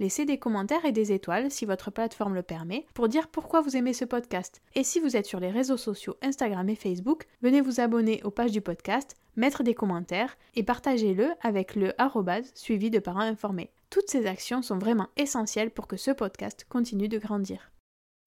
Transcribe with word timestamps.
Laissez 0.00 0.24
des 0.24 0.38
commentaires 0.38 0.86
et 0.86 0.92
des 0.92 1.12
étoiles 1.12 1.50
si 1.50 1.66
votre 1.66 1.90
plateforme 1.90 2.34
le 2.34 2.42
permet 2.42 2.86
pour 2.94 3.06
dire 3.06 3.28
pourquoi 3.28 3.60
vous 3.60 3.76
aimez 3.76 3.92
ce 3.92 4.06
podcast. 4.06 4.62
Et 4.74 4.82
si 4.82 4.98
vous 4.98 5.14
êtes 5.14 5.26
sur 5.26 5.40
les 5.40 5.50
réseaux 5.50 5.76
sociaux 5.76 6.16
Instagram 6.22 6.66
et 6.70 6.74
Facebook, 6.74 7.26
venez 7.42 7.60
vous 7.60 7.80
abonner 7.80 8.22
aux 8.24 8.30
pages 8.30 8.50
du 8.50 8.62
podcast, 8.62 9.14
mettre 9.36 9.62
des 9.62 9.74
commentaires 9.74 10.38
et 10.54 10.62
partagez-le 10.62 11.28
avec 11.42 11.76
le 11.76 11.92
suivi 12.54 12.88
de 12.88 12.98
parents 12.98 13.20
informés. 13.20 13.72
Toutes 13.90 14.08
ces 14.08 14.24
actions 14.24 14.62
sont 14.62 14.78
vraiment 14.78 15.08
essentielles 15.18 15.70
pour 15.70 15.86
que 15.86 15.98
ce 15.98 16.12
podcast 16.12 16.64
continue 16.70 17.08
de 17.08 17.18
grandir. 17.18 17.70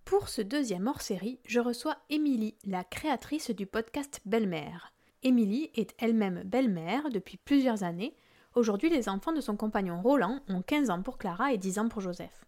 Pour 0.06 0.29
ce 0.29 0.44
deuxième 0.44 0.85
hors-série, 0.85 1.39
je 1.47 1.59
reçois 1.59 1.97
Émilie, 2.12 2.53
la 2.67 2.83
créatrice 2.83 3.50
du 3.50 3.66
podcast 3.66 4.22
Belle-Mère. 4.25 4.94
Émilie 5.23 5.72
est 5.73 5.95
elle-même 5.97 6.44
belle-mère 6.45 7.09
depuis 7.09 7.38
plusieurs 7.38 7.81
années 7.81 8.13
Aujourd'hui, 8.55 8.89
les 8.89 9.09
enfants 9.09 9.33
de 9.33 9.41
son 9.41 9.55
compagnon 9.55 9.99
Roland 10.01 10.39
ont 10.47 10.61
15 10.61 10.91
ans 10.91 11.01
pour 11.01 11.17
Clara 11.17 11.53
et 11.53 11.57
10 11.57 11.79
ans 11.79 11.89
pour 11.89 12.01
Joseph. 12.01 12.45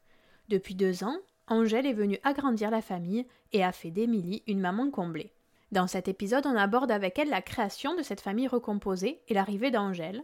Depuis 0.49 0.75
deux 0.75 1.03
ans, 1.03 1.17
Angèle 1.47 1.87
est 1.87 1.93
venue 1.93 2.19
agrandir 2.23 2.69
la 2.69 2.83
famille 2.83 3.25
et 3.53 3.63
a 3.63 3.71
fait 3.71 3.89
d'Émilie 3.89 4.43
une 4.45 4.59
maman 4.59 4.91
comblée. 4.91 5.33
Dans 5.71 5.87
cet 5.87 6.07
épisode, 6.07 6.45
on 6.45 6.55
aborde 6.55 6.91
avec 6.91 7.17
elle 7.17 7.29
la 7.29 7.41
création 7.41 7.95
de 7.95 8.03
cette 8.03 8.21
famille 8.21 8.47
recomposée 8.47 9.21
et 9.27 9.33
l'arrivée 9.33 9.71
d'Angèle. 9.71 10.23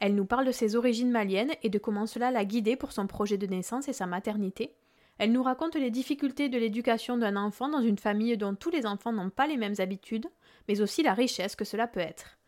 Elle 0.00 0.14
nous 0.14 0.26
parle 0.26 0.44
de 0.44 0.52
ses 0.52 0.76
origines 0.76 1.10
maliennes 1.10 1.52
et 1.62 1.70
de 1.70 1.78
comment 1.78 2.06
cela 2.06 2.30
l'a 2.30 2.44
guidée 2.44 2.76
pour 2.76 2.92
son 2.92 3.06
projet 3.06 3.38
de 3.38 3.46
naissance 3.46 3.88
et 3.88 3.94
sa 3.94 4.06
maternité. 4.06 4.74
Elle 5.16 5.32
nous 5.32 5.42
raconte 5.42 5.76
les 5.76 5.90
difficultés 5.90 6.50
de 6.50 6.58
l'éducation 6.58 7.16
d'un 7.16 7.36
enfant 7.36 7.70
dans 7.70 7.80
une 7.80 7.98
famille 7.98 8.36
dont 8.36 8.54
tous 8.54 8.70
les 8.70 8.84
enfants 8.84 9.12
n'ont 9.12 9.30
pas 9.30 9.46
les 9.46 9.56
mêmes 9.56 9.76
habitudes, 9.78 10.26
mais 10.68 10.82
aussi 10.82 11.02
la 11.02 11.14
richesse 11.14 11.56
que 11.56 11.64
cela 11.64 11.86
peut 11.86 12.00
être. 12.00 12.38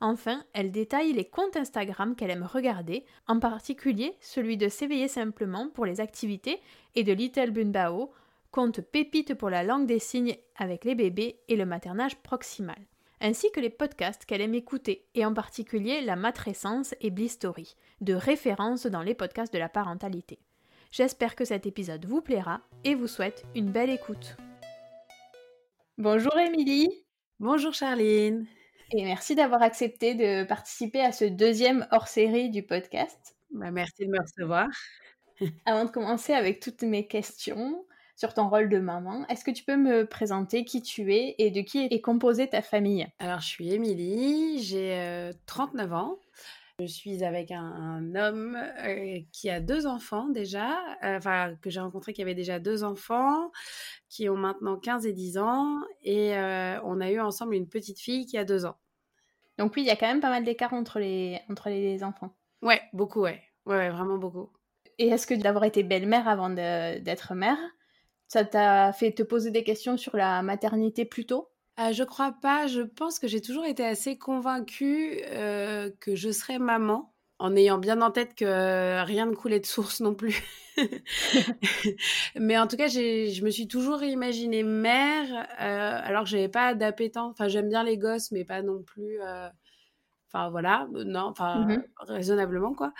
Enfin, 0.00 0.44
elle 0.54 0.72
détaille 0.72 1.12
les 1.12 1.26
comptes 1.26 1.56
Instagram 1.56 2.16
qu'elle 2.16 2.30
aime 2.30 2.48
regarder, 2.50 3.04
en 3.28 3.38
particulier 3.38 4.16
celui 4.20 4.56
de 4.56 4.68
S'éveiller 4.68 5.08
simplement 5.08 5.68
pour 5.68 5.84
les 5.84 6.00
activités 6.00 6.60
et 6.94 7.04
de 7.04 7.12
Little 7.12 7.50
Bunbao, 7.50 8.10
compte 8.50 8.80
Pépite 8.80 9.34
pour 9.34 9.50
la 9.50 9.62
langue 9.62 9.86
des 9.86 9.98
signes 9.98 10.36
avec 10.56 10.84
les 10.84 10.94
bébés 10.94 11.40
et 11.48 11.56
le 11.56 11.66
maternage 11.66 12.16
proximal, 12.16 12.78
ainsi 13.20 13.52
que 13.52 13.60
les 13.60 13.68
podcasts 13.68 14.24
qu'elle 14.24 14.40
aime 14.40 14.54
écouter, 14.54 15.06
et 15.14 15.26
en 15.26 15.34
particulier 15.34 16.00
la 16.00 16.16
matrescence 16.16 16.94
et 17.02 17.10
Blistory, 17.10 17.76
de 18.00 18.14
référence 18.14 18.86
dans 18.86 19.02
les 19.02 19.14
podcasts 19.14 19.52
de 19.52 19.58
la 19.58 19.68
parentalité. 19.68 20.38
J'espère 20.92 21.36
que 21.36 21.44
cet 21.44 21.66
épisode 21.66 22.06
vous 22.06 22.22
plaira 22.22 22.62
et 22.84 22.94
vous 22.94 23.06
souhaite 23.06 23.44
une 23.54 23.70
belle 23.70 23.90
écoute. 23.90 24.36
Bonjour 25.98 26.36
Émilie. 26.38 27.04
Bonjour 27.38 27.74
Charline. 27.74 28.46
Et 28.92 29.04
merci 29.04 29.36
d'avoir 29.36 29.62
accepté 29.62 30.14
de 30.14 30.44
participer 30.44 31.00
à 31.00 31.12
ce 31.12 31.24
deuxième 31.24 31.86
hors-série 31.92 32.50
du 32.50 32.64
podcast. 32.64 33.36
Bah, 33.52 33.70
merci 33.70 34.06
de 34.06 34.10
me 34.10 34.20
recevoir. 34.20 34.68
Avant 35.64 35.84
de 35.84 35.90
commencer 35.90 36.32
avec 36.32 36.60
toutes 36.60 36.82
mes 36.82 37.06
questions 37.06 37.84
sur 38.16 38.34
ton 38.34 38.48
rôle 38.48 38.68
de 38.68 38.78
maman, 38.78 39.26
est-ce 39.28 39.44
que 39.44 39.52
tu 39.52 39.62
peux 39.62 39.76
me 39.76 40.06
présenter 40.06 40.64
qui 40.64 40.82
tu 40.82 41.14
es 41.14 41.36
et 41.38 41.50
de 41.50 41.60
qui 41.60 41.78
est 41.84 42.00
composée 42.00 42.48
ta 42.48 42.62
famille? 42.62 43.06
Alors, 43.20 43.40
je 43.40 43.46
suis 43.46 43.72
Émilie, 43.72 44.60
j'ai 44.62 45.30
39 45.46 45.92
ans. 45.92 46.18
Je 46.80 46.86
suis 46.86 47.22
avec 47.24 47.50
un, 47.50 48.14
homme 48.14 48.58
qui 49.32 49.50
a 49.50 49.60
deux 49.60 49.86
enfants 49.86 50.28
déjà, 50.28 50.78
enfin 51.02 51.54
que 51.60 51.68
j'ai 51.68 51.80
rencontré 51.80 52.12
qui 52.12 52.22
avait 52.22 52.34
déjà 52.34 52.58
deux 52.58 52.84
enfants, 52.84 53.50
qui 54.08 54.28
ont 54.28 54.36
maintenant 54.36 54.78
15 54.78 55.06
et 55.06 55.12
10 55.12 55.38
ans, 55.38 55.80
et 56.02 56.32
on 56.84 57.00
a 57.00 57.10
eu 57.10 57.20
ensemble 57.20 57.54
une 57.54 57.68
petite 57.68 58.00
fille 58.00 58.24
qui 58.24 58.38
a 58.38 58.44
deux 58.44 58.64
ans. 58.64 58.76
Donc 59.58 59.74
oui, 59.76 59.82
il 59.82 59.86
y 59.86 59.90
a 59.90 59.96
quand 59.96 60.06
même 60.06 60.20
pas 60.20 60.30
mal 60.30 60.42
d'écart 60.42 60.72
entre 60.72 60.98
les, 60.98 61.38
entre 61.50 61.68
les 61.68 62.02
enfants. 62.02 62.34
Ouais, 62.62 62.80
beaucoup, 62.94 63.20
ouais. 63.20 63.42
Ouais, 63.66 63.90
vraiment 63.90 64.16
beaucoup. 64.16 64.50
Et 64.98 65.08
est-ce 65.08 65.26
que 65.26 65.34
d'avoir 65.34 65.64
été 65.64 65.82
belle-mère 65.82 66.28
avant 66.28 66.48
d'être 66.48 67.34
mère, 67.34 67.58
ça 68.26 68.44
t'a 68.44 68.92
fait 68.92 69.12
te 69.12 69.22
poser 69.22 69.50
des 69.50 69.64
questions 69.64 69.96
sur 69.96 70.16
la 70.16 70.42
maternité 70.42 71.04
plus 71.04 71.26
tôt? 71.26 71.50
Euh, 71.80 71.92
je 71.92 72.04
crois 72.04 72.32
pas. 72.32 72.66
Je 72.66 72.82
pense 72.82 73.18
que 73.18 73.28
j'ai 73.28 73.40
toujours 73.40 73.64
été 73.64 73.84
assez 73.84 74.18
convaincue 74.18 75.20
euh, 75.26 75.90
que 76.00 76.14
je 76.14 76.30
serais 76.30 76.58
maman, 76.58 77.12
en 77.38 77.56
ayant 77.56 77.78
bien 77.78 78.00
en 78.02 78.10
tête 78.10 78.34
que 78.34 79.02
rien 79.04 79.26
ne 79.26 79.34
coulait 79.34 79.60
de 79.60 79.66
source 79.66 80.00
non 80.00 80.14
plus. 80.14 80.42
Mais 82.36 82.58
en 82.58 82.66
tout 82.66 82.76
cas, 82.76 82.88
je 82.88 83.44
me 83.44 83.50
suis 83.50 83.68
toujours 83.68 84.02
imaginée 84.02 84.62
mère, 84.62 85.26
euh, 85.60 86.00
alors 86.02 86.24
que 86.24 86.30
j'avais 86.30 86.48
pas 86.48 86.74
d'appétence. 86.74 87.32
Enfin, 87.32 87.48
j'aime 87.48 87.68
bien 87.68 87.82
les 87.82 87.98
gosses, 87.98 88.30
mais 88.30 88.44
pas 88.44 88.62
non 88.62 88.82
plus. 88.82 89.18
Enfin 90.32 90.48
voilà, 90.50 90.86
non, 90.92 91.22
enfin 91.22 91.66
mmh 91.66 91.82
raisonnablement 91.98 92.72
quoi. 92.72 92.92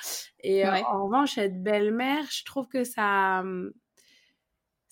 Et 0.42 0.66
en 0.66 1.04
revanche, 1.04 1.38
être 1.38 1.62
belle-mère, 1.62 2.24
je 2.28 2.44
trouve 2.44 2.66
que 2.66 2.82
ça, 2.82 3.40
hum, 3.40 3.72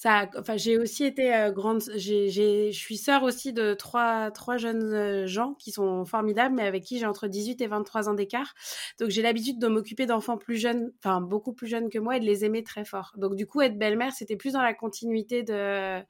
enfin, 0.04 0.56
j'ai 0.56 0.78
aussi 0.78 1.04
été 1.04 1.34
euh, 1.34 1.50
grande. 1.50 1.82
je 1.82 2.70
suis 2.72 2.96
sœur 2.96 3.22
aussi 3.22 3.52
de 3.52 3.74
trois, 3.74 4.30
trois 4.30 4.56
jeunes 4.56 4.92
euh, 4.92 5.26
gens 5.26 5.54
qui 5.54 5.72
sont 5.72 6.04
formidables, 6.04 6.54
mais 6.54 6.66
avec 6.66 6.84
qui 6.84 6.98
j'ai 6.98 7.06
entre 7.06 7.26
18 7.26 7.60
et 7.60 7.66
23 7.66 8.08
ans 8.08 8.14
d'écart. 8.14 8.54
Donc, 9.00 9.10
j'ai 9.10 9.22
l'habitude 9.22 9.58
de 9.58 9.66
m'occuper 9.66 10.06
d'enfants 10.06 10.38
plus 10.38 10.56
jeunes, 10.56 10.92
enfin, 10.98 11.20
beaucoup 11.20 11.52
plus 11.52 11.66
jeunes 11.66 11.90
que 11.90 11.98
moi 11.98 12.16
et 12.16 12.20
de 12.20 12.24
les 12.24 12.44
aimer 12.44 12.62
très 12.62 12.84
fort. 12.84 13.12
Donc, 13.16 13.34
du 13.34 13.46
coup, 13.46 13.60
être 13.60 13.78
belle-mère, 13.78 14.12
c'était 14.12 14.36
plus 14.36 14.52
dans 14.52 14.62
la 14.62 14.74
continuité 14.74 15.42
de, 15.42 16.00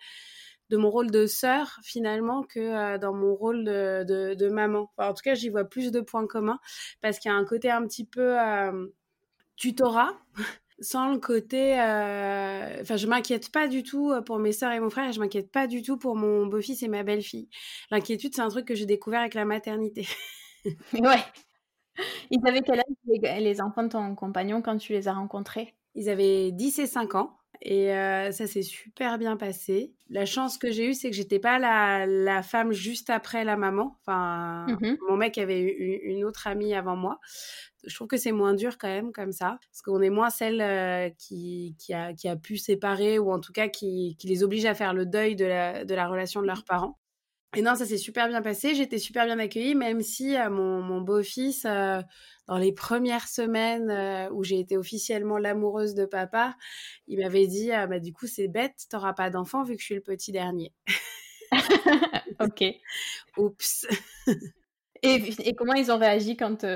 de 0.69 0.77
mon 0.77 0.91
rôle 0.91 1.11
de 1.11 1.27
sœur 1.27 1.79
finalement 1.83 2.43
que 2.43 2.99
dans 2.99 3.15
mon 3.15 3.35
rôle 3.35 3.65
de, 3.65 4.35
de, 4.35 4.49
maman. 4.49 4.91
en 4.99 5.15
tout 5.15 5.23
cas, 5.23 5.35
j'y 5.35 5.49
vois 5.49 5.65
plus 5.65 5.93
de 5.93 6.01
points 6.01 6.27
communs 6.27 6.59
parce 7.01 7.19
qu'il 7.19 7.31
y 7.31 7.35
a 7.35 7.37
un 7.37 7.45
côté 7.45 7.71
un 7.71 7.87
petit 7.87 8.05
peu 8.05 8.37
tutorat 9.57 10.13
sans 10.81 11.11
le 11.13 11.19
côté. 11.19 11.73
Enfin, 11.75 12.97
je 12.97 13.07
m'inquiète 13.07 13.51
pas 13.51 13.69
du 13.69 13.83
tout 13.83 14.13
pour 14.25 14.39
mes 14.39 14.53
sœurs 14.53 14.73
et 14.73 14.81
mon 14.81 14.91
frère, 14.91 15.09
et 15.09 15.13
je 15.13 15.21
m'inquiète 15.21 15.51
pas 15.51 15.67
du 15.67 15.83
tout 15.83 15.99
pour 15.99 16.17
mon 16.17 16.47
beau-fils 16.47 16.83
et 16.83 16.89
ma 16.89 17.03
belle-fille. 17.03 17.49
L'inquiétude, 17.91 18.35
c'est 18.35 18.43
un 18.43 18.49
truc 18.49 18.67
que 18.67 18.75
j'ai 18.75 18.87
découvert 18.87 19.21
avec 19.21 19.35
la 19.35 19.45
maternité. 19.45 20.07
ouais. 20.93 21.23
Ils 22.31 22.41
avaient 22.47 22.63
quel 22.63 22.81
âge 22.81 23.41
les 23.41 23.61
enfants 23.61 23.83
de 23.83 23.89
ton 23.89 24.15
compagnon 24.15 24.63
quand 24.63 24.77
tu 24.79 24.93
les 24.93 25.09
as 25.09 25.15
rencontrés? 25.15 25.75
Ils 25.95 26.09
avaient 26.09 26.53
10 26.53 26.79
et 26.79 26.87
5 26.87 27.15
ans. 27.17 27.38
Et 27.63 27.89
ça 28.33 28.47
s'est 28.47 28.63
super 28.63 29.19
bien 29.19 29.37
passé. 29.37 29.93
La 30.11 30.25
chance 30.25 30.59
que 30.59 30.71
j'ai 30.71 30.91
eue, 30.91 30.95
c'est 30.95 31.11
que 31.11 31.17
j'étais 31.17 31.39
pas 31.39 31.59
la, 31.59 32.07
la, 32.07 32.43
femme 32.43 32.73
juste 32.73 33.11
après 33.11 33.45
la 33.45 33.57
maman. 33.57 33.99
Enfin, 34.01 34.67
mmh 34.69 34.97
mon 35.09 35.17
mec 35.17 35.39
avait 35.39 35.61
eu 35.61 36.01
une 36.05 36.25
autre 36.25 36.47
amie 36.47 36.75
avant 36.75 36.97
moi. 36.97 37.19
Je 37.87 37.95
trouve 37.95 38.09
que 38.09 38.17
c'est 38.17 38.33
moins 38.33 38.55
dur 38.55 38.79
quand 38.79 38.89
même 38.89 39.13
comme 39.13 39.33
ça, 39.33 39.59
parce 39.71 39.83
qu'on 39.83 40.01
est 40.01 40.11
moins 40.11 40.31
celle 40.31 41.15
qui, 41.17 41.77
qui, 41.79 41.95
a, 41.95 42.13
qui 42.15 42.29
a 42.29 42.37
pu 42.37 42.57
séparer 42.57 43.19
ou 43.19 43.33
en 43.33 43.41
tout 43.41 43.53
cas 43.53 43.69
qui, 43.69 44.17
qui 44.19 44.29
les 44.29 44.43
oblige 44.43 44.65
à 44.65 44.75
faire 44.75 44.95
le 44.95 45.07
deuil 45.07 45.37
de 45.37 45.45
la, 45.45 45.85
de 45.85 45.95
la 45.95 46.09
relation 46.09 46.41
de 46.41 46.47
leurs 46.47 46.65
parents. 46.65 46.99
Et 47.57 47.63
non, 47.63 47.75
ça 47.75 47.87
s'est 47.87 47.97
super 47.97 48.29
bien 48.29 48.43
passé. 48.43 48.75
J'étais 48.75 48.99
super 48.99 49.25
bien 49.25 49.39
accueillie, 49.39 49.75
même 49.75 50.03
si 50.03 50.37
mon, 50.51 50.83
mon 50.83 51.01
beau-fils, 51.01 51.63
dans 51.63 52.59
les 52.59 52.73
premières 52.73 53.27
semaines 53.27 54.29
où 54.33 54.45
j'ai 54.45 54.61
été 54.61 54.77
officiellement 54.77 55.39
l'amoureuse 55.39 55.95
de 55.95 56.05
papa, 56.05 56.57
il 57.07 57.21
m'avait 57.21 57.47
dit 57.47 57.73
«Ah, 57.73 57.87
bah, 57.87 58.01
Du 58.01 58.13
coup, 58.13 58.27
c'est 58.27 58.49
bête, 58.49 58.75
t'auras 58.91 59.15
pas 59.15 59.31
d'enfant 59.31 59.63
vu 59.63 59.77
que 59.77 59.81
je 59.81 59.87
suis 59.87 59.95
le 59.95 60.03
petit 60.03 60.31
dernier. 60.31 60.73
ok. 62.41 62.65
Oups. 63.39 63.87
et, 65.03 65.49
et, 65.49 65.55
comment 65.55 65.75
ils 65.75 65.91
ont 65.91 65.99
réagi 65.99 66.37
quand, 66.37 66.67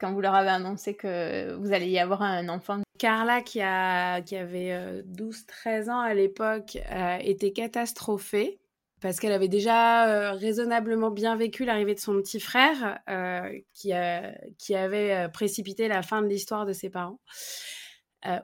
quand 0.00 0.12
vous 0.14 0.20
leur 0.22 0.34
avez 0.34 0.50
annoncé 0.50 0.94
que 0.94 1.54
vous 1.56 1.74
alliez 1.74 1.90
y 1.90 1.98
avoir 1.98 2.22
un 2.22 2.48
enfant? 2.48 2.80
Carla, 2.98 3.42
qui, 3.42 3.60
a, 3.60 4.22
qui 4.22 4.36
avait 4.36 5.02
12-13 5.02 5.90
ans 5.90 6.00
à 6.00 6.14
l'époque, 6.14 6.78
était 7.20 7.52
catastrophée 7.52 8.58
parce 9.00 9.20
qu'elle 9.20 9.32
avait 9.32 9.48
déjà 9.48 10.08
euh, 10.08 10.32
raisonnablement 10.32 11.10
bien 11.10 11.36
vécu 11.36 11.64
l'arrivée 11.64 11.94
de 11.94 12.00
son 12.00 12.14
petit 12.22 12.40
frère, 12.40 12.98
euh, 13.08 13.58
qui, 13.74 13.92
qui 14.58 14.74
avait 14.74 15.12
euh, 15.12 15.28
précipité 15.28 15.88
la 15.88 16.02
fin 16.02 16.22
de 16.22 16.28
l'histoire 16.28 16.64
de 16.66 16.72
ses 16.72 16.90
parents. 16.90 17.20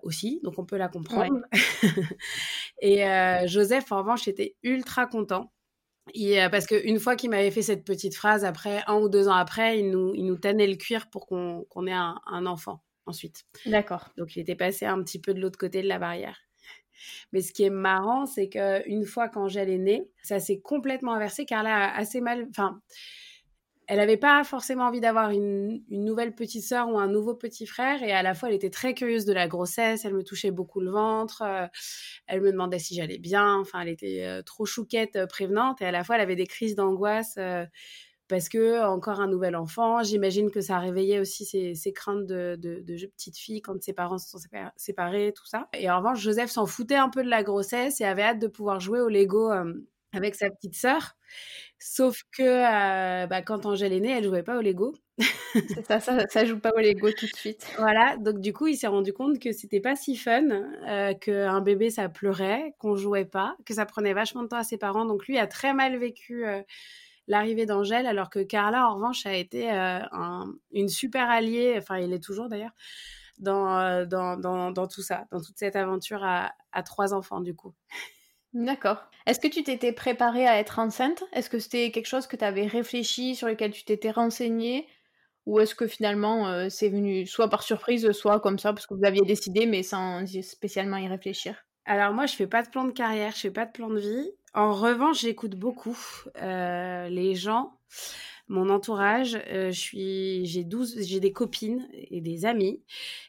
aussi, 0.03 0.41
donc 0.43 0.59
on 0.59 0.65
peut 0.65 0.77
la 0.77 0.89
comprendre. 0.89 1.41
et 2.83 3.05
Joseph, 3.47 3.91
en 3.91 3.99
revanche, 3.99 4.29
était 4.29 4.55
ultra 4.63 5.07
content. 5.07 5.53
parce 6.51 6.67
qu'une 6.67 7.01
fois 7.01 7.17
qu'il 7.17 7.31
m'avait 7.31 7.51
fait 7.51 7.63
cette 7.63 7.85
petite 7.85 8.15
phrase, 8.15 8.45
après, 8.45 8.83
un 8.87 8.97
ou 8.97 9.09
deux 9.09 9.29
ans 9.29 9.35
après, 9.35 9.81
il 9.81 9.91
nous, 9.91 10.13
il 10.15 10.27
nous 10.27 10.37
tannait 10.37 10.69
le 10.69 10.77
cuir 10.77 11.09
pour 11.11 11.27
qu'on 11.27 11.87
ait 11.87 11.93
un, 11.93 12.21
un 12.27 12.47
enfant 12.47 12.83
ensuite. 13.07 13.45
D'accord. 13.67 14.11
Donc 14.17 14.37
il 14.37 14.41
était 14.41 14.55
passé 14.55 14.87
un 14.87 15.03
petit 15.03 15.21
peu 15.21 15.35
de 15.35 15.41
l'autre 15.41 15.59
côté 15.59 15.83
de 15.83 15.89
la 15.89 15.99
barrière. 15.99 16.39
Mais 17.33 17.41
ce 17.41 17.53
qui 17.53 17.65
est 17.65 17.71
marrant, 17.71 18.27
c'est 18.27 18.49
qu'une 18.49 19.05
fois 19.05 19.29
qu'Angèle 19.29 19.71
est 19.71 19.79
née, 19.79 20.09
ça 20.23 20.39
s'est 20.41 20.61
complètement 20.61 21.15
inversé 21.15 21.45
car 21.45 21.63
là, 21.63 21.95
assez 21.95 22.21
mal. 22.21 22.47
Enfin, 22.51 22.81
elle 23.89 23.99
n'avait 23.99 24.17
pas 24.17 24.43
forcément 24.45 24.85
envie 24.85 25.01
d'avoir 25.01 25.31
une, 25.31 25.83
nouvelle 25.91 26.35
petite 26.35 26.65
sœur 26.65 26.89
ou 26.89 26.99
un 26.99 27.09
nouveau 27.09 27.35
petit 27.35 27.67
frère. 27.67 28.03
Et 28.03 28.13
à 28.13 28.23
la 28.23 28.33
fois, 28.35 28.49
elle 28.49 28.55
était 28.55 28.71
très 28.71 28.95
curieuse 28.95 29.25
de 29.25 29.33
la 29.33 29.49
grossesse. 29.49 30.05
Elle 30.05 30.15
me 30.15 30.23
touchait 30.23 30.51
beaucoup 30.51 30.81
le 30.81 30.91
ventre. 30.91 31.43
Euh, 31.43 31.67
elle 32.27 32.41
me 32.41 32.53
demandait 32.53 32.79
si 32.79 32.95
j'allais 32.95 33.19
bien. 33.19 33.59
Enfin, 33.59 33.81
elle 33.81 33.89
était 33.89 34.25
euh, 34.25 34.43
trop 34.43 34.65
chouquette, 34.65 35.17
euh, 35.17 35.27
prévenante. 35.27 35.83
Et 35.83 35.85
à 35.85 35.91
la 35.91 36.05
fois, 36.05 36.15
elle 36.15 36.23
avait 36.23 36.37
des 36.37 36.47
crises 36.47 36.75
d'angoisse 36.77 37.39
parce 38.33 38.49
que 38.49 38.83
encore 38.83 39.21
un 39.21 39.29
nouvel 39.29 39.55
enfant. 39.55 40.03
J'imagine 40.03 40.51
que 40.51 40.63
ça 40.63 40.77
a 40.77 40.79
réveillé 40.79 41.21
aussi 41.21 41.45
ses, 41.45 41.93
craintes 41.93 42.27
de, 42.27 42.57
petite 43.15 43.37
fille 43.37 43.61
quand 43.61 43.83
ses 43.83 43.93
parents 43.93 44.17
se 44.17 44.31
sont 44.31 44.39
séparés, 44.75 45.35
tout 45.37 45.45
ça. 45.45 45.69
Et 45.75 45.91
en 45.91 45.99
revanche, 45.99 46.21
Joseph 46.21 46.51
s'en 46.51 46.65
foutait 46.65 46.97
un 46.97 47.11
peu 47.11 47.23
de 47.23 47.29
la 47.29 47.43
grossesse 47.43 48.01
et 48.01 48.05
avait 48.05 48.23
hâte 48.23 48.39
de 48.39 48.47
pouvoir 48.47 48.81
jouer 48.81 49.03
au 49.03 49.11
Lego 49.11 49.53
euh, 49.53 49.75
avec 50.15 50.35
sa 50.35 50.49
petite 50.49 50.75
sœur. 50.75 51.13
Sauf 51.79 52.23
que 52.35 52.43
euh, 52.43 53.27
bah, 53.27 53.43
quand 53.43 53.67
Angèle 53.67 53.93
est 53.93 54.01
née, 54.01 54.17
elle 54.17 54.25
jouait 54.25 54.43
pas 54.43 54.57
au 54.57 54.63
Lego. 54.63 54.95
ça, 55.87 56.01
ça, 56.01 56.27
ça, 56.27 56.45
joue 56.47 56.59
pas 56.59 56.73
au 56.75 56.81
Lego 56.81 57.11
tout 57.11 57.27
de 57.27 57.37
suite. 57.37 57.71
Voilà, 57.77 58.17
donc 58.17 58.41
du 58.41 58.55
coup, 58.55 58.67
il 58.67 58.77
s'est 58.77 58.87
rendu 58.87 59.13
compte 59.13 59.41
que 59.41 59.53
c'était 59.53 59.81
pas 59.81 59.95
si 59.95 60.17
fun, 60.17 60.49
euh, 60.89 61.13
qu'un 61.13 61.61
bébé 61.61 61.91
ça 61.91 62.09
pleurait, 62.09 62.75
qu'on 62.79 62.97
jouait 62.97 63.27
pas, 63.27 63.57
que 63.67 63.75
ça 63.75 63.85
prenait 63.85 64.15
vachement 64.15 64.43
de 64.43 64.49
temps 64.49 64.57
à 64.57 64.65
ses 64.65 64.79
parents. 64.79 65.05
Donc 65.05 65.27
lui 65.27 65.37
a 65.37 65.47
très 65.47 65.75
mal 65.75 65.99
vécu 65.99 66.47
l'arrivée 67.27 67.67
d'Angèle, 67.67 68.07
alors 68.07 68.31
que 68.31 68.41
Carla, 68.41 68.89
en 68.89 68.95
revanche, 68.95 69.27
a 69.27 69.35
été 69.35 69.73
euh, 69.73 70.01
une 70.73 70.89
super 70.89 71.31
alliée, 71.31 71.75
enfin, 71.79 71.99
il 71.99 72.13
est 72.13 72.23
toujours 72.23 72.49
d'ailleurs, 72.49 72.73
euh, 73.47 74.07
dans, 74.07 74.37
dans, 74.37 74.87
tout 74.87 75.03
ça, 75.03 75.27
dans 75.31 75.41
toute 75.41 75.57
cette 75.59 75.77
aventure 75.77 76.23
à, 76.25 76.53
trois 76.85 77.15
enfants, 77.15 77.41
du 77.41 77.55
coup. 77.55 77.75
D'accord. 78.53 78.99
Est-ce 79.27 79.41
que 79.41 79.49
tu 79.49 79.63
t'étais 79.63 79.93
préparée 79.93 80.47
à 80.47 80.59
être 80.59 80.79
enceinte? 80.79 81.25
Est-ce 81.33 81.49
que 81.49 81.59
c'était 81.59 81.91
quelque 81.91 82.07
chose 82.07 82.27
que 82.27 82.37
tu 82.37 82.45
avais 82.45 82.67
réfléchi, 82.67 83.35
sur 83.35 83.49
lequel 83.49 83.73
tu 83.73 83.85
t'étais 83.85 84.11
renseignée? 84.11 84.87
Ou 85.47 85.59
est-ce 85.59 85.75
que 85.75 85.89
finalement 85.89 86.49
euh, 86.49 86.69
c'est 86.69 86.89
venu 86.89 87.27
soit 87.27 87.49
par 87.49 87.63
surprise, 87.63 88.13
soit 88.13 88.39
comme 88.39 88.59
ça, 88.59 88.73
parce 88.73 88.87
que 88.87 88.95
vous 88.95 89.05
aviez 89.05 89.23
décidé, 89.23 89.67
mais 89.67 89.83
sans 89.83 90.25
spécialement 90.43 90.99
y 90.99 91.09
réfléchir? 91.09 91.65
Alors 91.85 92.13
moi, 92.13 92.27
je 92.27 92.37
fais 92.37 92.47
pas 92.47 92.63
de 92.63 92.69
plan 92.69 92.85
de 92.85 92.93
carrière, 92.93 93.33
je 93.33 93.41
fais 93.41 93.51
pas 93.51 93.67
de 93.67 93.73
plan 93.73 93.91
de 93.91 93.99
vie. 93.99 94.31
En 94.55 94.73
revanche, 94.73 95.21
j'écoute 95.21 95.55
beaucoup 95.57 95.97
euh, 96.37 97.09
les 97.09 97.35
gens, 97.35 97.79
mon 98.49 98.69
entourage. 98.69 99.37
Euh, 99.49 99.71
je 99.71 99.81
suis, 99.81 100.47
j'ai 100.47 100.65
12, 100.65 100.97
j'ai 101.01 101.21
des 101.21 101.33
copines 101.33 101.89
et 101.93 102.21
des 102.21 102.45
amis. 102.45 102.83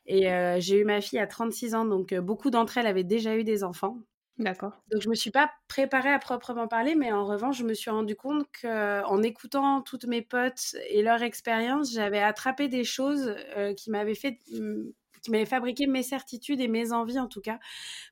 Et 0.06 0.30
euh, 0.32 0.60
j'ai 0.60 0.80
eu 0.80 0.84
ma 0.84 1.00
fille 1.00 1.20
à 1.20 1.28
36 1.28 1.76
ans, 1.76 1.86
donc 1.86 2.14
beaucoup 2.16 2.50
d'entre 2.50 2.78
elles 2.78 2.88
avaient 2.88 3.06
déjà 3.06 3.38
eu 3.38 3.46
des 3.46 3.64
enfants. 3.64 4.00
D'accord. 4.38 4.74
Donc 4.92 5.02
je 5.02 5.10
me 5.10 5.16
suis 5.16 5.32
pas 5.32 5.50
préparée 5.68 6.12
à 6.12 6.20
proprement 6.20 6.68
parler, 6.68 6.96
mais 6.96 7.12
en 7.12 7.24
revanche, 7.24 7.58
je 7.60 7.64
me 7.64 7.76
suis 7.76 7.92
rendu 7.92 8.16
compte 8.16 8.46
qu'en 8.62 9.22
écoutant 9.22 9.82
toutes 9.82 10.06
mes 10.06 10.24
potes 10.24 10.76
et 10.90 11.04
leur 11.04 11.22
expérience, 11.22 11.94
j'avais 11.94 12.22
attrapé 12.22 12.68
des 12.68 12.84
choses 12.84 13.36
qui 13.78 13.92
m'avaient 13.92 14.16
fait 14.16 14.40
mm, 14.52 14.90
qui 15.24 15.32
m'avait 15.32 15.46
fabriqué 15.46 15.88
mes 15.88 16.04
certitudes 16.04 16.62
et 16.62 16.68
mes 16.68 16.92
envies 16.92 17.20
en 17.20 17.28
tout 17.28 17.42
cas 17.42 17.60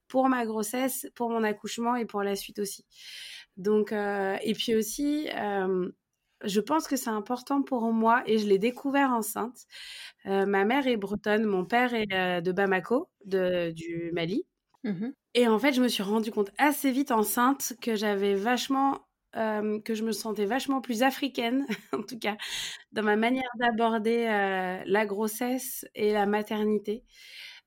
pour 0.08 0.30
ma 0.30 0.46
grossesse, 0.46 1.08
pour 1.14 1.30
mon 1.30 1.44
accouchement 1.44 1.96
et 1.96 2.06
pour 2.06 2.24
la 2.24 2.36
suite 2.36 2.60
aussi. 2.60 2.86
Donc 3.58 3.92
euh, 3.92 4.38
et 4.42 4.54
puis 4.54 4.76
aussi 4.76 5.30
euh, 5.36 5.90
je 6.44 6.60
pense 6.60 6.88
que 6.88 6.96
c'est 6.96 7.10
important 7.10 7.62
pour 7.62 7.92
moi 7.94 8.24
et 8.26 8.40
je 8.40 8.48
l'ai 8.48 8.58
découvert 8.58 9.12
enceinte. 9.12 9.68
Euh, 10.26 10.46
ma 10.48 10.66
mère 10.66 10.88
est 10.88 10.98
bretonne, 10.98 11.44
mon 11.44 11.66
père 11.66 11.94
est 11.94 12.42
de 12.42 12.52
Bamako, 12.52 13.10
de, 13.26 13.72
du 13.72 14.12
Mali. 14.14 14.46
Mmh 14.84 15.12
et 15.34 15.48
en 15.48 15.58
fait, 15.60 15.72
je 15.72 15.82
me 15.82 15.88
suis 15.88 16.04
rendu 16.04 16.32
compte 16.32 16.52
assez 16.58 16.92
vite 16.92 17.12
enceinte 17.12 17.74
que 17.82 17.96
j'avais 17.96 18.36
vachement 18.36 19.00
euh, 19.38 19.80
que 19.82 19.96
je 19.96 20.04
me 20.04 20.12
sentais 20.12 20.46
vachement 20.46 20.82
plus 20.82 21.04
africaine, 21.04 21.66
en 21.94 22.04
tout 22.04 22.20
cas, 22.20 22.36
dans 22.92 23.04
ma 23.04 23.16
manière 23.16 23.50
d'aborder 23.60 24.28
euh, 24.28 24.84
la 24.86 25.06
grossesse 25.06 25.86
et 25.96 26.12
la 26.14 26.26
maternité, 26.26 27.06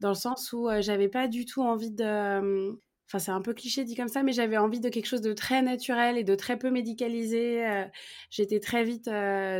dans 0.00 0.10
le 0.10 0.14
sens 0.14 0.52
où 0.52 0.68
euh, 0.68 0.82
j'avais 0.82 1.08
pas 1.08 1.28
du 1.28 1.46
tout 1.46 1.62
envie 1.62 1.90
de. 1.90 2.76
Enfin, 3.08 3.18
c'est 3.18 3.30
un 3.30 3.42
peu 3.42 3.54
cliché 3.54 3.84
dit 3.84 3.94
comme 3.96 4.08
ça, 4.08 4.22
mais 4.22 4.32
j'avais 4.32 4.56
envie 4.58 4.80
de 4.80 4.88
quelque 4.88 5.06
chose 5.06 5.20
de 5.20 5.32
très 5.34 5.62
naturel 5.62 6.18
et 6.18 6.24
de 6.24 6.34
très 6.34 6.58
peu 6.58 6.70
médicalisé. 6.70 7.86
j'étais 8.30 8.60
très 8.60 8.82
vite 8.82 9.10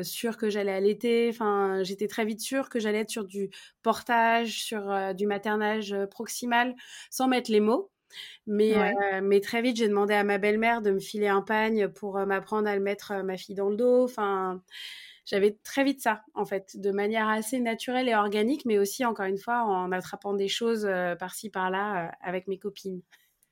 sûre 0.02 0.36
que 0.38 0.50
j'allais 0.50 0.72
allaiter. 0.72 1.28
Enfin, 1.30 1.82
j'étais 1.84 2.08
très 2.08 2.24
vite 2.24 2.40
sûre 2.40 2.68
que 2.70 2.80
j'allais 2.80 3.00
être 3.00 3.10
sur 3.10 3.24
du 3.24 3.50
portage, 3.82 4.62
sur 4.64 5.14
du 5.14 5.26
maternage 5.26 5.94
proximal, 6.10 6.74
sans 7.10 7.28
mettre 7.28 7.50
les 7.52 7.60
mots. 7.60 7.93
Mais, 8.46 8.76
euh, 8.76 9.20
mais 9.22 9.40
très 9.40 9.62
vite, 9.62 9.76
j'ai 9.76 9.88
demandé 9.88 10.14
à 10.14 10.24
ma 10.24 10.38
belle-mère 10.38 10.82
de 10.82 10.90
me 10.90 10.98
filer 10.98 11.28
un 11.28 11.42
pagne 11.42 11.88
pour 11.88 12.18
euh, 12.18 12.26
m'apprendre 12.26 12.68
à 12.68 12.74
le 12.74 12.82
mettre 12.82 13.12
euh, 13.12 13.22
ma 13.22 13.36
fille 13.36 13.54
dans 13.54 13.68
le 13.68 13.76
dos. 13.76 14.04
Enfin, 14.04 14.62
j'avais 15.24 15.58
très 15.64 15.84
vite 15.84 16.00
ça, 16.00 16.22
en 16.34 16.44
fait, 16.44 16.76
de 16.78 16.90
manière 16.90 17.28
assez 17.28 17.60
naturelle 17.60 18.08
et 18.08 18.14
organique, 18.14 18.64
mais 18.64 18.78
aussi, 18.78 19.04
encore 19.04 19.26
une 19.26 19.38
fois, 19.38 19.64
en 19.64 19.90
attrapant 19.92 20.34
des 20.34 20.48
choses 20.48 20.88
par-ci, 21.18 21.48
par-là 21.50 22.12
avec 22.20 22.46
mes 22.46 22.58
copines. 22.58 23.00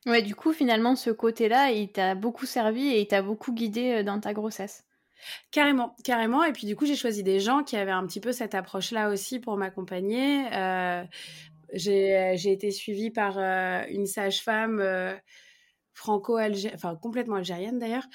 Ouais, 0.05 0.21
du 0.21 0.35
coup, 0.35 0.53
finalement, 0.53 0.97
ce 0.97 1.11
côté-là, 1.11 1.71
il 1.71 1.91
t'a 1.91 2.15
beaucoup 2.15 2.45
servi 2.45 2.89
et 2.89 3.01
il 3.01 3.07
t'a 3.07 3.23
beaucoup 3.23 3.53
guidé 3.55 4.03
dans 4.03 4.21
ta 4.21 4.35
grossesse. 4.35 4.85
Carrément, 5.51 5.95
carrément. 6.05 6.45
Et 6.45 6.53
puis 6.53 6.67
du 6.67 6.77
coup, 6.77 6.87
j'ai 6.87 6.97
choisi 6.97 7.23
des 7.23 7.41
gens 7.41 7.63
qui 7.63 7.77
avaient 7.77 7.91
un 7.93 8.07
petit 8.07 8.21
peu 8.21 8.33
cette 8.33 8.55
approche-là 8.55 9.11
aussi 9.11 9.39
pour 9.39 9.57
m'accompagner. 9.57 10.47
Euh, 10.53 11.05
j'ai 11.73 12.53
été 12.53 12.71
suivie 12.71 13.11
par 13.11 13.39
euh, 13.39 13.83
une 13.89 14.07
sage-femme 14.07 14.81
euh, 14.81 15.15
franco-algérienne, 15.95 16.77
enfin 16.77 16.97
complètement 16.97 17.37
algérienne 17.37 17.79
d'ailleurs, 17.79 18.07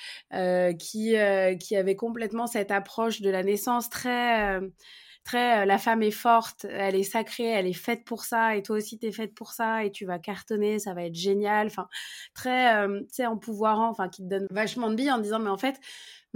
qui, 0.79 1.15
qui 1.59 1.75
avait 1.75 1.95
complètement 1.95 2.47
cette 2.47 2.71
approche 2.71 3.21
de 3.21 3.29
la 3.29 3.43
naissance 3.43 3.89
très 3.89 4.59
très 5.23 5.65
la 5.65 5.77
femme 5.77 6.01
est 6.01 6.09
forte, 6.11 6.65
elle 6.69 6.95
est 6.95 7.03
sacrée, 7.03 7.43
elle 7.43 7.67
est 7.67 7.73
faite 7.73 8.03
pour 8.05 8.23
ça, 8.23 8.55
et 8.55 8.63
toi 8.63 8.77
aussi 8.77 8.97
t'es 8.97 9.11
faite 9.11 9.35
pour 9.35 9.51
ça, 9.51 9.83
et 9.83 9.91
tu 9.91 10.05
vas 10.05 10.17
cartonner, 10.19 10.79
ça 10.79 10.93
va 10.93 11.03
être 11.03 11.15
génial. 11.15 11.67
Enfin, 11.67 11.87
très, 12.33 12.87
tu 12.87 13.05
sais, 13.11 13.25
en 13.25 13.37
pouvoir, 13.37 13.79
enfin, 13.81 14.09
qui 14.09 14.23
te 14.23 14.27
donne 14.27 14.47
vachement 14.49 14.89
de 14.89 14.95
billes 14.95 15.11
en 15.11 15.19
disant, 15.19 15.39
mais 15.39 15.49
en 15.49 15.57
fait, 15.57 15.79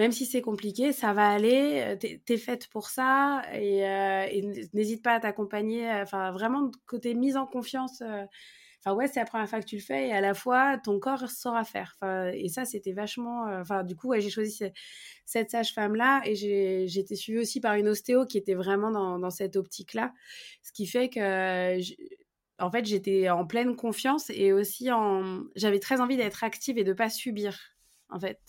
même 0.01 0.11
si 0.11 0.25
c'est 0.25 0.41
compliqué, 0.41 0.91
ça 0.91 1.13
va 1.13 1.29
aller, 1.29 1.95
t'es 1.99 2.21
es 2.27 2.37
faite 2.37 2.67
pour 2.67 2.89
ça, 2.89 3.43
et, 3.53 4.41
n'hésite 4.73 5.03
pas 5.03 5.13
à 5.13 5.19
t'accompagner. 5.19 5.89
Enfin, 5.89 6.31
vraiment, 6.31 6.71
côté 6.87 7.13
mise 7.13 7.37
en 7.37 7.45
confiance 7.45 8.01
enfin 8.83 8.95
ouais 8.95 9.07
c'est 9.07 9.19
la 9.19 9.25
première 9.25 9.47
fois 9.47 9.59
que 9.59 9.65
tu 9.65 9.75
le 9.75 9.81
fais 9.81 10.07
et 10.07 10.13
à 10.13 10.21
la 10.21 10.33
fois 10.33 10.77
ton 10.77 10.99
corps 10.99 11.29
saura 11.29 11.63
faire 11.63 11.95
et 12.33 12.49
ça 12.49 12.65
c'était 12.65 12.93
vachement 12.93 13.47
euh, 13.47 13.61
enfin 13.61 13.83
du 13.83 13.95
coup 13.95 14.13
j'ai 14.17 14.29
choisi 14.29 14.63
cette 15.25 15.51
sage 15.51 15.73
femme 15.73 15.95
là 15.95 16.21
et 16.25 16.35
j'ai 16.35 16.99
été 16.99 17.15
suivie 17.15 17.39
aussi 17.39 17.61
par 17.61 17.75
une 17.75 17.87
ostéo 17.87 18.25
qui 18.25 18.37
était 18.37 18.55
vraiment 18.55 18.91
dans, 18.91 19.19
dans 19.19 19.29
cette 19.29 19.55
optique 19.55 19.93
là 19.93 20.13
ce 20.63 20.71
qui 20.71 20.87
fait 20.87 21.09
que 21.09 21.79
en 22.59 22.71
fait 22.71 22.85
j'étais 22.85 23.29
en 23.29 23.45
pleine 23.45 23.75
confiance 23.75 24.29
et 24.31 24.51
aussi 24.51 24.91
en 24.91 25.43
j'avais 25.55 25.79
très 25.79 26.01
envie 26.01 26.17
d'être 26.17 26.43
active 26.43 26.77
et 26.77 26.83
de 26.83 26.93
pas 26.93 27.09
subir 27.09 27.59
en 28.09 28.19
fait 28.19 28.39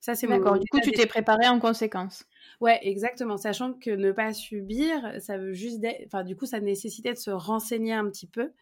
ça 0.00 0.14
c'est 0.14 0.26
d'accord 0.26 0.58
du 0.58 0.66
coup 0.68 0.80
tu 0.80 0.92
t'es 0.92 1.06
préparée 1.06 1.48
en 1.48 1.58
conséquence 1.58 2.24
Ouais, 2.60 2.78
exactement. 2.82 3.36
Sachant 3.36 3.74
que 3.74 3.90
ne 3.90 4.12
pas 4.12 4.32
subir, 4.32 5.12
ça 5.20 5.36
veut 5.36 5.52
juste. 5.52 5.84
Enfin, 6.06 6.24
du 6.24 6.36
coup, 6.36 6.46
ça 6.46 6.60
nécessitait 6.60 7.12
de 7.12 7.18
se 7.18 7.30
renseigner 7.30 7.92
un 7.92 8.08
petit 8.08 8.26
peu, 8.26 8.52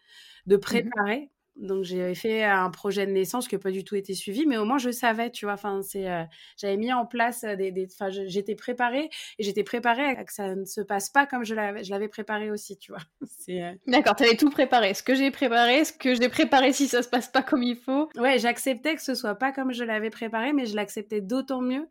de 0.47 0.57
mmh 0.57 0.59
préparer. 0.59 1.29
Donc, 1.55 1.83
j'ai 1.83 2.13
fait 2.15 2.43
un 2.43 2.69
projet 2.69 3.05
de 3.05 3.11
naissance 3.11 3.47
qui 3.47 3.55
n'a 3.55 3.59
pas 3.59 3.71
du 3.71 3.83
tout 3.83 3.95
été 3.95 4.13
suivi, 4.13 4.45
mais 4.45 4.57
au 4.57 4.65
moins, 4.65 4.77
je 4.77 4.91
savais, 4.91 5.31
tu 5.31 5.45
vois. 5.45 5.53
Enfin, 5.53 5.81
c'est, 5.81 6.09
euh, 6.09 6.23
j'avais 6.57 6.77
mis 6.77 6.91
en 6.91 7.05
place 7.05 7.43
des. 7.43 7.71
des 7.71 7.87
enfin, 7.91 8.09
j'étais 8.09 8.55
préparée 8.55 9.09
et 9.39 9.43
j'étais 9.43 9.63
préparée 9.63 10.05
à 10.05 10.23
que 10.23 10.33
ça 10.33 10.55
ne 10.55 10.65
se 10.65 10.81
passe 10.81 11.09
pas 11.09 11.25
comme 11.25 11.45
je 11.45 11.55
l'avais, 11.55 11.83
je 11.83 11.91
l'avais 11.91 12.09
préparé 12.09 12.51
aussi, 12.51 12.77
tu 12.77 12.91
vois. 12.91 13.01
Euh 13.47 13.73
D'accord, 13.85 14.15
tu 14.15 14.23
avais 14.23 14.35
tout 14.35 14.49
préparé. 14.49 14.95
Ce 14.95 15.03
que 15.03 15.13
j'ai 15.13 15.29
préparé, 15.29 15.85
ce 15.85 15.93
que 15.93 16.15
j'ai 16.15 16.29
préparé 16.29 16.73
si 16.73 16.87
ça 16.87 17.03
se 17.03 17.09
passe 17.09 17.27
pas 17.27 17.43
comme 17.43 17.61
il 17.61 17.75
faut. 17.75 18.09
Ouais, 18.15 18.39
j'acceptais 18.39 18.95
que 18.95 19.03
ce 19.03 19.13
soit 19.13 19.35
pas 19.35 19.51
comme 19.51 19.71
je 19.71 19.83
l'avais 19.83 20.09
préparé, 20.09 20.51
mais 20.51 20.65
je 20.65 20.75
l'acceptais 20.75 21.21
d'autant 21.21 21.61
mieux 21.61 21.87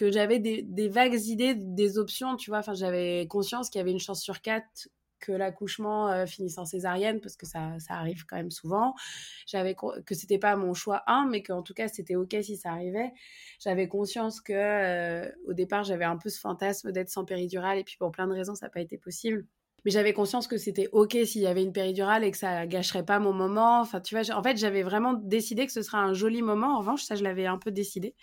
que 0.00 0.10
j'avais 0.10 0.38
des, 0.38 0.88
vagues 0.88 1.20
idées, 1.26 1.54
des 1.54 1.98
options, 1.98 2.36
tu 2.36 2.50
vois. 2.50 2.60
Enfin, 2.60 2.72
j'avais 2.72 3.26
conscience 3.28 3.68
qu'il 3.68 3.80
y 3.80 3.82
avait 3.82 3.90
une 3.90 4.00
chance 4.00 4.22
sur 4.22 4.40
quatre 4.40 4.88
que 5.20 5.32
l'accouchement 5.32 6.08
euh, 6.10 6.26
finisse 6.26 6.58
en 6.58 6.64
césarienne 6.64 7.20
parce 7.20 7.36
que 7.36 7.46
ça, 7.46 7.78
ça 7.78 7.94
arrive 7.94 8.24
quand 8.26 8.36
même 8.36 8.50
souvent. 8.50 8.94
J'avais 9.46 9.74
que 9.74 10.14
c'était 10.14 10.38
pas 10.38 10.56
mon 10.56 10.74
choix 10.74 11.02
un, 11.06 11.26
mais 11.30 11.42
qu'en 11.42 11.62
tout 11.62 11.74
cas 11.74 11.88
c'était 11.88 12.16
ok 12.16 12.36
si 12.42 12.56
ça 12.56 12.70
arrivait. 12.72 13.12
J'avais 13.60 13.88
conscience 13.88 14.40
que 14.40 14.52
euh, 14.52 15.30
au 15.46 15.52
départ 15.52 15.84
j'avais 15.84 16.04
un 16.04 16.16
peu 16.16 16.28
ce 16.30 16.40
fantasme 16.40 16.92
d'être 16.92 17.10
sans 17.10 17.24
péridurale 17.24 17.78
et 17.78 17.84
puis 17.84 17.96
pour 17.98 18.10
plein 18.10 18.26
de 18.26 18.32
raisons 18.32 18.54
ça 18.54 18.66
n'a 18.66 18.70
pas 18.70 18.80
été 18.80 18.98
possible 18.98 19.46
mais 19.84 19.90
j'avais 19.90 20.12
conscience 20.12 20.46
que 20.46 20.58
c'était 20.58 20.88
ok 20.92 21.16
s'il 21.24 21.42
y 21.42 21.46
avait 21.46 21.62
une 21.62 21.72
péridurale 21.72 22.24
et 22.24 22.30
que 22.30 22.36
ça 22.36 22.66
gâcherait 22.66 23.04
pas 23.04 23.18
mon 23.18 23.32
moment. 23.32 23.80
Enfin, 23.80 24.00
tu 24.00 24.14
vois, 24.14 24.34
en 24.36 24.42
fait, 24.42 24.56
j'avais 24.58 24.82
vraiment 24.82 25.14
décidé 25.14 25.66
que 25.66 25.72
ce 25.72 25.82
serait 25.82 25.98
un 25.98 26.12
joli 26.12 26.42
moment. 26.42 26.76
En 26.76 26.80
revanche, 26.80 27.02
ça, 27.02 27.14
je 27.14 27.24
l'avais 27.24 27.46
un 27.46 27.58
peu 27.58 27.70
décidé. 27.70 28.14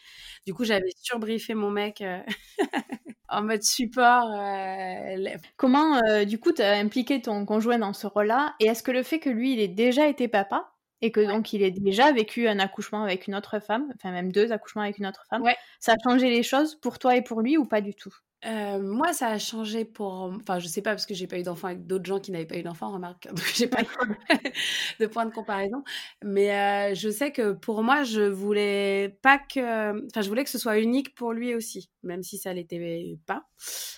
Du 0.45 0.53
coup, 0.53 0.65
j'avais 0.65 0.89
surbriefé 1.01 1.55
mon 1.55 1.71
mec 1.71 2.01
euh, 2.01 2.19
en 3.29 3.43
mode 3.43 3.63
support. 3.63 4.31
Euh, 4.33 5.37
Comment, 5.57 5.97
euh, 6.09 6.25
du 6.25 6.39
coup, 6.39 6.51
tu 6.51 6.61
as 6.61 6.73
impliqué 6.77 7.21
ton 7.21 7.45
conjoint 7.45 7.77
dans 7.79 7.93
ce 7.93 8.07
rôle-là? 8.07 8.55
Et 8.59 8.65
est-ce 8.67 8.83
que 8.83 8.91
le 8.91 9.03
fait 9.03 9.19
que 9.19 9.29
lui, 9.29 9.53
il 9.53 9.59
ait 9.59 9.67
déjà 9.67 10.07
été 10.07 10.27
papa 10.27 10.73
et 11.01 11.11
que 11.11 11.19
donc 11.21 11.53
il 11.53 11.61
ait 11.61 11.71
déjà 11.71 12.11
vécu 12.11 12.47
un 12.47 12.59
accouchement 12.59 13.03
avec 13.03 13.27
une 13.27 13.35
autre 13.35 13.59
femme, 13.59 13.91
enfin 13.95 14.11
même 14.11 14.31
deux 14.31 14.51
accouchements 14.51 14.81
avec 14.81 14.97
une 14.97 15.05
autre 15.05 15.25
femme, 15.29 15.45
ça 15.79 15.93
a 15.93 15.95
changé 16.03 16.29
les 16.29 16.41
choses 16.43 16.75
pour 16.75 16.97
toi 16.99 17.15
et 17.15 17.21
pour 17.21 17.41
lui 17.41 17.57
ou 17.57 17.65
pas 17.65 17.81
du 17.81 17.93
tout? 17.93 18.13
Euh, 18.45 18.79
moi, 18.79 19.13
ça 19.13 19.29
a 19.29 19.39
changé 19.39 19.83
pour. 19.83 20.13
Enfin, 20.13 20.59
je 20.59 20.67
sais 20.67 20.83
pas 20.83 20.91
parce 20.91 21.07
que 21.07 21.15
j'ai 21.15 21.25
pas 21.25 21.39
eu 21.39 21.43
d'enfant 21.43 21.67
avec 21.67 21.87
d'autres 21.87 22.05
gens 22.05 22.19
qui 22.19 22.31
n'avaient 22.31 22.45
pas 22.45 22.57
eu 22.57 22.63
d'enfant, 22.63 22.91
remarque. 22.91 23.27
Donc, 23.29 23.51
j'ai 23.55 23.67
pas 23.67 23.81
de 24.99 25.07
point 25.07 25.25
de 25.25 25.33
comparaison. 25.33 25.83
Mais 26.23 26.51
euh, 26.53 26.93
je 26.93 27.09
sais 27.09 27.31
que 27.31 27.53
pour 27.53 27.81
moi, 27.81 28.03
je 28.03 28.21
voulais 28.21 29.17
pas 29.23 29.39
que. 29.39 30.05
Enfin, 30.07 30.21
je 30.21 30.29
voulais 30.29 30.43
que 30.43 30.51
ce 30.51 30.59
soit 30.59 30.77
unique 30.79 31.15
pour 31.15 31.33
lui 31.33 31.55
aussi, 31.55 31.89
même 32.03 32.21
si 32.21 32.37
ça 32.37 32.53
l'était 32.53 33.17
pas. 33.25 33.43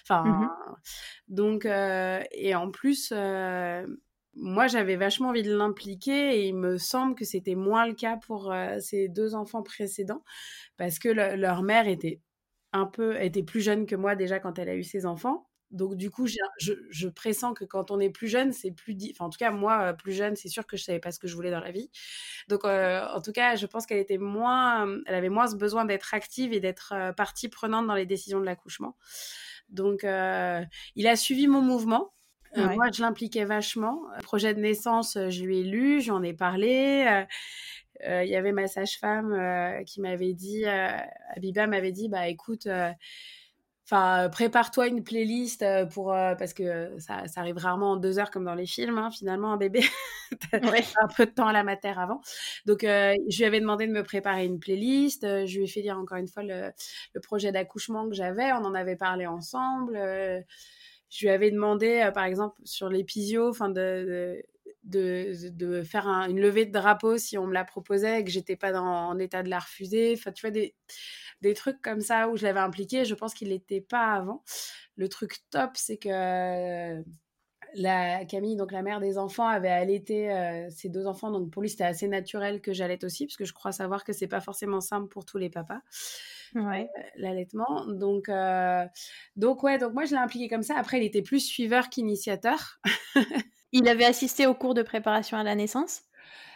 Enfin, 0.03 0.23
mmh 0.23 0.49
donc 1.27 1.65
euh, 1.65 2.21
et 2.31 2.55
en 2.55 2.71
plus. 2.71 3.13
moi, 4.35 4.67
j'avais 4.67 4.95
vachement 4.95 5.29
envie 5.29 5.43
de 5.43 5.53
l'impliquer 5.53 6.37
et 6.39 6.47
il 6.47 6.55
me 6.55 6.77
semble 6.77 7.13
que 7.13 7.25
c'était 7.25 7.55
moins 7.55 7.85
le 7.85 7.93
cas 7.93 8.15
pour 8.17 8.53
ces 8.79 9.09
deux 9.09 9.35
enfants 9.35 9.63
précédents 9.63 10.23
parce 10.77 10.97
que 10.97 11.09
leur 11.09 11.61
mère 11.61 11.87
était 11.87 12.21
un 12.73 12.85
peu, 12.85 13.21
était 13.21 13.43
plus 13.43 13.61
jeune 13.61 13.85
que 13.85 13.95
moi 13.95 14.15
déjà 14.15 14.39
quand 14.39 14.59
elle 14.59 14.69
a 14.69 14.75
eu 14.75 14.83
ses 14.83 15.05
enfants. 15.05 15.49
Donc 15.71 15.95
du 15.95 16.09
coup, 16.09 16.25
je, 16.25 16.73
je, 16.89 17.07
pressens 17.07 17.53
que 17.53 17.63
quand 17.63 17.91
on 17.91 17.99
est 17.99 18.09
plus 18.09 18.27
jeune, 18.27 18.51
c'est 18.51 18.71
plus... 18.71 18.97
Enfin, 19.11 19.25
en 19.25 19.29
tout 19.29 19.37
cas, 19.37 19.51
moi, 19.51 19.81
euh, 19.81 19.93
plus 19.93 20.13
jeune, 20.13 20.35
c'est 20.35 20.49
sûr 20.49 20.65
que 20.65 20.77
je 20.77 20.83
savais 20.83 20.99
pas 20.99 21.11
ce 21.11 21.19
que 21.19 21.27
je 21.27 21.35
voulais 21.35 21.51
dans 21.51 21.59
la 21.59 21.71
vie. 21.71 21.91
Donc, 22.47 22.65
euh, 22.65 23.05
en 23.13 23.21
tout 23.21 23.31
cas, 23.31 23.55
je 23.55 23.67
pense 23.67 23.85
qu'elle 23.85 23.99
était 23.99 24.17
moins... 24.17 24.87
Elle 25.05 25.13
avait 25.13 25.29
moins 25.29 25.47
ce 25.47 25.55
besoin 25.55 25.85
d'être 25.85 26.13
active 26.13 26.53
et 26.53 26.59
d'être 26.59 26.93
euh, 26.95 27.13
partie 27.13 27.49
prenante 27.49 27.85
dans 27.85 27.93
les 27.93 28.07
décisions 28.07 28.39
de 28.39 28.45
l'accouchement. 28.45 28.97
Donc, 29.69 30.01
il 30.01 31.07
a 31.07 31.15
suivi 31.15 31.47
mon 31.47 31.61
mouvement. 31.61 32.13
Moi, 32.55 32.87
je 32.91 33.03
l'impliquais 33.03 33.45
vachement. 33.45 34.01
projet 34.23 34.55
de 34.55 34.59
naissance, 34.59 35.15
je 35.29 35.43
lui 35.43 35.59
ai 35.59 35.63
lu, 35.63 36.01
j'en 36.01 36.23
ai 36.23 36.33
parlé. 36.33 37.25
Euh, 38.07 38.23
il 38.23 38.29
y 38.29 38.35
avait 38.35 38.51
ma 38.51 38.67
sage-femme 38.67 39.33
euh, 39.33 39.83
qui 39.83 40.01
m'avait 40.01 40.33
dit, 40.33 40.65
euh, 40.65 40.89
Abiba 41.35 41.67
m'avait 41.67 41.91
dit, 41.91 42.07
bah 42.09 42.27
écoute, 42.27 42.67
enfin 43.85 44.29
prépare-toi 44.29 44.87
une 44.87 45.03
playlist 45.03 45.65
pour 45.91 46.07
parce 46.11 46.53
que 46.53 46.97
ça, 46.99 47.27
ça, 47.27 47.41
arrive 47.41 47.57
rarement 47.57 47.91
en 47.91 47.97
deux 47.97 48.19
heures 48.19 48.31
comme 48.31 48.45
dans 48.45 48.55
les 48.55 48.67
films. 48.67 48.97
Hein, 48.97 49.11
finalement, 49.11 49.51
un 49.51 49.57
bébé, 49.57 49.81
un 50.53 51.07
peu 51.15 51.25
de 51.25 51.31
temps 51.31 51.47
à 51.47 51.53
la 51.53 51.63
matière 51.63 51.99
avant. 51.99 52.21
Donc, 52.65 52.81
je 52.83 53.37
lui 53.37 53.45
avais 53.45 53.59
demandé 53.59 53.87
de 53.87 53.91
me 53.91 54.03
préparer 54.03 54.45
une 54.45 54.59
playlist. 54.59 55.23
je 55.23 55.57
lui 55.57 55.65
ai 55.65 55.67
fait 55.67 55.81
lire 55.81 55.97
encore 55.97 56.17
une 56.17 56.27
fois 56.27 56.43
le, 56.43 56.71
le 57.13 57.21
projet 57.21 57.51
d'accouchement 57.51 58.07
que 58.07 58.15
j'avais. 58.15 58.51
On 58.53 58.63
en 58.65 58.75
avait 58.75 58.95
parlé 58.95 59.27
ensemble. 59.27 59.95
je 61.09 61.25
lui 61.25 61.29
avais 61.29 61.51
demandé, 61.51 62.09
par 62.13 62.25
exemple, 62.25 62.61
sur 62.63 62.89
l'épisio, 62.89 63.49
enfin 63.49 63.69
de 63.69 63.79
de, 63.79 64.43
de 64.89 65.83
faire 65.83 66.07
une 66.07 66.39
levée 66.39 66.65
de 66.65 66.71
drapeau 66.71 67.17
si 67.17 67.37
on 67.37 67.47
me 67.47 67.53
la 67.53 67.63
proposait 67.63 68.21
et 68.21 68.23
que 68.23 68.31
j'étais 68.31 68.55
pas 68.55 68.71
dans, 68.71 68.83
en 68.83 69.19
état 69.19 69.43
de 69.43 69.49
la 69.49 69.59
refuser. 69.59 70.13
Enfin, 70.17 70.31
tu 70.31 70.41
vois, 70.41 70.51
des, 70.51 70.75
des 71.41 71.53
trucs 71.53 71.81
comme 71.81 72.01
ça 72.01 72.29
où 72.29 72.37
je 72.37 72.43
l'avais 72.43 72.59
impliqué. 72.59 73.05
Je 73.05 73.15
pense 73.15 73.33
qu'il 73.33 73.49
n'était 73.49 73.81
pas 73.81 74.13
avant. 74.13 74.43
Le 74.95 75.07
truc 75.09 75.37
top, 75.49 75.71
c'est 75.75 75.97
que 75.97 77.03
la 77.75 78.25
Camille, 78.25 78.55
donc 78.55 78.71
la 78.71 78.81
mère 78.81 78.99
des 78.99 79.17
enfants, 79.17 79.47
avait 79.47 79.69
allaité 79.69 80.31
euh, 80.31 80.69
ses 80.69 80.89
deux 80.89 81.05
enfants. 81.05 81.31
Donc 81.31 81.51
pour 81.51 81.61
lui, 81.61 81.69
c'était 81.69 81.83
assez 81.83 82.07
naturel 82.07 82.61
que 82.61 82.73
j'allaite 82.73 83.03
aussi, 83.03 83.25
parce 83.25 83.37
que 83.37 83.45
je 83.45 83.53
crois 83.53 83.71
savoir 83.71 84.03
que 84.03 84.13
c'est 84.13 84.27
pas 84.27 84.41
forcément 84.41 84.81
simple 84.81 85.07
pour 85.07 85.25
tous 85.25 85.37
les 85.37 85.49
papas. 85.49 85.81
Ouais. 86.55 86.89
Euh, 86.97 87.01
l'allaitement. 87.15 87.85
Donc, 87.87 88.29
euh, 88.29 88.85
donc 89.35 89.63
ouais, 89.63 89.77
donc 89.77 89.93
moi 89.93 90.05
je 90.05 90.11
l'ai 90.11 90.21
impliqué 90.21 90.47
comme 90.47 90.63
ça. 90.63 90.77
Après, 90.77 90.97
il 90.99 91.03
était 91.03 91.21
plus 91.21 91.39
suiveur 91.39 91.89
qu'initiateur. 91.89 92.79
Il 93.71 93.87
avait 93.87 94.05
assisté 94.05 94.47
au 94.47 94.53
cours 94.53 94.73
de 94.73 94.81
préparation 94.81 95.37
à 95.37 95.43
la 95.43 95.55
naissance 95.55 96.03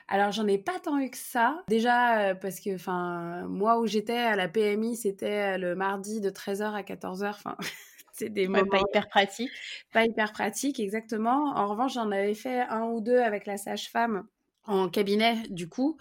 alors 0.08 0.32
j'en 0.32 0.48
ai 0.48 0.58
pas 0.58 0.80
tant 0.80 1.00
eu 1.00 1.10
que 1.10 1.18
ça. 1.18 1.64
Déjà 1.70 2.20
euh, 2.20 2.36
parce 2.36 2.60
que 2.60 2.76
enfin 2.76 3.48
moi 3.48 3.80
où 3.80 3.88
j'étais 3.88 4.18
à 4.18 4.36
la 4.36 4.48
PMI, 4.48 4.98
c'était 4.98 5.58
le 5.58 5.76
mardi 5.76 6.22
de 6.22 6.30
13h 6.30 6.74
à 6.74 6.82
14h, 6.82 7.30
enfin 7.30 7.58
c'est 8.14 8.30
des 8.30 8.48
moments 8.48 8.66
pas 8.70 8.80
hyper 8.80 9.08
pratiques. 9.08 9.52
Pas 9.92 10.06
hyper 10.06 10.32
pratiques 10.32 10.80
exactement. 10.80 11.56
En 11.56 11.68
revanche, 11.68 11.94
j'en 11.94 12.12
avais 12.12 12.36
fait 12.36 12.62
un 12.62 12.84
ou 12.84 13.02
deux 13.02 13.20
avec 13.20 13.46
la 13.46 13.58
sage-femme 13.58 14.28
en 14.66 14.88
cabinet 14.88 15.44
du 15.50 15.68
coup 15.68 15.98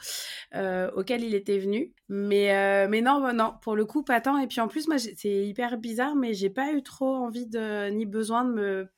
euh, 0.55 0.89
auquel 0.95 1.25
il 1.25 1.35
était 1.35 1.59
venu 1.59 1.93
mais 2.09 2.55
euh, 2.55 2.87
mais 2.89 3.01
non 3.01 3.33
non 3.33 3.55
pour 3.61 3.75
le 3.75 3.85
coup 3.85 4.05
pas 4.05 4.21
tant 4.21 4.39
et 4.39 4.47
puis 4.47 4.61
en 4.61 4.69
plus 4.69 4.87
moi 4.87 4.99
c'est 4.99 5.47
hyper 5.47 5.79
bizarre 5.79 6.15
mais 6.15 6.33
j'ai 6.33 6.49
pas 6.49 6.73
eu 6.73 6.81
trop 6.85 7.13
envie 7.13 7.47
de 7.47 7.89
ni 7.89 8.07
besoin 8.07 8.45
de 8.45 8.53
me 8.53 8.89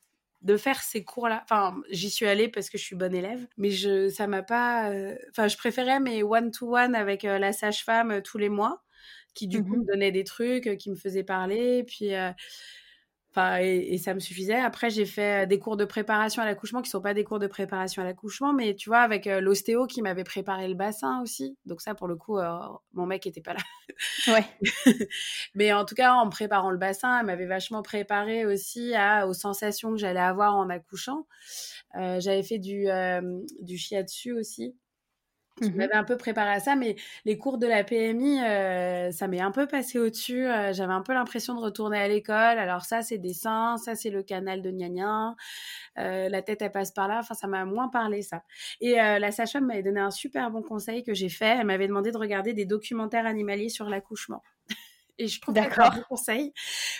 de 0.45 0.57
faire 0.57 0.81
ces 0.83 1.03
cours-là. 1.03 1.41
Enfin, 1.43 1.75
j'y 1.89 2.09
suis 2.11 2.27
allée 2.27 2.47
parce 2.47 2.69
que 2.69 2.77
je 2.77 2.83
suis 2.83 2.95
bonne 2.95 3.15
élève, 3.15 3.47
mais 3.57 3.71
je, 3.71 4.09
ça 4.09 4.27
m'a 4.27 4.43
pas. 4.43 4.91
Euh, 4.91 5.15
enfin, 5.31 5.47
je 5.47 5.57
préférais 5.57 5.99
mes 5.99 6.23
one-to-one 6.23 6.95
avec 6.95 7.25
euh, 7.25 7.39
la 7.39 7.51
sage-femme 7.51 8.11
euh, 8.11 8.21
tous 8.21 8.37
les 8.37 8.49
mois, 8.49 8.83
qui 9.33 9.47
du 9.47 9.63
coup 9.63 9.75
mmh 9.75 9.79
me 9.79 9.85
donnait 9.85 10.11
des 10.11 10.23
trucs, 10.23 10.77
qui 10.77 10.91
me 10.91 10.95
faisait 10.95 11.23
parler, 11.23 11.83
puis 11.83 12.11
et, 13.37 13.97
ça 13.97 14.13
me 14.13 14.19
suffisait. 14.19 14.59
Après, 14.59 14.89
j'ai 14.89 15.05
fait 15.05 15.43
euh, 15.43 15.45
des 15.45 15.59
cours 15.59 15.77
de 15.77 15.85
préparation 15.85 16.41
à 16.41 16.45
l'accouchement 16.45 16.81
qui 16.81 16.89
sont 16.89 17.01
pas 17.01 17.13
des 17.13 17.23
cours 17.23 17.39
de 17.39 17.47
préparation 17.47 18.01
à 18.01 18.05
l'accouchement, 18.05 18.53
mais 18.53 18.75
tu 18.75 18.89
vois, 18.89 18.99
avec 18.99 19.27
euh, 19.27 19.41
l'ostéo 19.41 19.87
qui 19.87 20.01
m'avait 20.01 20.23
préparé 20.23 20.67
le 20.67 20.73
bassin 20.73 21.21
aussi. 21.21 21.57
Donc 21.65 21.81
ça, 21.81 21.95
pour 21.95 22.07
le 22.07 22.15
coup, 22.15 22.37
euh, 22.37 22.57
mon 22.93 23.05
mec 23.05 23.27
était 23.27 23.41
pas 23.41 23.53
là. 23.53 23.59
Ouais. 24.27 24.45
mais 25.55 25.73
en 25.73 25.85
tout 25.85 25.95
cas, 25.95 26.13
en 26.13 26.29
préparant 26.29 26.71
le 26.71 26.77
bassin, 26.77 27.19
elle 27.19 27.25
m'avait 27.25 27.45
vachement 27.45 27.81
préparé 27.81 28.45
aussi 28.45 28.93
à, 28.93 29.27
aux 29.27 29.33
sensations 29.33 29.91
que 29.91 29.97
j'allais 29.97 30.19
avoir 30.19 30.55
en 30.55 30.69
accouchant. 30.69 31.27
j'avais 31.93 32.43
fait 32.43 32.59
du, 32.59 32.87
du 33.61 33.77
shiatsu 33.77 34.33
aussi. 34.33 34.75
Qui 35.61 35.69
mmh 35.69 35.75
m'avait 35.75 35.93
un 35.93 36.03
peu 36.03 36.17
préparé 36.17 36.51
à 36.51 36.59
ça, 36.59 36.75
mais 36.75 36.95
les 37.23 37.37
cours 37.37 37.57
de 37.57 37.65
la 37.65 37.83
PMI, 37.83 38.43
euh, 38.43 39.11
ça 39.11 39.27
m'est 39.27 39.39
un 39.39 39.51
peu 39.51 39.67
passé 39.67 39.99
au-dessus. 39.99 40.45
Euh, 40.45 40.73
j'avais 40.73 40.93
un 40.93 41.01
peu 41.01 41.13
l'impression 41.13 41.55
de 41.55 41.61
retourner 41.61 41.97
à 41.97 42.07
l'école. 42.09 42.35
Alors 42.35 42.83
ça, 42.83 43.01
c'est 43.01 43.17
des 43.17 43.33
seins, 43.33 43.77
ça, 43.77 43.95
c'est 43.95 44.09
le 44.09 44.21
canal 44.21 44.61
de 44.61 44.69
gna 44.71 45.35
euh, 45.97 46.27
la 46.27 46.41
tête, 46.41 46.61
elle 46.61 46.71
passe 46.71 46.91
par 46.91 47.07
là. 47.07 47.19
Enfin, 47.19 47.35
ça 47.35 47.47
m'a 47.47 47.63
moins 47.63 47.87
parlé, 47.87 48.21
ça. 48.21 48.43
Et 48.81 48.95
la 48.95 49.31
sage-femme 49.31 49.65
m'avait 49.65 49.83
donné 49.83 50.01
un 50.01 50.11
super 50.11 50.51
bon 50.51 50.61
conseil 50.61 51.03
que 51.03 51.13
j'ai 51.13 51.29
fait. 51.29 51.57
Elle 51.59 51.67
m'avait 51.67 51.87
demandé 51.87 52.11
de 52.11 52.17
regarder 52.17 52.53
des 52.53 52.65
documentaires 52.65 53.25
animaliers 53.25 53.69
sur 53.69 53.87
l'accouchement. 53.87 54.43
Et 55.17 55.27
je 55.27 55.39
trouve 55.39 55.55
c'est 55.55 55.79
un 55.79 55.89
bon 55.89 56.03
conseil. 56.09 56.53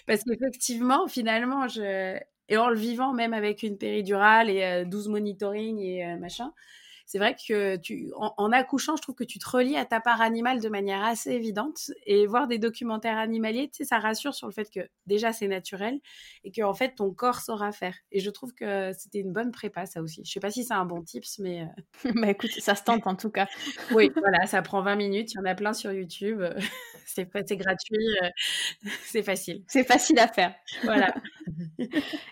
Parce 0.08 0.24
qu'effectivement, 0.24 1.08
finalement, 1.08 1.68
je... 1.68 2.18
et 2.48 2.58
en 2.58 2.70
le 2.70 2.78
vivant, 2.78 3.12
même 3.12 3.34
avec 3.34 3.64
une 3.64 3.78
péridurale 3.78 4.50
et 4.50 4.86
12 4.86 5.10
monitoring 5.10 5.80
et 5.80 6.16
machin, 6.16 6.54
c'est 7.06 7.20
vrai 7.20 7.36
que 7.36 7.76
tu, 7.78 8.12
en, 8.16 8.52
accouchant, 8.52 8.96
je 8.96 9.02
trouve 9.02 9.16
que 9.16 9.24
tu 9.24 9.38
te 9.38 9.48
relis 9.48 9.78
à 9.78 9.86
ta 9.86 10.00
part 10.00 10.22
animale 10.22 10.60
de 10.60 10.70
manière 10.70 11.04
assez 11.04 11.32
évidente 11.32 11.92
et 12.06 12.26
voir 12.26 12.48
des 12.48 12.58
documentaires 12.58 13.18
animaliers, 13.18 13.70
tu 13.70 13.78
sais, 13.78 13.86
ça 13.86 14.00
rassure 14.00 14.34
sur 14.34 14.48
le 14.48 14.54
fait 14.54 14.70
que 14.72 14.80
déjà 15.06 15.32
c'est 15.32 15.48
naturel 15.48 16.00
et 16.44 16.52
que 16.52 16.64
en 16.64 16.74
fait 16.74 16.96
ton 16.96 17.14
corps 17.14 17.42
saura 17.42 17.72
faire. 17.72 17.96
Et 18.12 18.20
je 18.20 18.30
trouve 18.32 18.54
que 18.54 18.92
c'était 18.98 19.20
une 19.20 19.34
bonne 19.34 19.52
prépa 19.52 19.86
ça 19.86 20.02
aussi. 20.02 20.24
Je 20.26 20.32
sais 20.32 20.40
pas 20.40 20.50
si 20.50 20.64
c'est 20.64 20.74
un 20.74 20.86
bon 20.86 21.04
tips, 21.04 21.38
mais 21.40 21.62
euh, 21.62 22.12
bah 22.16 22.32
écoute, 22.32 22.52
ça 22.60 22.74
se 22.74 22.84
tente 22.84 23.06
en 23.06 23.16
tout 23.16 23.30
cas. 23.30 23.48
oui, 23.92 24.12
voilà, 24.16 24.48
ça 24.48 24.64
prend 24.64 24.82
20 24.82 24.96
minutes, 24.96 25.34
il 25.34 25.38
y 25.38 25.40
en 25.42 25.46
a 25.46 25.54
plein 25.54 25.74
sur 25.74 25.92
YouTube, 25.92 26.42
c'est 27.06 27.30
c'est 27.46 27.58
gratuit, 27.58 28.08
euh, 28.24 28.30
c'est 29.04 29.24
facile. 29.24 29.64
C'est 29.68 29.84
facile 29.84 30.18
à 30.18 30.28
faire. 30.28 30.56
Voilà. 30.84 31.14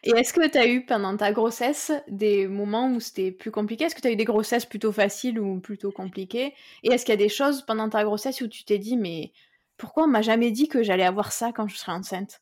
et 0.04 0.12
est-ce 0.12 0.34
que 0.34 0.48
tu 0.48 0.58
as 0.58 0.68
eu 0.68 0.86
pendant 0.86 1.16
ta 1.16 1.32
grossesse 1.32 1.92
des 2.08 2.48
moments 2.48 2.90
où 2.92 3.00
c'était 3.00 3.32
plus 3.32 3.52
compliqué? 3.52 3.86
Est-ce 3.86 3.96
que 3.96 4.02
tu 4.02 4.08
as 4.08 4.12
eu 4.12 4.16
des 4.16 4.26
grossesses 4.26 4.63
plutôt 4.66 4.92
facile 4.92 5.40
ou 5.40 5.60
plutôt 5.60 5.92
compliqué 5.92 6.54
Et 6.84 6.90
est-ce 6.92 7.06
qu'il 7.06 7.14
y 7.14 7.16
a 7.16 7.18
des 7.18 7.30
choses 7.30 7.64
pendant 7.66 7.90
ta 7.90 8.04
grossesse 8.04 8.42
où 8.42 8.48
tu 8.48 8.64
t'es 8.66 8.78
dit, 8.80 8.98
mais 8.98 9.34
pourquoi 9.78 10.04
on 10.06 10.08
m'a 10.08 10.22
jamais 10.22 10.52
dit 10.52 10.68
que 10.68 10.84
j'allais 10.84 11.06
avoir 11.06 11.32
ça 11.32 11.52
quand 11.54 11.68
je 11.68 11.78
serai 11.78 11.92
enceinte? 11.94 12.42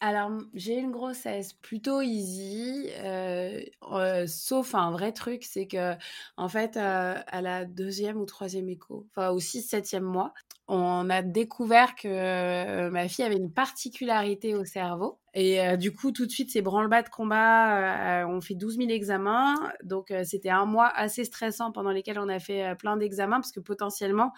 Alors, 0.00 0.30
j'ai 0.54 0.78
une 0.78 0.92
grossesse 0.92 1.54
plutôt 1.54 2.02
easy, 2.02 2.88
euh, 3.00 3.60
euh, 3.90 4.26
sauf 4.28 4.76
un 4.76 4.92
vrai 4.92 5.10
truc, 5.10 5.42
c'est 5.42 5.66
que, 5.66 5.94
en 6.36 6.48
fait, 6.48 6.76
euh, 6.76 7.16
à 7.26 7.42
la 7.42 7.64
deuxième 7.64 8.18
ou 8.20 8.24
troisième 8.24 8.68
écho, 8.68 9.08
enfin, 9.10 9.30
au 9.30 9.40
six, 9.40 9.62
septième 9.62 10.04
mois, 10.04 10.34
on 10.68 11.10
a 11.10 11.22
découvert 11.22 11.96
que 11.96 12.88
ma 12.90 13.08
fille 13.08 13.24
avait 13.24 13.36
une 13.36 13.52
particularité 13.52 14.54
au 14.54 14.64
cerveau. 14.64 15.18
Et 15.34 15.76
du 15.78 15.92
coup, 15.92 16.12
tout 16.12 16.26
de 16.26 16.30
suite, 16.30 16.50
c'est 16.50 16.60
branle-bas 16.62 17.02
de 17.02 17.08
combat. 17.08 18.26
on 18.28 18.40
fait 18.42 18.54
12 18.54 18.76
000 18.76 18.90
examens. 18.90 19.54
Donc, 19.82 20.12
c'était 20.24 20.50
un 20.50 20.66
mois 20.66 20.88
assez 20.88 21.24
stressant 21.24 21.72
pendant 21.72 21.90
lesquels 21.90 22.18
on 22.18 22.28
a 22.28 22.38
fait 22.38 22.74
plein 22.76 22.98
d'examens 22.98 23.40
parce 23.40 23.52
que 23.52 23.60
potentiellement, 23.60 24.32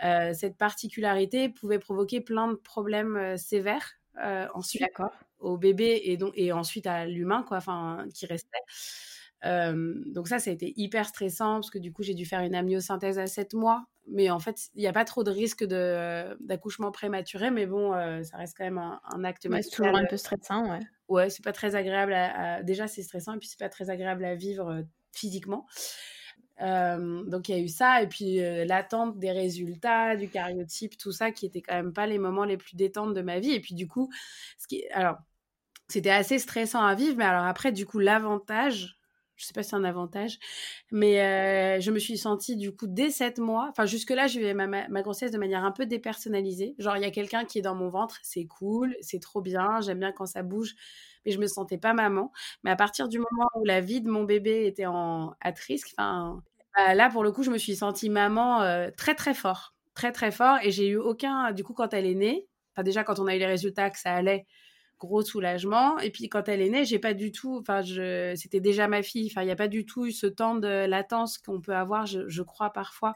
cette 0.00 0.56
particularité 0.58 1.48
pouvait 1.50 1.78
provoquer 1.78 2.20
plein 2.20 2.48
de 2.48 2.54
problèmes 2.54 3.36
sévères 3.36 3.99
euh, 4.18 4.46
ensuite 4.54 4.84
au 5.38 5.56
bébé 5.56 6.00
et, 6.04 6.16
donc, 6.16 6.32
et 6.36 6.52
ensuite 6.52 6.86
à 6.86 7.06
l'humain, 7.06 7.44
quoi, 7.46 7.58
enfin, 7.58 8.04
qui 8.14 8.26
restait. 8.26 8.58
Euh, 9.46 9.94
donc 10.06 10.28
ça, 10.28 10.38
ça 10.38 10.50
a 10.50 10.52
été 10.52 10.74
hyper 10.76 11.06
stressant 11.06 11.54
parce 11.54 11.70
que 11.70 11.78
du 11.78 11.92
coup, 11.92 12.02
j'ai 12.02 12.14
dû 12.14 12.26
faire 12.26 12.40
une 12.40 12.54
amniosynthèse 12.54 13.18
à 13.18 13.26
7 13.26 13.54
mois. 13.54 13.86
Mais 14.06 14.28
en 14.30 14.40
fait, 14.40 14.70
il 14.74 14.80
n'y 14.80 14.88
a 14.88 14.92
pas 14.92 15.04
trop 15.04 15.22
de 15.22 15.30
risque 15.30 15.64
d'accouchement 15.64 16.90
prématuré, 16.90 17.50
mais 17.50 17.66
bon, 17.66 17.94
euh, 17.94 18.22
ça 18.24 18.38
reste 18.38 18.56
quand 18.56 18.64
même 18.64 18.78
un, 18.78 19.24
acte 19.24 19.46
ouais, 19.48 19.62
C'est 19.62 19.70
toujours 19.70 19.94
un 19.96 20.04
peu 20.04 20.16
stressant, 20.16 20.68
ouais. 20.68 20.80
Ouais, 21.08 21.30
c'est 21.30 21.44
pas 21.44 21.52
très 21.52 21.76
agréable. 21.76 22.12
À, 22.12 22.62
Déjà, 22.62 22.88
c'est 22.88 23.02
stressant 23.02 23.34
et 23.34 23.38
puis 23.38 23.48
c'est 23.48 23.58
pas 23.58 23.68
très 23.68 23.88
agréable 23.88 24.24
à 24.24 24.34
vivre 24.34 24.82
physiquement. 25.12 25.66
Euh, 26.60 27.24
donc 27.24 27.48
il 27.48 27.56
y 27.56 27.58
a 27.58 27.62
eu 27.62 27.68
ça 27.68 28.02
et 28.02 28.06
puis 28.06 28.42
euh, 28.42 28.64
l'attente 28.64 29.18
des 29.18 29.32
résultats, 29.32 30.16
du 30.16 30.28
cariotype, 30.28 30.96
tout 30.98 31.12
ça 31.12 31.30
qui 31.30 31.46
était 31.46 31.62
quand 31.62 31.74
même 31.74 31.92
pas 31.92 32.06
les 32.06 32.18
moments 32.18 32.44
les 32.44 32.56
plus 32.56 32.76
détentes 32.76 33.14
de 33.14 33.22
ma 33.22 33.40
vie. 33.40 33.52
Et 33.52 33.60
puis 33.60 33.74
du 33.74 33.88
coup, 33.88 34.10
ce 34.58 34.66
qui, 34.66 34.86
alors 34.92 35.16
c'était 35.88 36.10
assez 36.10 36.38
stressant 36.38 36.84
à 36.84 36.94
vivre, 36.94 37.16
mais 37.16 37.24
alors 37.24 37.44
après 37.44 37.72
du 37.72 37.86
coup 37.86 37.98
l'avantage, 37.98 38.96
je 39.36 39.46
sais 39.46 39.54
pas 39.54 39.62
si 39.62 39.70
c'est 39.70 39.76
un 39.76 39.84
avantage, 39.84 40.38
mais 40.92 41.20
euh, 41.22 41.80
je 41.80 41.90
me 41.90 41.98
suis 41.98 42.18
sentie 42.18 42.56
du 42.56 42.76
coup 42.76 42.86
dès 42.86 43.10
sept 43.10 43.38
mois, 43.38 43.68
enfin 43.70 43.86
jusque 43.86 44.10
là 44.10 44.26
je 44.26 44.38
vivais 44.38 44.54
ma, 44.54 44.66
ma, 44.66 45.02
grossesse 45.02 45.30
de 45.32 45.38
manière 45.38 45.64
un 45.64 45.72
peu 45.72 45.86
dépersonnalisée. 45.86 46.74
Genre 46.78 46.96
il 46.96 47.02
y 47.02 47.06
a 47.06 47.10
quelqu'un 47.10 47.44
qui 47.44 47.58
est 47.58 47.62
dans 47.62 47.74
mon 47.74 47.88
ventre, 47.88 48.18
c'est 48.22 48.46
cool, 48.46 48.96
c'est 49.00 49.20
trop 49.20 49.40
bien, 49.40 49.80
j'aime 49.80 50.00
bien 50.00 50.12
quand 50.12 50.26
ça 50.26 50.42
bouge 50.42 50.74
mais 51.24 51.32
je 51.32 51.38
me 51.38 51.46
sentais 51.46 51.78
pas 51.78 51.94
maman. 51.94 52.32
Mais 52.64 52.70
à 52.70 52.76
partir 52.76 53.08
du 53.08 53.18
moment 53.18 53.48
où 53.56 53.64
la 53.64 53.80
vie 53.80 54.00
de 54.00 54.10
mon 54.10 54.24
bébé 54.24 54.66
était 54.66 54.86
en 54.86 55.34
à 55.40 55.50
risque, 55.66 55.92
enfin 55.96 56.42
bah, 56.80 56.94
là, 56.94 57.10
pour 57.10 57.22
le 57.22 57.30
coup, 57.30 57.42
je 57.42 57.50
me 57.50 57.58
suis 57.58 57.76
sentie 57.76 58.08
maman 58.08 58.62
euh, 58.62 58.88
très, 58.96 59.14
très 59.14 59.34
fort. 59.34 59.74
Très, 59.94 60.12
très 60.12 60.30
fort. 60.30 60.56
Et 60.62 60.70
j'ai 60.70 60.88
eu 60.88 60.96
aucun. 60.96 61.52
Du 61.52 61.62
coup, 61.62 61.74
quand 61.74 61.92
elle 61.92 62.06
est 62.06 62.14
née, 62.14 62.46
enfin, 62.72 62.82
déjà, 62.82 63.04
quand 63.04 63.18
on 63.18 63.26
a 63.26 63.36
eu 63.36 63.38
les 63.38 63.46
résultats, 63.46 63.90
que 63.90 63.98
ça 63.98 64.14
allait, 64.14 64.46
gros 64.98 65.20
soulagement. 65.20 65.98
Et 65.98 66.10
puis, 66.10 66.30
quand 66.30 66.48
elle 66.48 66.62
est 66.62 66.70
née, 66.70 66.86
j'ai 66.86 66.98
pas 66.98 67.12
du 67.12 67.32
tout. 67.32 67.58
Enfin, 67.60 67.82
je, 67.82 68.32
c'était 68.34 68.60
déjà 68.60 68.88
ma 68.88 69.02
fille. 69.02 69.28
Enfin, 69.30 69.42
il 69.42 69.46
n'y 69.46 69.52
a 69.52 69.56
pas 69.56 69.68
du 69.68 69.84
tout 69.84 70.06
eu 70.06 70.12
ce 70.12 70.26
temps 70.26 70.54
de 70.54 70.86
latence 70.86 71.36
qu'on 71.36 71.60
peut 71.60 71.74
avoir, 71.74 72.06
je, 72.06 72.42
crois, 72.42 72.70
parfois, 72.70 73.14